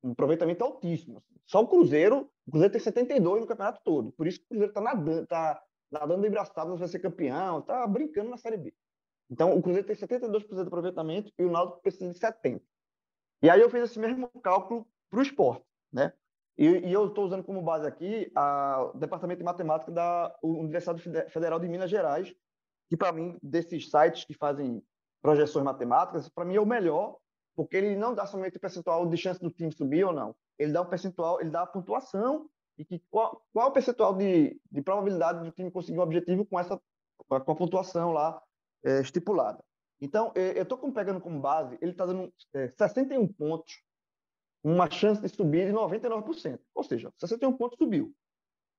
um 0.01 0.11
aproveitamento 0.11 0.63
altíssimo. 0.63 1.21
Só 1.45 1.61
o 1.61 1.67
Cruzeiro, 1.67 2.29
o 2.47 2.51
Cruzeiro 2.51 2.71
tem 2.71 2.81
72 2.81 3.41
no 3.41 3.47
campeonato 3.47 3.81
todo. 3.83 4.11
Por 4.13 4.27
isso 4.27 4.39
que 4.39 4.45
o 4.45 4.47
Cruzeiro 4.49 4.71
está 4.71 4.81
nadando, 4.81 5.27
tá 5.27 5.61
nadando 5.91 6.21
de 6.21 6.29
braçadas, 6.29 6.79
vai 6.79 6.87
ser 6.87 6.99
campeão, 6.99 7.59
está 7.59 7.85
brincando 7.85 8.29
na 8.29 8.37
Série 8.37 8.57
B. 8.57 8.73
Então, 9.29 9.57
o 9.57 9.61
Cruzeiro 9.61 9.87
tem 9.87 9.95
72% 9.95 10.55
de 10.55 10.61
aproveitamento 10.61 11.31
e 11.37 11.43
o 11.43 11.51
Náutico 11.51 11.81
precisa 11.81 12.11
de 12.11 12.19
70%. 12.19 12.61
E 13.41 13.49
aí 13.49 13.59
eu 13.59 13.69
fiz 13.69 13.83
esse 13.83 13.99
mesmo 13.99 14.29
cálculo 14.41 14.87
para 15.09 15.19
o 15.19 15.23
esporte, 15.23 15.65
né? 15.91 16.13
E, 16.57 16.65
e 16.65 16.93
eu 16.93 17.07
estou 17.07 17.25
usando 17.25 17.43
como 17.43 17.61
base 17.61 17.87
aqui 17.87 18.31
a, 18.35 18.91
o 18.93 18.97
Departamento 18.97 19.39
de 19.39 19.45
Matemática 19.45 19.91
da 19.91 20.35
Universidade 20.41 21.01
Federal 21.29 21.59
de 21.59 21.67
Minas 21.67 21.89
Gerais, 21.89 22.33
que 22.89 22.97
para 22.97 23.11
mim, 23.11 23.37
desses 23.41 23.89
sites 23.89 24.23
que 24.23 24.33
fazem 24.33 24.83
projeções 25.21 25.65
matemáticas, 25.65 26.29
para 26.29 26.45
mim 26.45 26.55
é 26.55 26.61
o 26.61 26.65
melhor 26.65 27.17
porque 27.55 27.77
ele 27.77 27.95
não 27.95 28.13
dá 28.13 28.25
somente 28.25 28.57
o 28.57 28.59
percentual 28.59 29.07
de 29.07 29.17
chance 29.17 29.39
do 29.39 29.51
time 29.51 29.71
subir 29.71 30.03
ou 30.03 30.13
não. 30.13 30.35
Ele 30.57 30.71
dá 30.71 30.81
o 30.81 30.85
percentual, 30.85 31.39
ele 31.39 31.49
dá 31.49 31.61
a 31.61 31.67
pontuação 31.67 32.49
e 32.77 32.83
que 32.83 32.99
qual, 33.09 33.43
qual 33.53 33.67
é 33.67 33.69
o 33.69 33.73
percentual 33.73 34.15
de, 34.15 34.59
de 34.71 34.81
probabilidade 34.81 35.43
do 35.43 35.51
time 35.51 35.71
conseguir 35.71 35.99
um 35.99 36.03
objetivo 36.03 36.45
com 36.45 36.59
essa 36.59 36.79
com 37.27 37.35
a 37.35 37.55
pontuação 37.55 38.11
lá 38.11 38.41
é, 38.83 38.99
estipulada. 39.01 39.63
Então, 40.01 40.31
é, 40.35 40.57
eu 40.57 40.63
estou 40.63 40.77
pegando 40.91 41.21
como 41.21 41.39
base, 41.39 41.77
ele 41.81 41.91
está 41.91 42.05
dando 42.05 42.33
é, 42.53 42.67
61 42.67 43.27
pontos, 43.27 43.81
uma 44.63 44.89
chance 44.89 45.21
de 45.21 45.27
subir 45.27 45.67
de 45.67 45.73
99%. 45.73 46.59
Ou 46.73 46.83
seja, 46.83 47.11
61 47.17 47.53
pontos 47.57 47.77
subiu. 47.77 48.15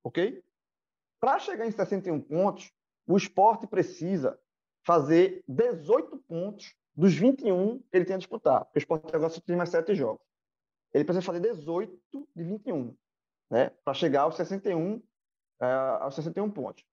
Ok? 0.02 0.42
Para 1.20 1.38
chegar 1.38 1.66
em 1.66 1.70
61 1.70 2.20
pontos, 2.20 2.72
o 3.06 3.16
esporte 3.16 3.66
precisa 3.66 4.38
fazer 4.82 5.44
18 5.46 6.16
pontos 6.18 6.74
dos 6.94 7.14
21 7.14 7.78
que 7.78 7.84
ele 7.92 8.04
tem 8.04 8.14
a 8.14 8.18
disputar. 8.18 8.64
Porque 8.64 8.78
o 8.78 8.80
esporte 8.80 9.14
agora 9.14 9.30
só 9.30 9.40
tem 9.40 9.56
mais 9.56 9.70
7 9.70 9.94
jogos. 9.94 10.24
Ele 10.92 11.04
precisa 11.04 11.24
fazer 11.24 11.40
18 11.40 12.28
de 12.34 12.44
21, 12.44 12.96
né? 13.50 13.70
Para 13.84 13.94
chegar 13.94 14.22
aos 14.22 14.36
61, 14.36 14.96
uh, 14.96 15.02
é, 15.60 15.66
aos 16.00 16.14
61 16.14 16.50
pontos. 16.50 16.84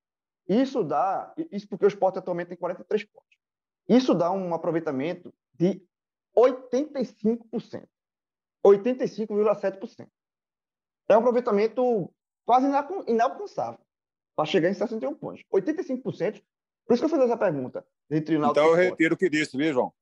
Isso 0.47 0.83
dá, 0.83 1.33
isso 1.51 1.67
porque 1.67 1.85
o 1.85 1.87
esporte 1.87 2.17
atualmente 2.17 2.49
tem 2.49 2.57
43 2.57 3.05
pontos. 3.05 3.37
Isso 3.87 4.13
dá 4.13 4.31
um 4.31 4.53
aproveitamento 4.53 5.33
de 5.53 5.85
85%. 6.35 7.87
85,7%. 8.65 10.07
É 11.09 11.15
um 11.15 11.19
aproveitamento 11.19 12.13
quase 12.45 12.67
inalcançável 13.07 13.79
para 14.35 14.45
chegar 14.45 14.69
em 14.69 14.73
61 14.73 15.15
pontos. 15.15 15.43
85%. 15.51 16.41
Por 16.85 16.93
isso 16.93 17.01
que 17.01 17.05
eu 17.05 17.09
fiz 17.09 17.19
essa 17.19 17.37
pergunta. 17.37 17.85
Entre 18.09 18.37
o 18.37 18.45
então 18.45 18.67
eu 18.67 18.75
retiro 18.75 19.15
o 19.15 19.17
que 19.17 19.29
disse, 19.29 19.57
viu, 19.57 19.73
João? 19.73 19.93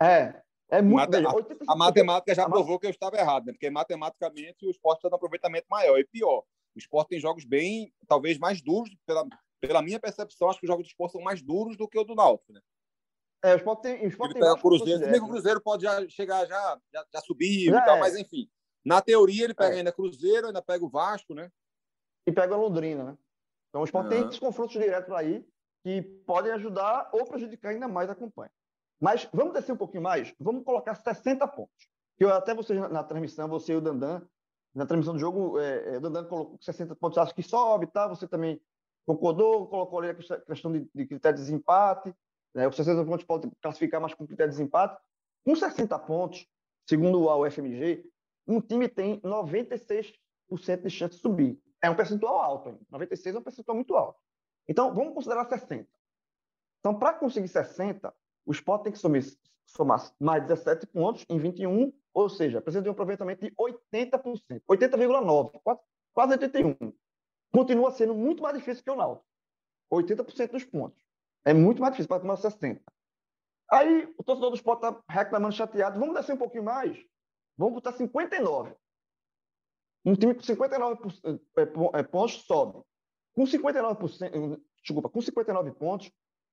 É. 0.00 0.42
É 0.68 0.82
muito, 0.82 0.96
Mate... 0.96 1.10
veja, 1.10 1.28
a, 1.28 1.72
a, 1.72 1.76
matemática 1.76 2.34
já 2.34 2.44
a 2.44 2.48
provou 2.48 2.78
que 2.78 2.86
eu 2.86 2.90
estava 2.90 3.16
errado, 3.16 3.46
né? 3.46 3.52
porque 3.52 3.70
matematicamente 3.70 4.66
o 4.66 4.70
esporte 4.70 4.98
está 4.98 5.08
no 5.08 5.14
aproveitamento 5.14 5.66
maior. 5.70 5.96
E 5.96 6.04
pior, 6.04 6.42
o 6.74 6.78
esporte 6.78 7.10
tem 7.10 7.20
jogos 7.20 7.44
bem, 7.44 7.92
talvez 8.08 8.36
mais 8.36 8.60
duros, 8.60 8.90
pela, 9.06 9.24
pela 9.60 9.80
minha 9.80 10.00
percepção, 10.00 10.50
acho 10.50 10.58
que 10.58 10.66
os 10.66 10.68
jogos 10.68 10.86
do 10.86 10.88
esporte 10.88 11.12
são 11.12 11.22
mais 11.22 11.40
duros 11.40 11.76
do 11.76 11.86
que 11.86 11.98
o 11.98 12.04
do 12.04 12.16
Náutico. 12.16 12.52
Né? 12.52 12.60
É, 13.42 13.54
o 13.54 13.56
esporte 13.56 13.82
tem. 13.82 14.04
O 14.04 14.08
esporte 14.08 14.34
tem 14.34 14.42
o 14.42 14.56
Cruzeiro, 14.56 15.04
se 15.04 15.20
o 15.20 15.28
Cruzeiro 15.28 15.60
pode 15.60 15.82
já 15.84 16.08
chegar, 16.08 16.46
já, 16.46 16.80
já, 16.92 17.06
já 17.12 17.20
subir 17.20 17.66
já 17.66 17.78
e 17.78 17.84
tal, 17.84 17.96
é. 17.96 18.00
mas 18.00 18.16
enfim. 18.16 18.48
Na 18.84 19.00
teoria, 19.00 19.44
ele 19.44 19.54
pega 19.54 19.74
é. 19.74 19.78
ainda 19.78 19.92
Cruzeiro, 19.92 20.46
ainda 20.46 20.62
pega 20.62 20.84
o 20.84 20.88
Vasco, 20.88 21.34
né? 21.34 21.50
E 22.26 22.32
pega 22.32 22.54
a 22.54 22.58
Londrina, 22.58 23.04
né? 23.04 23.18
Então 23.68 23.82
o 23.82 23.84
esporte 23.84 24.06
uhum. 24.06 24.10
tem 24.10 24.26
esses 24.26 24.38
confrontos 24.38 24.72
diretos 24.72 25.12
aí 25.12 25.46
que 25.82 26.02
podem 26.26 26.52
ajudar 26.52 27.10
ou 27.12 27.24
prejudicar 27.26 27.70
ainda 27.70 27.86
mais 27.86 28.08
a 28.10 28.14
campanha. 28.14 28.50
Mas 29.00 29.28
vamos 29.32 29.52
descer 29.52 29.72
um 29.72 29.76
pouquinho 29.76 30.02
mais, 30.02 30.34
vamos 30.40 30.64
colocar 30.64 30.94
60 30.94 31.46
pontos. 31.48 31.88
Que 32.16 32.24
eu 32.24 32.32
até 32.32 32.54
vocês 32.54 32.78
na, 32.78 32.88
na 32.88 33.04
transmissão, 33.04 33.48
você 33.48 33.72
e 33.72 33.76
o 33.76 33.80
Dandan, 33.80 34.22
na 34.74 34.86
transmissão 34.86 35.14
do 35.14 35.20
jogo, 35.20 35.58
é, 35.58 35.94
é, 35.94 35.96
o 35.98 36.00
Dandan 36.00 36.24
colocou 36.24 36.58
60 36.60 36.96
pontos, 36.96 37.18
acho 37.18 37.34
que 37.34 37.42
sobe, 37.42 37.86
tá? 37.86 38.08
Você 38.08 38.26
também 38.26 38.60
concordou, 39.06 39.66
colocou 39.68 40.00
ali 40.00 40.10
a 40.10 40.14
questão 40.14 40.72
de, 40.72 40.88
de 40.94 41.06
critério 41.06 41.36
de 41.36 41.44
desempate, 41.44 42.14
né? 42.56 42.66
Os 42.66 42.74
60 42.74 43.04
pontos 43.04 43.26
pode 43.26 43.50
classificar 43.60 44.00
mais 44.00 44.14
com 44.14 44.26
critério 44.26 44.50
de 44.50 44.56
desempate. 44.56 44.98
Com 45.44 45.54
60 45.54 45.96
pontos, 46.00 46.48
segundo 46.88 47.20
o 47.20 47.44
UFMG, 47.44 48.10
um 48.48 48.62
time 48.62 48.88
tem 48.88 49.20
96% 49.20 50.14
de 50.82 50.90
chance 50.90 51.16
de 51.16 51.20
subir. 51.20 51.60
É 51.82 51.90
um 51.90 51.94
percentual 51.94 52.38
alto, 52.38 52.70
hein? 52.70 52.80
96 52.90 53.36
é 53.36 53.38
um 53.38 53.42
percentual 53.42 53.76
muito 53.76 53.94
alto. 53.94 54.18
Então, 54.66 54.94
vamos 54.94 55.12
considerar 55.12 55.44
60. 55.44 55.86
Então, 56.80 56.98
para 56.98 57.12
conseguir 57.12 57.48
60, 57.48 58.12
o 58.46 58.52
Sport 58.52 58.84
tem 58.84 58.92
que 58.92 58.98
somar, 58.98 59.22
somar 59.66 60.14
mais 60.18 60.42
17 60.44 60.86
pontos 60.86 61.26
em 61.28 61.38
21, 61.38 61.92
ou 62.14 62.28
seja, 62.30 62.62
precisa 62.62 62.82
de 62.82 62.88
um 62.88 62.92
aproveitamento 62.92 63.44
de 63.44 63.54
80%, 63.54 64.62
80,9%, 64.66 65.60
quase, 65.62 65.80
quase 66.14 66.38
81%. 66.38 66.94
Continua 67.52 67.90
sendo 67.90 68.14
muito 68.14 68.42
mais 68.42 68.56
difícil 68.56 68.82
que 68.82 68.90
o 68.90 68.96
Náutico. 68.96 69.26
80% 69.92 70.50
dos 70.50 70.64
pontos. 70.64 71.05
É 71.46 71.54
muito 71.54 71.80
mais 71.80 71.92
difícil 71.92 72.08
para 72.08 72.20
tomar 72.20 72.34
60%. 72.34 72.82
Aí 73.70 74.12
o 74.18 74.24
torcedor 74.24 74.50
do 74.50 74.56
Sport 74.56 74.82
está 74.82 75.02
reclamando, 75.08 75.54
chateado. 75.54 75.98
Vamos 75.98 76.16
descer 76.16 76.34
um 76.34 76.38
pouquinho 76.38 76.64
mais? 76.64 76.98
Vamos 77.56 77.74
botar 77.74 77.92
59. 77.92 78.74
Um 80.04 80.14
time 80.14 80.34
com 80.34 80.42
59 80.42 81.00
é, 81.56 82.00
é, 82.00 82.02
pontos 82.02 82.42
sobe. 82.42 82.82
Com 83.32 83.44
59%, 83.44 84.60
desculpa, 84.82 85.08
com 85.08 85.20
59 85.20 85.70
pontos, 85.72 86.10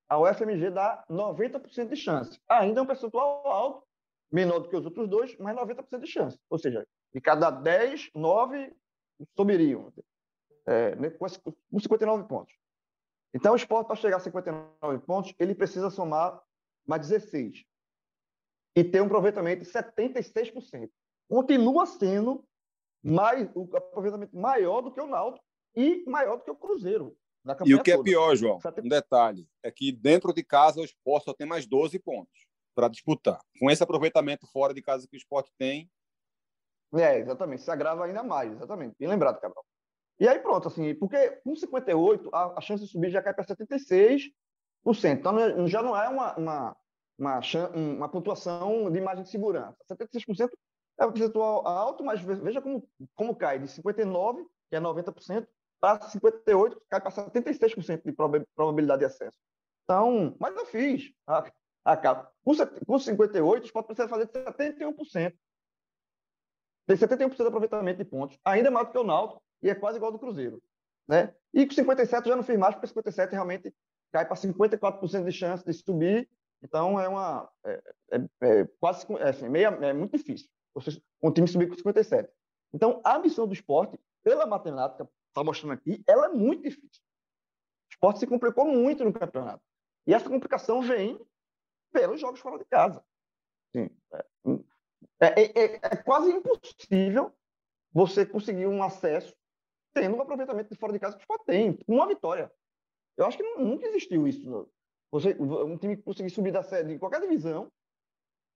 a 0.07 0.19
UFMG 0.19 0.69
dá 0.69 1.03
90% 1.09 1.89
de 1.89 1.95
chance. 1.95 2.39
Ainda 2.47 2.79
é 2.79 2.83
um 2.83 2.85
percentual 2.85 3.47
alto, 3.47 3.87
menor 4.31 4.59
do 4.59 4.69
que 4.69 4.75
os 4.75 4.85
outros 4.85 5.09
dois, 5.09 5.35
mas 5.37 5.55
90% 5.55 5.99
de 6.01 6.07
chance. 6.07 6.39
Ou 6.49 6.59
seja, 6.59 6.85
de 7.13 7.21
cada 7.21 7.49
10, 7.49 8.11
9 8.13 8.75
subiriam, 9.35 9.91
é, 10.67 10.95
né, 10.95 11.09
com 11.09 11.27
59 11.79 12.27
pontos. 12.27 12.53
Então, 13.33 13.53
o 13.53 13.55
esporte, 13.55 13.87
para 13.87 13.95
chegar 13.95 14.17
a 14.17 14.19
59 14.19 14.99
pontos, 15.05 15.33
ele 15.39 15.55
precisa 15.55 15.89
somar 15.89 16.41
mais 16.85 17.07
16 17.07 17.63
e 18.75 18.83
ter 18.83 19.01
um 19.01 19.05
aproveitamento 19.05 19.63
de 19.63 19.69
76%. 19.69 20.89
Continua 21.29 21.85
sendo 21.85 22.45
mais, 23.03 23.49
o 23.55 23.63
aproveitamento 23.75 24.35
maior 24.37 24.81
do 24.81 24.91
que 24.91 25.01
o 25.01 25.07
Náutico 25.07 25.43
e 25.75 26.03
maior 26.05 26.37
do 26.37 26.43
que 26.43 26.51
o 26.51 26.55
Cruzeiro. 26.55 27.17
E 27.65 27.75
o 27.75 27.83
que 27.83 27.91
é 27.91 27.95
toda. 27.95 28.09
é 28.09 28.11
pior, 28.11 28.35
João, 28.35 28.59
um 28.83 28.87
detalhe, 28.87 29.49
é 29.61 29.69
que 29.69 29.91
dentro 29.91 30.33
de 30.33 30.43
casa 30.43 30.79
o 30.79 30.85
esporte 30.85 31.25
só 31.25 31.33
tem 31.33 31.45
mais 31.45 31.65
12 31.65 31.99
pontos 31.99 32.47
para 32.73 32.87
disputar. 32.87 33.39
Com 33.59 33.69
esse 33.69 33.83
aproveitamento 33.83 34.47
fora 34.47 34.73
de 34.73 34.81
casa 34.81 35.07
que 35.07 35.15
o 35.15 35.17
esporte 35.17 35.51
tem. 35.57 35.91
É, 36.93 37.19
exatamente. 37.19 37.63
Se 37.63 37.71
agrava 37.71 38.05
ainda 38.05 38.23
mais, 38.23 38.51
exatamente. 38.53 38.95
Bem 38.97 39.09
lembrado, 39.09 39.41
Cabral. 39.41 39.65
E 40.19 40.27
aí 40.27 40.39
pronto, 40.39 40.67
assim, 40.67 40.93
porque 40.95 41.31
com 41.43 41.55
58 41.55 42.29
a, 42.33 42.59
a 42.59 42.61
chance 42.61 42.83
de 42.83 42.89
subir 42.89 43.09
já 43.09 43.21
cai 43.21 43.33
para 43.33 43.45
76%. 43.45 44.31
Então 45.05 45.39
é, 45.39 45.67
já 45.67 45.81
não 45.81 45.95
é 45.95 46.07
uma, 46.07 46.37
uma, 46.37 46.77
uma, 47.17 47.39
uma 47.73 48.09
pontuação 48.09 48.91
de 48.91 49.01
margem 49.01 49.23
de 49.23 49.29
segurança. 49.29 49.77
76% 49.91 50.49
é 50.99 51.05
um 51.05 51.11
percentual 51.11 51.67
alto, 51.67 52.03
mas 52.03 52.21
veja 52.21 52.61
como, 52.61 52.87
como 53.15 53.35
cai 53.35 53.59
de 53.59 53.65
59%, 53.65 54.45
que 54.69 54.75
é 54.75 54.79
90%, 54.79 55.47
para 55.79 55.99
58%, 55.99 56.77
cai 56.89 57.01
para 57.01 57.11
76% 57.11 58.03
de 58.05 58.13
probabilidade 58.55 58.99
de 58.99 59.05
acesso. 59.05 59.37
Então, 59.83 60.35
mas 60.39 60.55
eu 60.55 60.65
fiz. 60.65 61.11
A, 61.27 61.51
a, 61.83 61.97
com, 61.97 62.55
com 62.85 62.99
58, 62.99 63.73
pode 63.73 63.87
precisar 63.87 64.07
fazer 64.07 64.27
71%. 64.27 65.33
Tem 66.85 66.97
71% 66.97 67.35
de 67.35 67.47
aproveitamento 67.47 67.97
de 67.97 68.05
pontos. 68.05 68.37
Ainda 68.45 68.71
mais 68.71 68.87
do 68.87 68.91
que 68.91 68.97
o 68.97 69.03
Náutico, 69.03 69.41
e 69.63 69.69
é 69.69 69.75
quase 69.75 69.97
igual 69.97 70.11
ao 70.11 70.17
do 70.17 70.19
Cruzeiro. 70.19 70.61
Né? 71.07 71.33
E 71.53 71.65
com 71.65 71.73
57 71.73 72.27
já 72.27 72.35
não 72.35 72.43
fiz 72.43 72.57
mais, 72.57 72.75
porque 72.75 72.87
57 72.87 73.31
realmente 73.31 73.73
cai 74.11 74.25
para 74.25 74.35
54% 74.35 75.23
de 75.23 75.31
chance 75.31 75.65
de 75.65 75.73
subir. 75.73 76.29
Então 76.61 76.99
é 76.99 77.07
uma. 77.07 77.49
É, 77.65 77.81
é, 78.11 78.19
é 78.41 78.65
quase. 78.79 79.05
É, 79.19 79.29
assim, 79.29 79.49
meia, 79.49 79.67
é 79.67 79.93
muito 79.93 80.17
difícil 80.17 80.47
um 81.21 81.31
time 81.31 81.47
subir 81.47 81.67
com 81.67 81.75
57. 81.75 82.29
Então, 82.73 83.01
a 83.03 83.19
missão 83.19 83.47
do 83.47 83.53
esporte, 83.53 83.99
pela 84.23 84.45
matemática, 84.45 85.07
está 85.27 85.43
mostrando 85.43 85.73
aqui, 85.73 86.03
ela 86.07 86.25
é 86.25 86.29
muito 86.29 86.63
difícil. 86.63 87.01
O 87.89 87.93
esporte 87.93 88.19
se 88.19 88.27
complicou 88.27 88.65
muito 88.65 89.03
no 89.03 89.13
campeonato. 89.13 89.63
E 90.07 90.13
essa 90.13 90.29
complicação 90.29 90.81
vem 90.81 91.19
pelos 91.91 92.19
jogos 92.19 92.39
fora 92.39 92.57
de 92.57 92.65
casa. 92.65 93.03
Sim, 93.75 93.89
é, 94.13 94.25
é, 95.19 95.43
é, 95.43 95.75
é, 95.75 95.95
quase 95.97 96.31
impossível 96.31 97.33
você 97.91 98.25
conseguir 98.25 98.67
um 98.67 98.83
acesso 98.83 99.35
tendo 99.93 100.15
um 100.15 100.21
aproveitamento 100.21 100.69
de 100.69 100.79
fora 100.79 100.93
de 100.93 100.99
casa 100.99 101.15
que 101.15 101.21
o 101.21 101.23
esporte 101.23 101.45
tem, 101.45 101.77
uma 101.87 102.07
vitória. 102.07 102.51
Eu 103.17 103.25
acho 103.25 103.37
que 103.37 103.43
nunca 103.43 103.85
existiu 103.87 104.27
isso. 104.27 104.69
Você, 105.11 105.35
um 105.39 105.77
time 105.77 105.95
conseguir 105.97 106.29
subir 106.31 106.51
da 106.51 106.63
série 106.63 106.93
de 106.93 106.99
qualquer 106.99 107.21
divisão, 107.21 107.71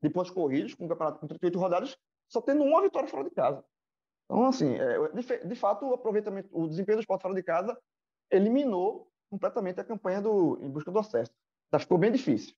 de 0.02 0.10
pontos 0.10 0.32
corridos, 0.32 0.74
com 0.74 0.86
o 0.86 0.90
campeonato 0.90 1.20
com 1.20 1.28
38 1.28 1.60
rodadas, 1.60 1.98
só 2.28 2.42
tendo 2.42 2.64
uma 2.64 2.82
vitória 2.82 3.08
fora 3.08 3.24
de 3.24 3.32
casa. 3.32 3.64
Então, 4.26 4.46
assim, 4.46 4.76
é, 4.76 5.10
de, 5.10 5.48
de, 5.48 5.56
fato, 5.56 5.86
o 5.86 5.94
aproveitamento, 5.94 6.50
o 6.52 6.68
desempenho 6.68 6.98
do 6.98 7.02
esporte 7.02 7.22
fora 7.22 7.34
de 7.34 7.44
casa 7.44 7.78
eliminou 8.32 9.08
completamente 9.30 9.80
a 9.80 9.84
campanha 9.84 10.22
do, 10.22 10.58
em 10.62 10.70
busca 10.70 10.92
do 10.92 11.00
acesso. 11.00 11.32
Então, 11.68 11.80
ficou 11.80 11.98
bem 11.98 12.12
difícil. 12.12 12.54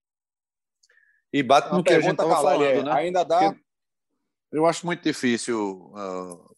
E 1.31 1.43
bate 1.43 1.71
no 1.71 1.83
que 1.83 1.93
a 1.93 1.99
gente 1.99 2.11
estava 2.11 2.35
falando, 2.41 2.63
é, 2.63 2.83
né? 2.83 2.91
Ainda 2.91 3.23
dá. 3.23 3.55
Eu 4.51 4.65
acho 4.65 4.85
muito 4.85 5.03
difícil, 5.03 5.91
uh, 5.93 6.55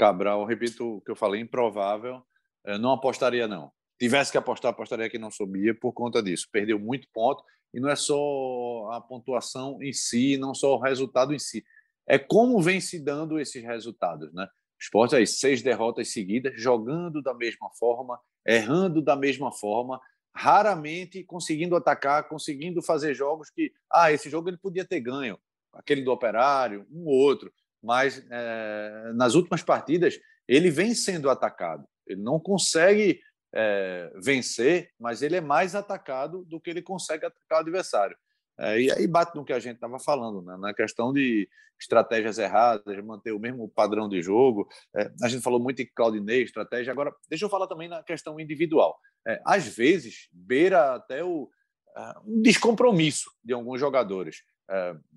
Cabral, 0.00 0.44
repito 0.46 0.96
o 0.96 1.00
que 1.02 1.10
eu 1.10 1.16
falei, 1.16 1.42
improvável. 1.42 2.22
Eu 2.64 2.78
não 2.78 2.92
apostaria, 2.92 3.46
não. 3.46 3.70
Tivesse 3.98 4.32
que 4.32 4.38
apostar, 4.38 4.70
apostaria 4.70 5.10
que 5.10 5.18
não 5.18 5.30
subia 5.30 5.74
por 5.74 5.92
conta 5.92 6.22
disso. 6.22 6.48
Perdeu 6.50 6.78
muito 6.78 7.06
ponto 7.12 7.44
e 7.74 7.78
não 7.78 7.90
é 7.90 7.96
só 7.96 8.90
a 8.92 9.00
pontuação 9.00 9.82
em 9.82 9.92
si, 9.92 10.38
não 10.38 10.54
só 10.54 10.74
o 10.74 10.80
resultado 10.80 11.34
em 11.34 11.38
si 11.38 11.62
é 12.10 12.18
como 12.18 12.60
vem 12.60 12.80
se 12.80 12.98
dando 12.98 13.38
esses 13.38 13.62
resultados, 13.62 14.32
né? 14.32 14.48
Esporte 14.80 15.14
aí, 15.14 15.24
seis 15.28 15.62
derrotas 15.62 16.12
seguidas, 16.12 16.60
jogando 16.60 17.22
da 17.22 17.32
mesma 17.32 17.70
forma, 17.78 18.18
errando 18.44 19.00
da 19.00 19.14
mesma 19.14 19.52
forma, 19.52 20.00
raramente 20.34 21.22
conseguindo 21.22 21.76
atacar, 21.76 22.28
conseguindo 22.28 22.82
fazer 22.82 23.14
jogos 23.14 23.48
que, 23.48 23.72
ah, 23.92 24.10
esse 24.10 24.28
jogo 24.28 24.48
ele 24.48 24.56
podia 24.56 24.84
ter 24.84 24.98
ganho, 24.98 25.38
aquele 25.72 26.02
do 26.02 26.10
Operário, 26.10 26.84
um 26.90 27.06
ou 27.06 27.14
outro, 27.14 27.52
mas 27.82 28.24
é, 28.30 29.12
nas 29.14 29.34
últimas 29.34 29.62
partidas 29.62 30.18
ele 30.46 30.70
vem 30.70 30.94
sendo 30.94 31.30
atacado, 31.30 31.86
ele 32.06 32.20
não 32.20 32.40
consegue 32.40 33.20
é, 33.54 34.12
vencer, 34.22 34.90
mas 34.98 35.22
ele 35.22 35.36
é 35.36 35.40
mais 35.40 35.74
atacado 35.74 36.44
do 36.44 36.60
que 36.60 36.70
ele 36.70 36.82
consegue 36.82 37.26
atacar 37.26 37.58
o 37.58 37.62
adversário. 37.62 38.16
É, 38.58 38.80
e 38.80 38.92
aí 38.92 39.06
bate 39.06 39.34
no 39.34 39.44
que 39.44 39.52
a 39.52 39.58
gente 39.58 39.76
estava 39.76 39.98
falando, 39.98 40.42
né? 40.42 40.56
na 40.58 40.74
questão 40.74 41.12
de 41.12 41.48
estratégias 41.80 42.38
erradas, 42.38 43.04
manter 43.04 43.32
o 43.32 43.38
mesmo 43.38 43.68
padrão 43.68 44.08
de 44.08 44.20
jogo. 44.20 44.68
É, 44.94 45.10
a 45.22 45.28
gente 45.28 45.42
falou 45.42 45.58
muito 45.58 45.80
em 45.80 45.90
Claudinei, 45.94 46.42
estratégia. 46.42 46.92
Agora, 46.92 47.14
deixa 47.28 47.46
eu 47.46 47.48
falar 47.48 47.66
também 47.66 47.88
na 47.88 48.02
questão 48.02 48.38
individual. 48.38 48.98
Às 49.44 49.66
vezes, 49.66 50.28
beira 50.32 50.94
até 50.94 51.22
o 51.22 51.50
uh, 51.96 52.20
um 52.26 52.42
descompromisso 52.42 53.30
de 53.44 53.52
alguns 53.52 53.80
jogadores. 53.80 54.42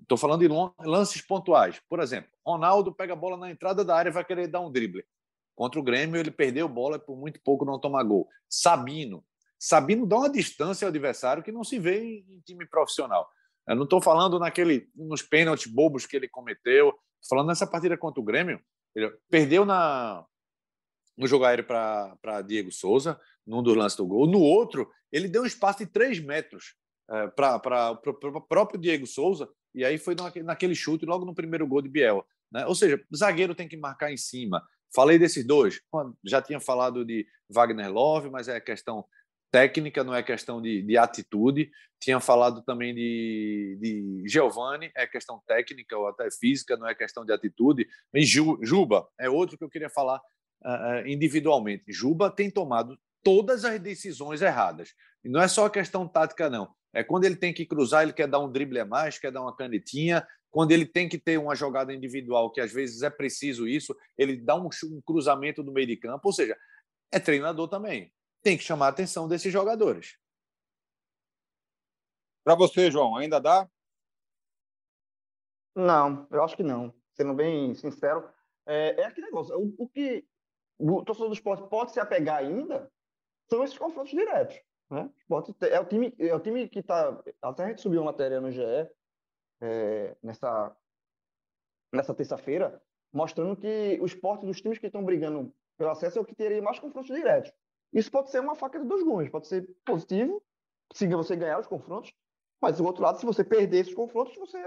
Estou 0.02 0.16
uh, 0.16 0.20
falando 0.20 0.40
de 0.40 0.88
lances 0.88 1.22
pontuais. 1.22 1.80
Por 1.88 2.00
exemplo, 2.00 2.30
Ronaldo 2.44 2.92
pega 2.92 3.12
a 3.12 3.16
bola 3.16 3.36
na 3.36 3.50
entrada 3.50 3.84
da 3.84 3.96
área 3.96 4.10
e 4.10 4.12
vai 4.12 4.24
querer 4.24 4.48
dar 4.48 4.60
um 4.60 4.70
drible. 4.70 5.04
Contra 5.54 5.78
o 5.78 5.82
Grêmio, 5.82 6.18
ele 6.18 6.30
perdeu 6.30 6.68
bola 6.68 6.96
e 6.96 7.00
por 7.00 7.16
muito 7.16 7.40
pouco 7.40 7.64
não 7.64 7.78
toma 7.78 8.02
gol. 8.02 8.28
Sabino 8.48 9.24
sabendo 9.64 10.04
dar 10.04 10.18
uma 10.18 10.30
distância 10.30 10.84
ao 10.84 10.90
adversário 10.90 11.42
que 11.42 11.50
não 11.50 11.64
se 11.64 11.78
vê 11.78 12.22
em 12.28 12.40
time 12.40 12.66
profissional. 12.66 13.26
Eu 13.66 13.76
não 13.76 13.84
estou 13.84 14.02
falando 14.02 14.38
naquele 14.38 14.90
nos 14.94 15.22
pênaltis 15.22 15.72
bobos 15.72 16.04
que 16.04 16.14
ele 16.14 16.28
cometeu, 16.28 16.88
estou 16.88 17.30
falando 17.30 17.48
nessa 17.48 17.66
partida 17.66 17.96
contra 17.96 18.20
o 18.20 18.24
Grêmio. 18.24 18.60
Ele 18.94 19.10
perdeu 19.30 19.64
na, 19.64 20.22
no 21.16 21.26
jogo 21.26 21.46
aéreo 21.46 21.64
para 21.64 22.42
Diego 22.42 22.70
Souza, 22.70 23.18
num 23.46 23.62
dos 23.62 23.74
lances 23.74 23.96
do 23.96 24.06
gol. 24.06 24.26
No 24.26 24.40
outro, 24.40 24.90
ele 25.10 25.28
deu 25.28 25.42
um 25.42 25.46
espaço 25.46 25.78
de 25.78 25.86
3 25.86 26.20
metros 26.20 26.74
é, 27.10 27.28
para 27.28 27.98
o 28.02 28.40
próprio 28.40 28.80
Diego 28.80 29.06
Souza, 29.06 29.48
e 29.74 29.84
aí 29.84 29.98
foi 29.98 30.14
naquele 30.42 30.74
chute 30.74 31.04
logo 31.04 31.24
no 31.24 31.34
primeiro 31.34 31.66
gol 31.66 31.82
de 31.82 31.88
Biel. 31.88 32.24
Né? 32.50 32.64
Ou 32.66 32.74
seja, 32.74 33.02
zagueiro 33.14 33.54
tem 33.54 33.68
que 33.68 33.76
marcar 33.76 34.12
em 34.12 34.16
cima. 34.16 34.62
Falei 34.94 35.18
desses 35.18 35.44
dois, 35.44 35.80
já 36.24 36.40
tinha 36.40 36.60
falado 36.60 37.04
de 37.04 37.26
Wagner 37.50 37.92
Love, 37.92 38.30
mas 38.30 38.46
é 38.46 38.60
questão 38.60 39.04
técnica, 39.50 40.04
não 40.04 40.14
é 40.14 40.22
questão 40.22 40.62
de, 40.62 40.82
de 40.82 40.96
atitude. 40.96 41.70
Tinha 42.00 42.20
falado 42.20 42.62
também 42.62 42.94
de, 42.94 43.78
de 43.80 44.22
Giovanni, 44.28 44.90
é 44.96 45.06
questão 45.06 45.42
técnica 45.46 45.96
ou 45.96 46.06
até 46.06 46.28
física, 46.30 46.76
não 46.76 46.88
é 46.88 46.94
questão 46.94 47.24
de 47.24 47.32
atitude. 47.32 47.88
E 48.12 48.24
Juba 48.24 49.08
é 49.18 49.28
outro 49.28 49.58
que 49.58 49.64
eu 49.64 49.70
queria 49.70 49.90
falar 49.90 50.20
uh, 50.64 51.06
individualmente. 51.06 51.84
Juba 51.88 52.30
tem 52.30 52.50
tomado 52.50 52.98
todas 53.22 53.64
as 53.64 53.80
decisões 53.80 54.42
erradas. 54.42 54.92
E 55.24 55.28
não 55.28 55.40
é 55.40 55.48
só 55.48 55.66
a 55.66 55.70
questão 55.70 56.06
tática, 56.06 56.50
não. 56.50 56.72
É 56.94 57.02
quando 57.04 57.24
ele 57.24 57.36
tem 57.36 57.52
que 57.52 57.66
cruzar, 57.66 58.02
ele 58.02 58.12
quer 58.12 58.28
dar 58.28 58.38
um 58.38 58.50
drible 58.50 58.80
a 58.80 58.84
mais, 58.84 59.18
quer 59.18 59.30
dar 59.30 59.42
uma 59.42 59.54
canetinha. 59.54 60.26
Quando 60.50 60.70
ele 60.72 60.86
tem 60.86 61.08
que 61.08 61.18
ter 61.18 61.38
uma 61.38 61.54
jogada 61.54 61.92
individual, 61.92 62.50
que 62.50 62.60
às 62.60 62.72
vezes 62.72 63.02
é 63.02 63.10
preciso 63.10 63.66
isso, 63.66 63.94
ele 64.16 64.36
dá 64.36 64.54
um, 64.54 64.68
um 64.84 65.00
cruzamento 65.04 65.62
no 65.62 65.72
meio 65.72 65.86
de 65.86 65.96
campo. 65.96 66.28
Ou 66.28 66.32
seja, 66.32 66.56
é 67.10 67.18
treinador 67.18 67.68
também 67.68 68.12
tem 68.44 68.58
que 68.58 68.62
chamar 68.62 68.86
a 68.86 68.90
atenção 68.90 69.26
desses 69.26 69.50
jogadores. 69.50 70.18
Para 72.44 72.54
você, 72.54 72.90
João, 72.90 73.16
ainda 73.16 73.40
dá? 73.40 73.66
Não, 75.74 76.28
eu 76.30 76.44
acho 76.44 76.54
que 76.54 76.62
não. 76.62 76.94
Sendo 77.14 77.32
bem 77.32 77.74
sincero, 77.74 78.28
é, 78.66 79.00
é 79.00 79.04
aquele 79.06 79.28
negócio. 79.28 79.56
O, 79.58 79.74
o, 79.78 79.88
que 79.88 80.26
o 80.78 81.02
torcedor 81.02 81.30
do 81.30 81.34
esporte 81.34 81.68
pode 81.70 81.92
se 81.92 81.98
apegar 81.98 82.38
ainda 82.38 82.92
são 83.48 83.64
esses 83.64 83.78
confrontos 83.78 84.12
diretos. 84.12 84.60
Né? 84.94 85.10
é, 85.70 85.80
o 85.80 85.84
time, 85.84 86.14
é 86.18 86.34
o 86.34 86.40
time 86.40 86.68
que 86.68 86.78
está. 86.78 87.20
Até 87.42 87.64
a 87.64 87.68
gente 87.68 87.80
subiu 87.80 88.00
uma 88.00 88.12
matéria 88.12 88.40
no 88.40 88.50
GE 88.50 88.62
é, 89.60 90.16
nessa, 90.22 90.76
nessa 91.92 92.14
terça-feira, 92.14 92.80
mostrando 93.12 93.56
que 93.56 93.98
o 94.00 94.06
esporte 94.06 94.46
dos 94.46 94.60
times 94.60 94.78
que 94.78 94.86
estão 94.86 95.04
brigando 95.04 95.52
pelo 95.76 95.90
acesso 95.90 96.18
é 96.18 96.22
o 96.22 96.24
que 96.24 96.34
teria 96.34 96.62
mais 96.62 96.78
confrontos 96.78 97.14
diretos. 97.14 97.52
Isso 97.92 98.10
pode 98.10 98.30
ser 98.30 98.40
uma 98.40 98.54
faca 98.54 98.78
de 98.78 98.86
dois 98.86 99.02
gumes, 99.02 99.28
pode 99.30 99.46
ser 99.46 99.68
positivo, 99.84 100.42
se 100.92 101.06
você 101.08 101.34
ganhar 101.36 101.58
os 101.58 101.66
confrontos, 101.66 102.12
mas 102.60 102.78
do 102.78 102.84
outro 102.84 103.02
lado, 103.02 103.18
se 103.18 103.26
você 103.26 103.42
perder 103.44 103.78
esses 103.78 103.94
confrontos, 103.94 104.36
você 104.36 104.58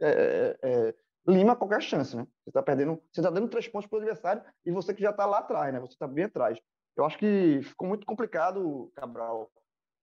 é, 0.00 0.08
é, 0.08 0.58
é, 0.62 0.94
lima 1.26 1.56
qualquer 1.56 1.82
chance, 1.82 2.16
né? 2.16 2.26
Você 2.44 2.50
está 2.50 2.62
perdendo, 2.62 3.02
você 3.10 3.20
está 3.20 3.30
dando 3.30 3.48
três 3.48 3.66
pontos 3.68 3.88
para 3.88 3.96
o 3.96 4.00
adversário 4.00 4.42
e 4.64 4.70
você 4.70 4.94
que 4.94 5.02
já 5.02 5.10
está 5.10 5.26
lá 5.26 5.38
atrás, 5.38 5.72
né? 5.72 5.80
Você 5.80 5.94
está 5.94 6.06
bem 6.06 6.24
atrás. 6.24 6.58
Eu 6.96 7.04
acho 7.04 7.18
que 7.18 7.60
ficou 7.62 7.86
muito 7.86 8.06
complicado, 8.06 8.90
Cabral, 8.94 9.50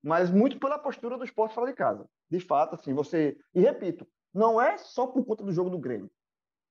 mas 0.03 0.29
muito 0.29 0.59
pela 0.59 0.77
postura 0.77 1.17
do 1.17 1.23
esporte 1.23 1.55
fora 1.55 1.67
de 1.67 1.73
casa. 1.73 2.07
De 2.29 2.39
fato, 2.39 2.75
assim, 2.75 2.93
você. 2.93 3.37
E 3.53 3.61
repito, 3.61 4.07
não 4.33 4.61
é 4.61 4.77
só 4.77 5.07
por 5.07 5.25
conta 5.25 5.43
do 5.43 5.51
jogo 5.51 5.69
do 5.69 5.79
Grêmio. 5.79 6.11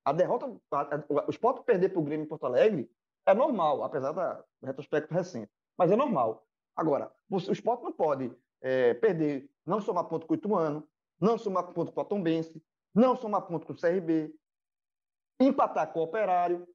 A 0.05 0.11
derrota, 0.11 0.45
a, 0.71 0.81
a, 0.81 1.25
o 1.27 1.29
esporte 1.29 1.63
perder 1.63 1.89
para 1.89 1.99
o 1.99 2.03
Grêmio 2.03 2.25
em 2.25 2.27
Porto 2.27 2.45
Alegre 2.45 2.89
é 3.25 3.33
normal, 3.33 3.83
apesar 3.83 4.11
da, 4.11 4.33
do 4.33 4.67
retrospecto 4.67 5.13
recente 5.13 5.51
mas 5.77 5.91
é 5.91 5.95
normal. 5.95 6.45
Agora, 6.75 7.11
o 7.29 7.37
esporte 7.37 7.83
não 7.83 7.91
pode 7.91 8.31
é, 8.61 8.93
perder, 8.95 9.49
não 9.65 9.81
somar 9.81 10.05
ponto 10.05 10.25
com 10.25 10.33
o 10.33 10.35
Ituano, 10.35 10.87
não 11.19 11.37
somar 11.37 11.63
ponto 11.71 11.91
com 11.91 12.01
o 12.01 12.05
Tombense, 12.05 12.63
não 12.93 13.15
somar 13.15 13.43
ponto 13.43 13.65
com 13.65 13.73
o 13.73 13.79
CRB, 13.79 14.33
empatar 15.39 15.91
com 15.91 15.99
o 15.99 16.03
Operário. 16.03 16.67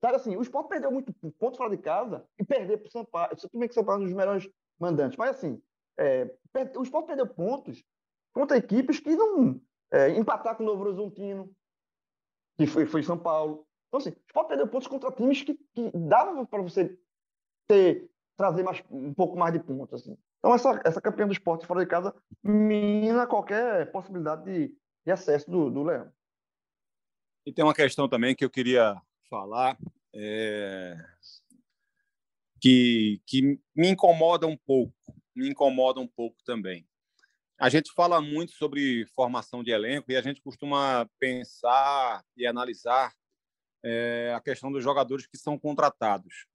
Sabe 0.00 0.16
assim, 0.16 0.36
o 0.36 0.42
esporte 0.42 0.68
perdeu 0.68 0.92
muito 0.92 1.12
ponto 1.12 1.56
fora 1.56 1.70
de 1.70 1.82
casa 1.82 2.24
e 2.38 2.44
perder 2.44 2.78
para 2.78 2.88
o 2.88 2.90
Sampaio. 2.90 3.36
Tudo 3.36 3.58
bem 3.58 3.68
que 3.68 3.72
o 3.72 3.74
Sampaio 3.74 3.96
é 3.96 4.00
um 4.00 4.04
dos 4.04 4.12
melhores 4.12 4.48
mandantes, 4.78 5.16
mas 5.16 5.30
assim, 5.30 5.60
é, 5.98 6.32
o 6.76 6.82
esporte 6.82 7.06
perdeu 7.06 7.26
pontos 7.26 7.84
contra 8.32 8.56
equipes 8.56 9.00
que 9.00 9.14
não. 9.16 9.60
É, 9.90 10.10
empatar 10.10 10.54
com 10.56 10.62
o 10.62 10.66
Novo 10.66 10.84
Horizontino, 10.84 11.50
que 12.56 12.66
foi, 12.66 12.86
foi 12.86 13.02
São 13.02 13.18
Paulo. 13.18 13.66
Então, 13.88 13.98
assim, 13.98 14.10
o 14.10 14.22
esporte 14.26 14.48
perdeu 14.48 14.68
pontos 14.68 14.86
contra 14.86 15.10
times 15.10 15.42
que, 15.42 15.54
que 15.54 15.90
davam 15.94 16.44
para 16.44 16.62
você 16.62 16.96
ter 17.66 18.08
trazer 18.36 18.62
mais, 18.62 18.82
um 18.90 19.12
pouco 19.12 19.36
mais 19.36 19.52
de 19.52 19.58
pontos. 19.58 20.02
Assim. 20.02 20.16
Então, 20.38 20.54
essa, 20.54 20.80
essa 20.84 21.00
campanha 21.00 21.26
do 21.26 21.32
esporte 21.32 21.66
fora 21.66 21.80
de 21.80 21.86
casa 21.86 22.14
mina 22.42 23.26
qualquer 23.26 23.90
possibilidade 23.90 24.44
de, 24.44 24.76
de 25.04 25.12
acesso 25.12 25.50
do, 25.50 25.70
do 25.70 25.82
Leão. 25.82 26.12
E 27.44 27.52
tem 27.52 27.64
uma 27.64 27.74
questão 27.74 28.08
também 28.08 28.36
que 28.36 28.44
eu 28.44 28.50
queria 28.50 29.00
falar, 29.28 29.78
é... 30.14 30.96
que, 32.60 33.20
que 33.26 33.58
me 33.74 33.88
incomoda 33.88 34.46
um 34.46 34.56
pouco, 34.56 34.94
me 35.34 35.48
incomoda 35.48 36.00
um 36.00 36.06
pouco 36.06 36.36
também. 36.44 36.86
A 37.60 37.68
gente 37.68 37.92
fala 37.92 38.20
muito 38.20 38.52
sobre 38.52 39.04
formação 39.06 39.64
de 39.64 39.72
elenco 39.72 40.12
e 40.12 40.16
a 40.16 40.22
gente 40.22 40.40
costuma 40.40 41.08
pensar 41.18 42.24
e 42.36 42.46
analisar 42.46 43.12
é, 43.84 44.32
a 44.34 44.40
questão 44.40 44.70
dos 44.70 44.82
jogadores 44.82 45.26
que 45.26 45.36
são 45.36 45.58
contratados. 45.58 46.46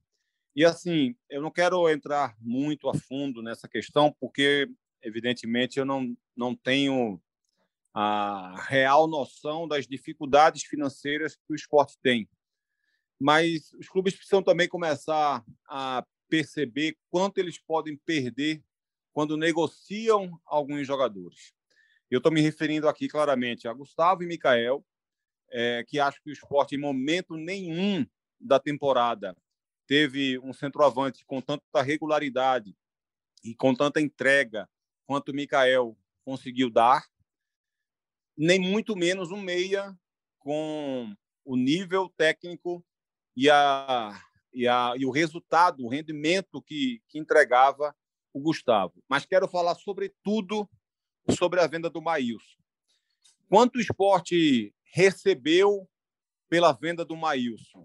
E 0.56 0.64
assim, 0.64 1.16
eu 1.28 1.42
não 1.42 1.50
quero 1.50 1.88
entrar 1.90 2.34
muito 2.40 2.88
a 2.88 2.94
fundo 2.94 3.42
nessa 3.42 3.68
questão, 3.68 4.14
porque, 4.20 4.68
evidentemente, 5.02 5.78
eu 5.78 5.84
não, 5.84 6.16
não 6.36 6.54
tenho 6.54 7.20
a 7.92 8.54
real 8.68 9.06
noção 9.06 9.66
das 9.66 9.86
dificuldades 9.86 10.62
financeiras 10.62 11.36
que 11.36 11.52
o 11.52 11.54
esporte 11.54 11.98
tem. 12.02 12.28
Mas 13.20 13.72
os 13.74 13.88
clubes 13.88 14.14
precisam 14.14 14.42
também 14.42 14.68
começar 14.68 15.44
a 15.66 16.04
perceber 16.28 16.96
quanto 17.10 17.38
eles 17.38 17.58
podem 17.58 17.96
perder 17.96 18.62
quando 19.12 19.36
negociam 19.36 20.40
alguns 20.44 20.86
jogadores. 20.86 21.52
Eu 22.10 22.18
estou 22.18 22.32
me 22.32 22.40
referindo 22.40 22.88
aqui 22.88 23.08
claramente 23.08 23.68
a 23.68 23.72
Gustavo 23.72 24.22
e 24.22 24.26
Mikael, 24.26 24.84
é, 25.50 25.84
que 25.86 26.00
acho 26.00 26.20
que 26.22 26.30
o 26.30 26.32
esporte, 26.32 26.74
em 26.74 26.78
momento 26.78 27.36
nenhum 27.36 28.04
da 28.40 28.58
temporada, 28.58 29.36
teve 29.86 30.38
um 30.40 30.52
centroavante 30.52 31.24
com 31.24 31.40
tanta 31.40 31.82
regularidade 31.82 32.76
e 33.44 33.54
com 33.54 33.74
tanta 33.74 34.00
entrega 34.00 34.68
quanto 35.06 35.30
o 35.30 35.34
Mikael 35.34 35.96
conseguiu 36.24 36.70
dar, 36.70 37.06
nem 38.36 38.58
muito 38.58 38.96
menos 38.96 39.30
um 39.30 39.40
meia 39.40 39.96
com 40.38 41.14
o 41.44 41.56
nível 41.56 42.08
técnico 42.16 42.84
e, 43.36 43.50
a, 43.50 44.20
e, 44.52 44.66
a, 44.66 44.94
e 44.96 45.04
o 45.04 45.10
resultado, 45.10 45.84
o 45.84 45.88
rendimento 45.88 46.62
que, 46.62 47.00
que 47.08 47.18
entregava 47.18 47.94
o 48.32 48.40
Gustavo. 48.40 48.94
Mas 49.08 49.26
quero 49.26 49.48
falar 49.48 49.74
sobretudo 49.74 50.68
sobre 51.30 51.60
a 51.60 51.66
venda 51.66 51.88
do 51.88 52.02
Maílson. 52.02 52.58
Quanto 53.48 53.76
o 53.76 53.80
esporte 53.80 54.74
recebeu 54.92 55.88
pela 56.48 56.72
venda 56.72 57.04
do 57.04 57.16
Maílson? 57.16 57.84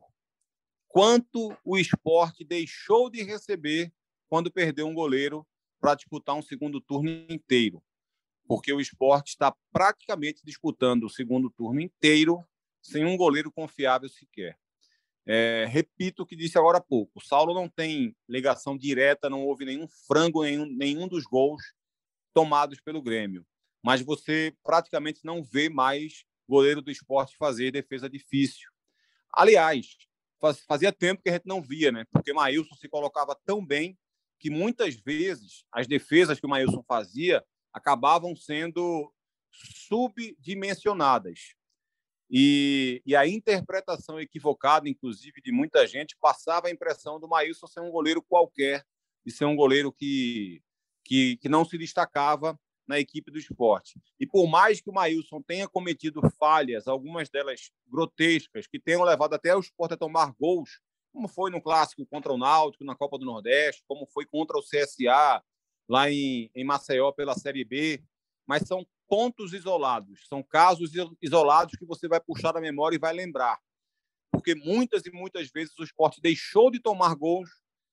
quanto 0.89 1.55
o 1.63 1.77
esporte 1.77 2.43
deixou 2.43 3.09
de 3.09 3.23
receber 3.23 3.93
quando 4.27 4.51
perdeu 4.51 4.87
um 4.87 4.93
goleiro 4.93 5.47
para 5.79 5.95
disputar 5.95 6.35
um 6.35 6.41
segundo 6.41 6.81
turno 6.81 7.09
inteiro. 7.29 7.81
Porque 8.45 8.73
o 8.73 8.81
esporte 8.81 9.29
está 9.29 9.55
praticamente 9.71 10.41
disputando 10.43 11.03
o 11.03 11.09
segundo 11.09 11.49
turno 11.51 11.79
inteiro 11.79 12.43
sem 12.81 13.05
um 13.05 13.15
goleiro 13.15 13.51
confiável 13.51 14.09
sequer. 14.09 14.57
É, 15.31 15.67
repito 15.69 16.23
o 16.23 16.25
que 16.25 16.35
disse 16.35 16.57
agora 16.57 16.79
há 16.79 16.81
pouco: 16.81 17.19
o 17.19 17.21
Saulo 17.21 17.53
não 17.53 17.69
tem 17.69 18.15
ligação 18.27 18.75
direta, 18.75 19.29
não 19.29 19.45
houve 19.45 19.63
nenhum 19.63 19.87
frango, 20.07 20.41
nenhum, 20.41 20.65
nenhum 20.65 21.07
dos 21.07 21.23
gols 21.23 21.61
tomados 22.33 22.81
pelo 22.81 22.99
Grêmio. 22.99 23.45
Mas 23.83 24.01
você 24.01 24.51
praticamente 24.63 25.19
não 25.23 25.43
vê 25.43 25.69
mais 25.69 26.25
goleiro 26.47 26.81
do 26.81 26.89
esporte 26.89 27.37
fazer 27.37 27.71
defesa 27.71 28.09
difícil. 28.09 28.71
Aliás, 29.31 29.97
fazia 30.67 30.91
tempo 30.91 31.21
que 31.21 31.29
a 31.29 31.33
gente 31.33 31.45
não 31.45 31.61
via, 31.61 31.91
né? 31.91 32.05
Porque 32.11 32.33
Maílson 32.33 32.73
se 32.73 32.89
colocava 32.89 33.39
tão 33.45 33.63
bem 33.63 33.95
que 34.39 34.49
muitas 34.49 34.95
vezes 34.95 35.63
as 35.71 35.85
defesas 35.85 36.39
que 36.39 36.47
o 36.47 36.49
Maílson 36.49 36.83
fazia 36.87 37.45
acabavam 37.71 38.35
sendo 38.35 39.13
subdimensionadas. 39.51 41.53
E, 42.29 43.01
e, 43.05 43.15
a 43.15 43.27
interpretação 43.27 44.19
equivocada, 44.19 44.87
inclusive, 44.87 45.41
de 45.41 45.51
muita 45.51 45.87
gente, 45.87 46.15
passava 46.21 46.67
a 46.67 46.71
impressão 46.71 47.19
do 47.19 47.27
Maílson 47.27 47.65
ser 47.65 47.79
um 47.79 47.89
goleiro 47.89 48.21
qualquer, 48.21 48.85
de 49.25 49.31
ser 49.31 49.45
um 49.45 49.55
goleiro 49.55 49.91
que, 49.91 50.61
que, 51.03 51.37
que 51.37 51.49
não 51.49 51.65
se 51.65 51.75
destacava 51.77 52.59
na 52.87 52.99
equipe 52.99 53.31
do 53.31 53.37
esporte. 53.37 53.99
E 54.19 54.27
por 54.27 54.47
mais 54.47 54.81
que 54.81 54.89
o 54.89 54.93
Maílson 54.93 55.41
tenha 55.41 55.67
cometido 55.67 56.21
falhas, 56.39 56.87
algumas 56.87 57.29
delas 57.29 57.71
grotescas, 57.87 58.67
que 58.67 58.79
tenham 58.79 59.03
levado 59.03 59.33
até 59.33 59.55
o 59.55 59.59
esporte 59.59 59.93
a 59.93 59.97
tomar 59.97 60.33
gols, 60.39 60.79
como 61.11 61.27
foi 61.27 61.51
no 61.51 61.61
clássico 61.61 62.05
contra 62.05 62.31
o 62.31 62.37
Náutico, 62.37 62.83
na 62.83 62.95
Copa 62.95 63.17
do 63.17 63.25
Nordeste, 63.25 63.83
como 63.87 64.07
foi 64.07 64.25
contra 64.25 64.57
o 64.57 64.63
CSA, 64.63 65.43
lá 65.87 66.11
em, 66.11 66.49
em 66.53 66.63
Maceió, 66.63 67.11
pela 67.11 67.35
Série 67.35 67.63
B, 67.63 68.03
mas 68.47 68.63
são 68.63 68.85
pontos 69.09 69.53
isolados, 69.53 70.27
são 70.27 70.43
casos 70.43 70.91
isolados 71.19 71.75
que 71.75 71.85
você 71.85 72.07
vai 72.07 72.21
puxar 72.21 72.51
da 72.51 72.61
memória 72.61 72.95
e 72.95 72.99
vai 72.99 73.11
lembrar. 73.11 73.59
Porque 74.31 74.53
muitas 74.53 75.03
e 75.05 75.11
muitas 75.11 75.49
vezes 75.49 75.73
o 75.79 75.83
esporte 75.83 76.21
deixou 76.21 76.69
de 76.69 76.79
tomar 76.79 77.15
gols 77.15 77.49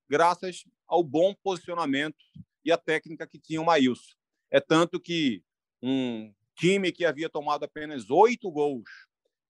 graças 0.08 0.64
ao 0.86 1.02
bom 1.02 1.34
posicionamento 1.42 2.22
e 2.62 2.70
à 2.70 2.76
técnica 2.76 3.26
que 3.26 3.38
tinha 3.38 3.60
o 3.60 3.64
Maílson. 3.64 4.14
É 4.50 4.60
tanto 4.60 5.00
que 5.00 5.42
um 5.82 6.32
time 6.54 6.92
que 6.92 7.04
havia 7.04 7.30
tomado 7.30 7.64
apenas 7.64 8.10
oito 8.10 8.50
gols 8.50 8.88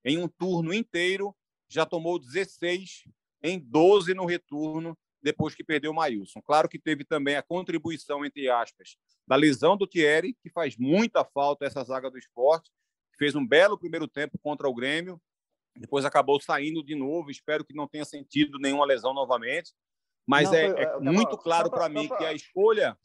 em 0.05 0.19
um 0.19 0.29
turno 0.29 0.73
inteiro 0.73 1.37
já 1.69 1.85
tomou 1.85 2.19
16 2.19 3.03
em 3.43 3.59
12 3.59 4.15
no 4.15 4.25
retorno 4.25 4.97
depois 5.23 5.55
que 5.55 5.65
perdeu 5.65 5.91
o 5.91 5.95
Maílson. 5.95 6.41
Claro 6.43 6.69
que 6.69 6.79
teve 6.79 7.05
também 7.05 7.37
a 7.37 7.43
contribuição, 7.43 8.25
entre 8.25 8.49
aspas, 8.49 8.97
da 9.27 9.37
lesão 9.37 9.77
do 9.77 9.87
Thierry, 9.87 10.35
que 10.43 10.51
faz 10.51 10.77
muita 10.77 11.25
falta 11.25 11.65
essa 11.65 11.83
zaga 11.83 12.11
do 12.11 12.19
esporte, 12.19 12.71
fez 13.19 13.35
um 13.35 13.47
belo 13.47 13.79
primeiro 13.79 14.07
tempo 14.07 14.39
contra 14.39 14.69
o 14.69 14.75
Grêmio, 14.75 15.21
depois 15.75 16.05
acabou 16.05 16.41
saindo 16.41 16.83
de 16.83 16.95
novo, 16.95 17.31
espero 17.31 17.65
que 17.65 17.75
não 17.75 17.89
tenha 17.89 18.05
sentido 18.05 18.59
nenhuma 18.59 18.87
lesão 18.87 19.13
novamente, 19.13 19.73
mas 20.27 20.51
não, 20.51 20.57
é, 20.57 20.67
é, 20.67 20.83
é 20.83 21.01
muito 21.01 21.37
claro 21.37 21.71
para 21.71 21.89
mim 21.89 22.09
pra... 22.09 22.19
que 22.19 22.25
a 22.25 22.33
escolha... 22.33 22.97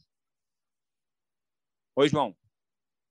Oi, 1.96 2.08
João. 2.08 2.34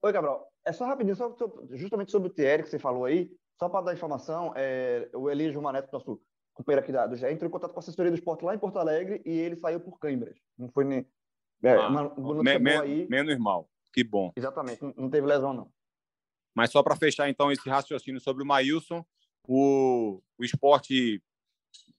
Oi, 0.01 0.11
Gabriel. 0.11 0.47
É 0.65 0.73
só 0.73 0.85
rapidinho, 0.85 1.15
só, 1.15 1.35
justamente 1.71 2.11
sobre 2.11 2.29
o 2.29 2.33
Thierry 2.33 2.63
que 2.63 2.69
você 2.69 2.79
falou 2.79 3.05
aí, 3.05 3.31
só 3.59 3.69
para 3.69 3.85
dar 3.85 3.93
informação, 3.93 4.53
é, 4.55 5.09
o 5.13 5.29
Eli 5.29 5.51
Gilmar 5.51 5.73
Neto, 5.73 5.91
nosso 5.91 6.21
companheiro 6.53 6.83
aqui 6.83 6.91
da, 6.91 7.07
do 7.07 7.15
entrou 7.15 7.47
em 7.47 7.51
contato 7.51 7.71
com 7.71 7.79
a 7.79 7.81
assessoria 7.81 8.11
do 8.11 8.17
esporte 8.17 8.43
lá 8.43 8.53
em 8.53 8.59
Porto 8.59 8.77
Alegre 8.77 9.21
e 9.25 9.31
ele 9.31 9.55
saiu 9.55 9.79
por 9.79 9.97
câimbras. 9.99 10.37
Não 10.57 10.69
foi 10.69 10.83
nem. 10.83 11.07
É, 11.63 11.73
ah, 11.73 11.87
uma, 11.87 12.43
me, 12.43 12.59
me, 12.59 12.71
aí. 12.71 13.07
Menos 13.09 13.37
mal. 13.37 13.69
Que 13.93 14.03
bom. 14.03 14.31
Exatamente, 14.35 14.81
não, 14.81 14.93
não 14.95 15.09
teve 15.09 15.27
lesão, 15.27 15.53
não. 15.53 15.71
Mas 16.55 16.71
só 16.71 16.81
para 16.81 16.95
fechar, 16.95 17.29
então, 17.29 17.51
esse 17.51 17.67
raciocínio 17.69 18.19
sobre 18.19 18.43
o 18.43 18.45
Maílson, 18.45 19.05
o, 19.47 20.21
o 20.37 20.43
esporte 20.43 21.21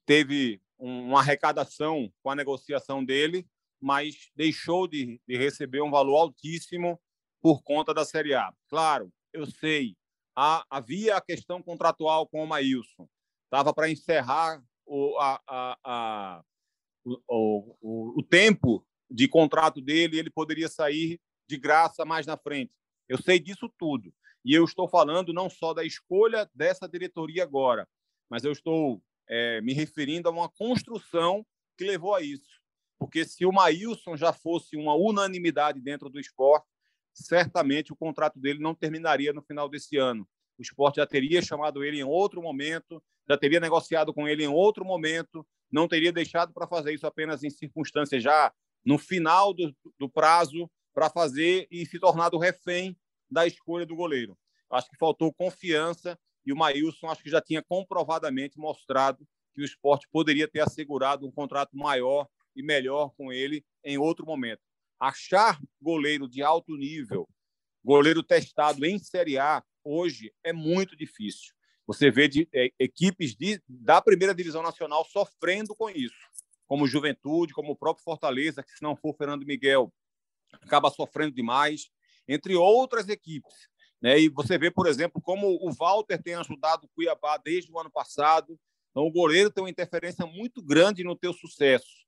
teve 0.04 0.60
uma 0.78 1.20
arrecadação 1.20 2.12
com 2.22 2.30
a 2.30 2.34
negociação 2.34 3.04
dele, 3.04 3.46
mas 3.80 4.30
deixou 4.34 4.88
de, 4.88 5.20
de 5.26 5.36
receber 5.36 5.80
um 5.80 5.90
valor 5.90 6.16
altíssimo 6.16 7.00
por 7.40 7.62
conta 7.62 7.94
da 7.94 8.04
Série 8.04 8.34
A. 8.34 8.52
Claro, 8.68 9.12
eu 9.32 9.46
sei, 9.46 9.96
há, 10.36 10.64
havia 10.68 11.16
a 11.16 11.20
questão 11.20 11.62
contratual 11.62 12.26
com 12.26 12.42
o 12.42 12.46
Maílson 12.46 13.08
estava 13.52 13.74
para 13.74 13.90
encerrar 13.90 14.64
o, 14.86 15.18
a, 15.18 15.38
a, 15.46 15.78
a, 15.84 16.44
o, 17.04 17.76
o, 17.82 18.20
o 18.20 18.22
tempo 18.22 18.82
de 19.10 19.28
contrato 19.28 19.78
dele, 19.82 20.18
ele 20.18 20.30
poderia 20.30 20.70
sair 20.70 21.20
de 21.46 21.58
graça 21.58 22.02
mais 22.02 22.24
na 22.24 22.38
frente. 22.38 22.72
Eu 23.06 23.20
sei 23.20 23.38
disso 23.38 23.70
tudo. 23.78 24.10
E 24.42 24.54
eu 24.54 24.64
estou 24.64 24.88
falando 24.88 25.34
não 25.34 25.50
só 25.50 25.74
da 25.74 25.84
escolha 25.84 26.50
dessa 26.54 26.88
diretoria 26.88 27.42
agora, 27.42 27.86
mas 28.30 28.42
eu 28.42 28.52
estou 28.52 29.02
é, 29.28 29.60
me 29.60 29.74
referindo 29.74 30.30
a 30.30 30.32
uma 30.32 30.48
construção 30.48 31.44
que 31.76 31.84
levou 31.84 32.14
a 32.14 32.22
isso. 32.22 32.62
Porque 32.98 33.22
se 33.26 33.44
o 33.44 33.52
Maílson 33.52 34.16
já 34.16 34.32
fosse 34.32 34.78
uma 34.78 34.94
unanimidade 34.94 35.78
dentro 35.78 36.08
do 36.08 36.18
esporte, 36.18 36.66
certamente 37.12 37.92
o 37.92 37.96
contrato 37.96 38.40
dele 38.40 38.60
não 38.60 38.74
terminaria 38.74 39.32
no 39.32 39.42
final 39.42 39.68
desse 39.68 39.98
ano. 39.98 40.26
O 40.58 40.62
esporte 40.62 40.96
já 40.96 41.06
teria 41.06 41.42
chamado 41.42 41.82
ele 41.84 41.98
em 41.98 42.04
outro 42.04 42.42
momento, 42.42 43.02
já 43.28 43.36
teria 43.36 43.60
negociado 43.60 44.12
com 44.12 44.28
ele 44.28 44.44
em 44.44 44.48
outro 44.48 44.84
momento, 44.84 45.46
não 45.70 45.88
teria 45.88 46.12
deixado 46.12 46.52
para 46.52 46.66
fazer 46.66 46.92
isso 46.92 47.06
apenas 47.06 47.42
em 47.42 47.50
circunstâncias 47.50 48.22
já 48.22 48.52
no 48.84 48.98
final 48.98 49.54
do, 49.54 49.74
do 49.98 50.08
prazo 50.08 50.70
para 50.92 51.08
fazer 51.08 51.66
e 51.70 51.86
se 51.86 51.98
tornar 51.98 52.28
do 52.28 52.38
refém 52.38 52.96
da 53.30 53.46
escolha 53.46 53.86
do 53.86 53.96
goleiro. 53.96 54.36
Acho 54.70 54.90
que 54.90 54.96
faltou 54.98 55.32
confiança 55.32 56.18
e 56.44 56.52
o 56.52 56.56
Maílson 56.56 57.08
acho 57.08 57.22
que 57.22 57.30
já 57.30 57.40
tinha 57.40 57.62
comprovadamente 57.62 58.58
mostrado 58.58 59.26
que 59.54 59.62
o 59.62 59.64
esporte 59.64 60.08
poderia 60.10 60.48
ter 60.48 60.60
assegurado 60.60 61.26
um 61.26 61.30
contrato 61.30 61.76
maior 61.76 62.26
e 62.54 62.62
melhor 62.62 63.10
com 63.16 63.32
ele 63.32 63.64
em 63.84 63.98
outro 63.98 64.26
momento. 64.26 64.60
Achar 64.98 65.60
goleiro 65.80 66.28
de 66.28 66.42
alto 66.42 66.76
nível, 66.76 67.28
goleiro 67.84 68.22
testado 68.22 68.84
em 68.84 68.98
Série 68.98 69.38
A, 69.38 69.62
hoje 69.84 70.32
é 70.44 70.52
muito 70.52 70.96
difícil. 70.96 71.52
Você 71.86 72.10
vê 72.10 72.28
de, 72.28 72.48
é, 72.54 72.70
equipes 72.78 73.34
de, 73.34 73.60
da 73.68 74.00
primeira 74.00 74.34
divisão 74.34 74.62
nacional 74.62 75.04
sofrendo 75.04 75.74
com 75.74 75.90
isso, 75.90 76.16
como 76.66 76.86
Juventude, 76.86 77.52
como 77.52 77.72
o 77.72 77.76
próprio 77.76 78.04
Fortaleza, 78.04 78.62
que 78.62 78.72
se 78.72 78.82
não 78.82 78.96
for 78.96 79.14
Fernando 79.16 79.44
Miguel, 79.44 79.92
acaba 80.60 80.90
sofrendo 80.90 81.34
demais, 81.34 81.90
entre 82.28 82.54
outras 82.54 83.08
equipes. 83.08 83.52
Né? 84.00 84.20
E 84.20 84.28
você 84.28 84.58
vê, 84.58 84.70
por 84.70 84.86
exemplo, 84.86 85.20
como 85.20 85.48
o 85.48 85.72
Walter 85.72 86.20
tem 86.22 86.34
ajudado 86.34 86.86
o 86.86 86.90
Cuiabá 86.94 87.36
desde 87.36 87.72
o 87.72 87.78
ano 87.78 87.90
passado. 87.90 88.58
Então, 88.90 89.04
o 89.04 89.12
goleiro 89.12 89.50
tem 89.50 89.62
uma 89.62 89.70
interferência 89.70 90.26
muito 90.26 90.62
grande 90.62 91.04
no 91.04 91.16
teu 91.16 91.32
sucesso. 91.32 92.02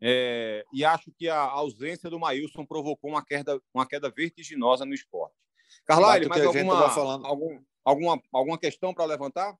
É, 0.00 0.64
e 0.74 0.84
acho 0.84 1.10
que 1.12 1.28
a 1.28 1.40
ausência 1.40 2.10
do 2.10 2.18
Maílson 2.18 2.66
provocou 2.66 3.10
uma 3.10 3.24
queda, 3.24 3.60
uma 3.72 3.86
queda 3.86 4.10
vertiginosa 4.10 4.84
no 4.84 4.92
esporte. 4.92 5.34
Carlyle, 5.86 6.28
mais 6.28 6.44
alguma, 6.44 6.90
falando... 6.90 7.26
algum, 7.26 7.60
alguma, 7.84 8.22
alguma 8.32 8.58
questão 8.58 8.92
para 8.94 9.04
levantar? 9.04 9.56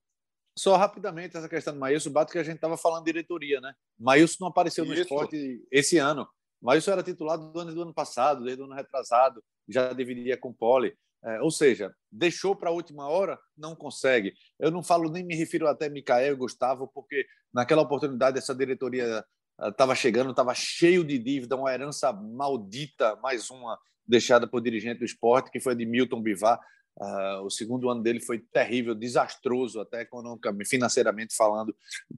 Só 0.57 0.75
rapidamente 0.75 1.37
essa 1.37 1.47
questão 1.47 1.73
do 1.73 1.79
Maílson, 1.79 2.09
bate 2.09 2.31
que 2.31 2.39
a 2.39 2.43
gente 2.43 2.55
estava 2.55 2.75
falando 2.77 3.05
diretoria, 3.05 3.61
né? 3.61 3.73
Maílson 3.99 4.37
não 4.41 4.47
apareceu 4.47 4.85
no 4.85 4.93
Isso. 4.93 5.03
esporte 5.03 5.63
esse 5.71 5.99
ano. 5.99 6.27
Maílson 6.61 6.91
era 6.91 7.03
titulado 7.03 7.51
do 7.51 7.59
ano, 7.59 7.73
do 7.73 7.81
ano 7.83 7.93
passado, 7.93 8.43
desde 8.43 8.61
o 8.61 8.65
ano 8.65 8.73
retrasado, 8.73 9.43
já 9.67 9.93
dividia 9.93 10.35
com 10.35 10.49
o 10.49 10.53
Poli. 10.53 10.97
É, 11.23 11.41
ou 11.41 11.51
seja, 11.51 11.93
deixou 12.11 12.55
para 12.55 12.69
a 12.69 12.73
última 12.73 13.07
hora, 13.07 13.39
não 13.55 13.75
consegue. 13.75 14.33
Eu 14.59 14.71
não 14.71 14.83
falo 14.83 15.09
nem 15.09 15.23
me 15.23 15.35
refiro 15.35 15.67
até 15.67 15.89
Micael 15.89 16.33
e 16.33 16.37
Gustavo, 16.37 16.87
porque 16.93 17.25
naquela 17.53 17.81
oportunidade 17.81 18.37
essa 18.37 18.55
diretoria 18.55 19.23
estava 19.61 19.95
chegando, 19.95 20.31
estava 20.31 20.53
cheio 20.53 21.03
de 21.03 21.17
dívida, 21.17 21.55
uma 21.55 21.73
herança 21.73 22.13
maldita, 22.13 23.15
mais 23.17 23.49
uma 23.49 23.79
deixada 24.07 24.47
por 24.47 24.61
dirigente 24.61 24.99
do 24.99 25.05
esporte, 25.05 25.51
que 25.51 25.59
foi 25.59 25.75
de 25.75 25.85
Milton 25.85 26.21
Bivar. 26.21 26.59
Uh, 26.99 27.43
o 27.43 27.49
segundo 27.51 27.89
ano 27.91 28.01
dele 28.01 28.19
foi 28.19 28.39
terrível, 28.39 28.95
desastroso, 28.95 29.79
até 29.79 30.01
economicamente, 30.01 30.67
financeiramente 30.67 31.35
falando. 31.35 31.75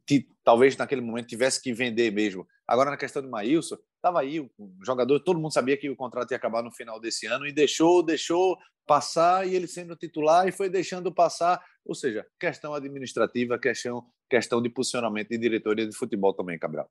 Que, 0.08 0.28
talvez 0.44 0.78
naquele 0.78 1.02
momento 1.02 1.28
tivesse 1.28 1.62
que 1.62 1.74
vender 1.74 2.12
mesmo. 2.12 2.48
Agora, 2.66 2.90
na 2.90 2.98
questão 2.98 3.22
do 3.22 3.30
Maílson, 3.30 3.78
estava 3.96 4.22
aí 4.22 4.40
o 4.40 4.50
jogador, 4.86 5.20
todo 5.20 5.40
mundo 5.40 5.52
sabia 5.52 5.76
que 5.76 5.90
o 5.90 5.96
contrato 5.98 6.32
ia 6.32 6.38
acabar 6.38 6.64
no 6.64 6.72
final 6.72 7.00
desse 7.00 7.26
ano 7.26 7.46
e 7.46 7.52
deixou, 7.52 8.02
deixou 8.02 8.58
passar 8.86 9.46
e 9.46 9.54
ele 9.54 9.68
sendo 9.68 9.96
titular 9.96 10.48
e 10.48 10.52
foi 10.52 10.70
deixando 10.70 11.14
passar. 11.14 11.62
Ou 11.86 11.94
seja, 11.94 12.26
questão 12.40 12.74
administrativa, 12.74 13.60
questão, 13.60 14.06
questão 14.30 14.62
de 14.62 14.70
posicionamento 14.70 15.30
de 15.30 15.38
diretoria 15.38 15.88
de 15.88 15.96
futebol 15.96 16.34
também, 16.34 16.58
Cabral. 16.58 16.90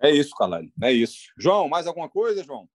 É 0.00 0.10
isso, 0.10 0.34
Calani, 0.34 0.72
é 0.82 0.92
isso. 0.92 1.32
João, 1.38 1.68
mais 1.68 1.86
alguma 1.86 2.08
coisa, 2.08 2.42
João? 2.44 2.68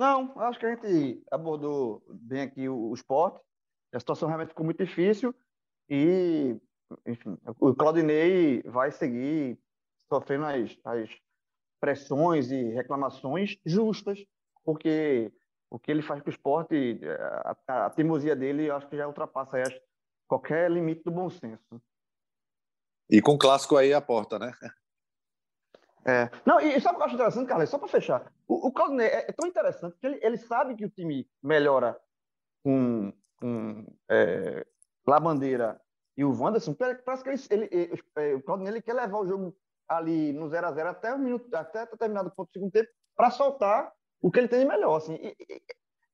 Não, 0.00 0.32
acho 0.40 0.58
que 0.58 0.64
a 0.64 0.74
gente 0.74 1.22
abordou 1.30 2.02
bem 2.08 2.40
aqui 2.40 2.66
o, 2.66 2.88
o 2.88 2.94
esporte. 2.94 3.38
A 3.92 4.00
situação 4.00 4.28
realmente 4.28 4.48
ficou 4.48 4.64
muito 4.64 4.82
difícil 4.82 5.34
e, 5.90 6.58
enfim, 7.06 7.36
o 7.60 7.74
Claudinei 7.74 8.62
vai 8.62 8.90
seguir 8.92 9.60
sofrendo 10.08 10.46
as, 10.46 10.74
as 10.86 11.10
pressões 11.78 12.50
e 12.50 12.70
reclamações 12.70 13.58
justas, 13.66 14.24
porque 14.64 15.30
o 15.68 15.78
que 15.78 15.90
ele 15.90 16.00
faz 16.00 16.22
com 16.22 16.30
o 16.30 16.32
esporte, 16.32 16.98
a, 17.68 17.84
a, 17.84 17.90
teimosia 17.90 18.34
dele, 18.34 18.70
acho 18.70 18.88
que 18.88 18.96
já 18.96 19.06
ultrapassa 19.06 19.62
qualquer 20.26 20.70
limite 20.70 21.02
do 21.04 21.10
bom 21.10 21.28
senso. 21.28 21.78
E 23.10 23.20
com 23.20 23.32
o 23.32 23.38
clássico 23.38 23.76
aí 23.76 23.92
à 23.92 24.00
porta, 24.00 24.38
né? 24.38 24.50
É. 26.04 26.30
Não, 26.46 26.60
e 26.60 26.80
sabe 26.80 26.94
o 26.94 26.98
que 26.98 27.02
eu 27.02 27.06
acho 27.06 27.14
interessante, 27.14 27.46
Carlos? 27.46 27.68
Só 27.68 27.78
para 27.78 27.88
fechar. 27.88 28.32
O, 28.48 28.68
o 28.68 28.72
Claudinei 28.72 29.06
é, 29.06 29.26
é, 29.28 29.32
tão 29.32 29.48
interessante 29.48 29.96
que 29.98 30.06
ele, 30.06 30.18
ele 30.22 30.36
sabe 30.38 30.74
que 30.74 30.84
o 30.84 30.90
time 30.90 31.28
melhora 31.42 31.98
com, 32.64 33.12
com 33.38 33.86
é, 34.10 34.66
Labandeira 35.06 35.80
e 36.16 36.24
o 36.24 36.32
Wanderson. 36.32 36.74
Parece 36.74 37.22
que 37.22 37.30
ele, 37.30 37.42
ele, 37.50 37.68
ele, 37.70 38.02
é, 38.16 38.34
o 38.34 38.42
Claudinei 38.42 38.72
ele 38.72 38.82
quer 38.82 38.94
levar 38.94 39.18
o 39.18 39.26
jogo 39.26 39.56
ali 39.88 40.32
no 40.32 40.48
0 40.48 40.66
a 40.66 40.72
0 40.72 40.88
até 40.88 41.16
minuto, 41.18 41.52
até 41.54 41.84
determinado 41.84 42.30
ponto 42.30 42.48
do 42.48 42.52
segundo 42.52 42.70
tempo, 42.70 42.88
para 43.16 43.30
soltar 43.30 43.92
o 44.22 44.30
que 44.30 44.38
ele 44.38 44.48
tem 44.48 44.60
de 44.60 44.66
melhor. 44.66 44.96
Assim. 44.96 45.14
E, 45.14 45.36
e, 45.38 45.62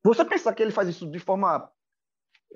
Você 0.02 0.24
pensar 0.24 0.54
que 0.54 0.62
ele 0.62 0.72
faz 0.72 0.88
isso 0.88 1.08
de 1.10 1.18
forma. 1.18 1.70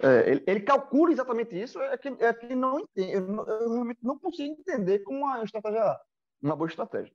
É, 0.03 0.31
ele, 0.31 0.45
ele, 0.47 0.61
calcula 0.61 1.13
exatamente 1.13 1.61
isso, 1.61 1.79
é 1.81 1.99
que, 1.99 2.09
é 2.09 2.33
que 2.33 2.55
não 2.55 2.81
entende. 2.81 3.13
Eu, 3.13 3.47
eu, 3.47 3.73
realmente 3.73 4.01
não 4.03 4.19
consigo 4.19 4.55
entender 4.59 5.01
como 5.01 5.19
uma 5.19 5.43
estratégia, 5.45 6.01
uma 6.43 6.57
boa 6.57 6.69
estratégia. 6.69 7.13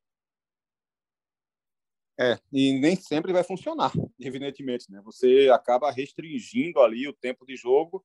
É, 2.17 2.39
e 2.51 2.79
nem 2.79 2.95
sempre 2.95 3.33
vai 3.33 3.43
funcionar, 3.43 3.91
evidentemente, 4.19 4.89
né? 4.89 5.01
Você 5.03 5.49
acaba 5.51 5.91
restringindo 5.91 6.79
ali 6.79 7.07
o 7.07 7.13
tempo 7.13 7.45
de 7.45 7.55
jogo 7.55 8.03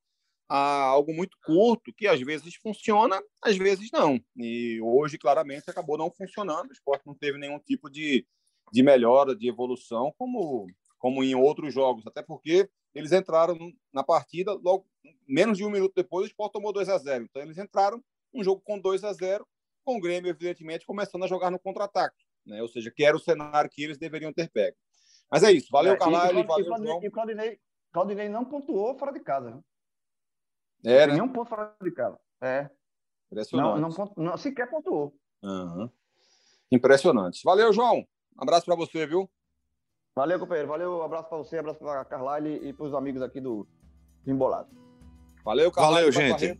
a 0.49 0.83
algo 0.83 1.13
muito 1.13 1.37
curto, 1.45 1.93
que 1.93 2.07
às 2.07 2.19
vezes 2.19 2.55
funciona, 2.55 3.21
às 3.41 3.57
vezes 3.57 3.89
não. 3.93 4.19
E 4.35 4.81
hoje, 4.81 5.17
claramente, 5.17 5.69
acabou 5.69 5.97
não 5.97 6.11
funcionando. 6.11 6.69
O 6.69 6.73
esporte 6.73 7.07
não 7.07 7.15
teve 7.15 7.37
nenhum 7.37 7.57
tipo 7.57 7.89
de, 7.89 8.27
de 8.69 8.83
melhora, 8.83 9.33
de 9.33 9.47
evolução, 9.47 10.13
como, 10.17 10.67
como 10.99 11.23
em 11.23 11.33
outros 11.35 11.73
jogos. 11.73 12.05
Até 12.05 12.21
porque 12.21 12.69
eles 12.93 13.13
entraram 13.13 13.57
na 13.93 14.03
partida, 14.03 14.51
logo 14.61 14.85
menos 15.25 15.57
de 15.57 15.63
um 15.63 15.69
minuto 15.69 15.93
depois, 15.95 16.25
o 16.25 16.27
esporte 16.27 16.51
tomou 16.51 16.73
2 16.73 16.89
a 16.89 16.97
0 16.97 17.23
Então, 17.23 17.41
eles 17.41 17.57
entraram 17.57 18.03
um 18.33 18.43
jogo 18.43 18.61
com 18.61 18.77
2 18.77 19.05
a 19.05 19.13
0 19.13 19.47
com 19.85 19.95
o 19.97 20.01
Grêmio, 20.01 20.29
evidentemente, 20.29 20.85
começando 20.85 21.23
a 21.23 21.27
jogar 21.27 21.49
no 21.49 21.59
contra-ataque. 21.59 22.25
Né? 22.45 22.61
Ou 22.61 22.67
seja, 22.67 22.91
que 22.91 23.03
era 23.03 23.15
o 23.15 23.19
cenário 23.19 23.69
que 23.69 23.83
eles 23.83 23.97
deveriam 23.97 24.33
ter 24.33 24.49
pego. 24.49 24.77
Mas 25.31 25.43
é 25.43 25.51
isso. 25.51 25.67
Valeu, 25.71 25.93
é, 25.93 25.97
Carvalho. 25.97 26.45
Valeu, 26.45 26.65
Claudinei, 26.65 27.07
E 27.07 27.11
Claudinei, 27.11 27.59
Claudinei 27.91 28.29
não 28.29 28.45
pontuou 28.45 28.97
fora 28.97 29.11
de 29.11 29.19
casa. 29.19 29.51
Né? 29.51 29.61
É, 30.83 31.07
né? 31.07 31.13
Nenhum 31.13 31.29
ponto 31.29 31.49
fora 31.49 31.75
de 31.81 31.91
casa. 31.91 32.19
É. 32.41 32.69
Impressionante. 33.31 33.79
Não, 33.79 33.89
não, 33.89 34.13
não 34.17 34.37
sequer 34.37 34.69
pontuou. 34.69 35.15
Uhum. 35.41 35.89
Impressionante. 36.71 37.41
Valeu, 37.43 37.71
João. 37.71 37.99
Um 37.99 38.43
abraço 38.43 38.65
para 38.65 38.75
você, 38.75 39.05
viu? 39.05 39.29
Valeu, 40.15 40.39
companheiro. 40.39 40.67
Valeu, 40.67 40.97
um 40.97 41.03
abraço 41.03 41.29
para 41.29 41.37
você, 41.37 41.57
um 41.57 41.59
abraço 41.59 41.79
para 41.79 42.01
a 42.01 42.05
Carlyle 42.05 42.67
e 42.67 42.73
para 42.73 42.85
os 42.85 42.93
amigos 42.93 43.21
aqui 43.21 43.39
do 43.39 43.67
Embolado. 44.27 44.69
Valeu, 45.43 45.71
Carlyle. 45.71 46.11
Valeu, 46.11 46.11
gente. 46.11 46.59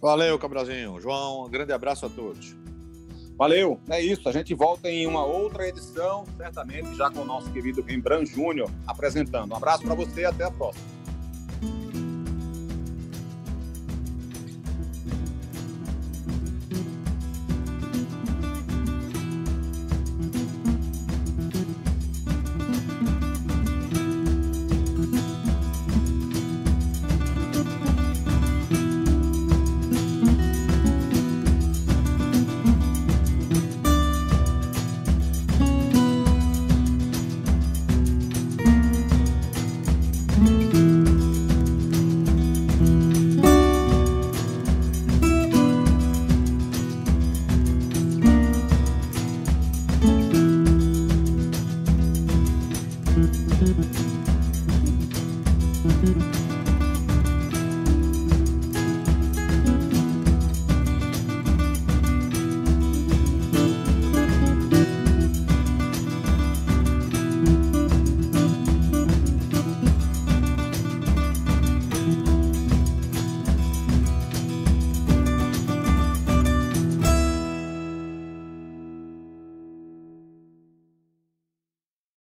Valeu, 0.00 0.38
Cabrazinho. 0.38 1.00
João, 1.00 1.44
um 1.44 1.50
grande 1.50 1.72
abraço 1.72 2.06
a 2.06 2.08
todos. 2.08 2.54
Valeu, 3.36 3.78
é 3.90 4.00
isso. 4.00 4.28
A 4.28 4.32
gente 4.32 4.54
volta 4.54 4.90
em 4.90 5.06
uma 5.06 5.24
outra 5.24 5.68
edição, 5.68 6.24
certamente 6.38 6.94
já 6.94 7.10
com 7.10 7.20
o 7.20 7.24
nosso 7.24 7.50
querido 7.52 7.82
Rembrandt 7.82 8.32
Júnior 8.32 8.70
apresentando. 8.86 9.52
Um 9.52 9.56
abraço 9.56 9.82
para 9.82 9.94
você 9.94 10.22
e 10.22 10.24
até 10.24 10.44
a 10.44 10.50
próxima. 10.50 10.95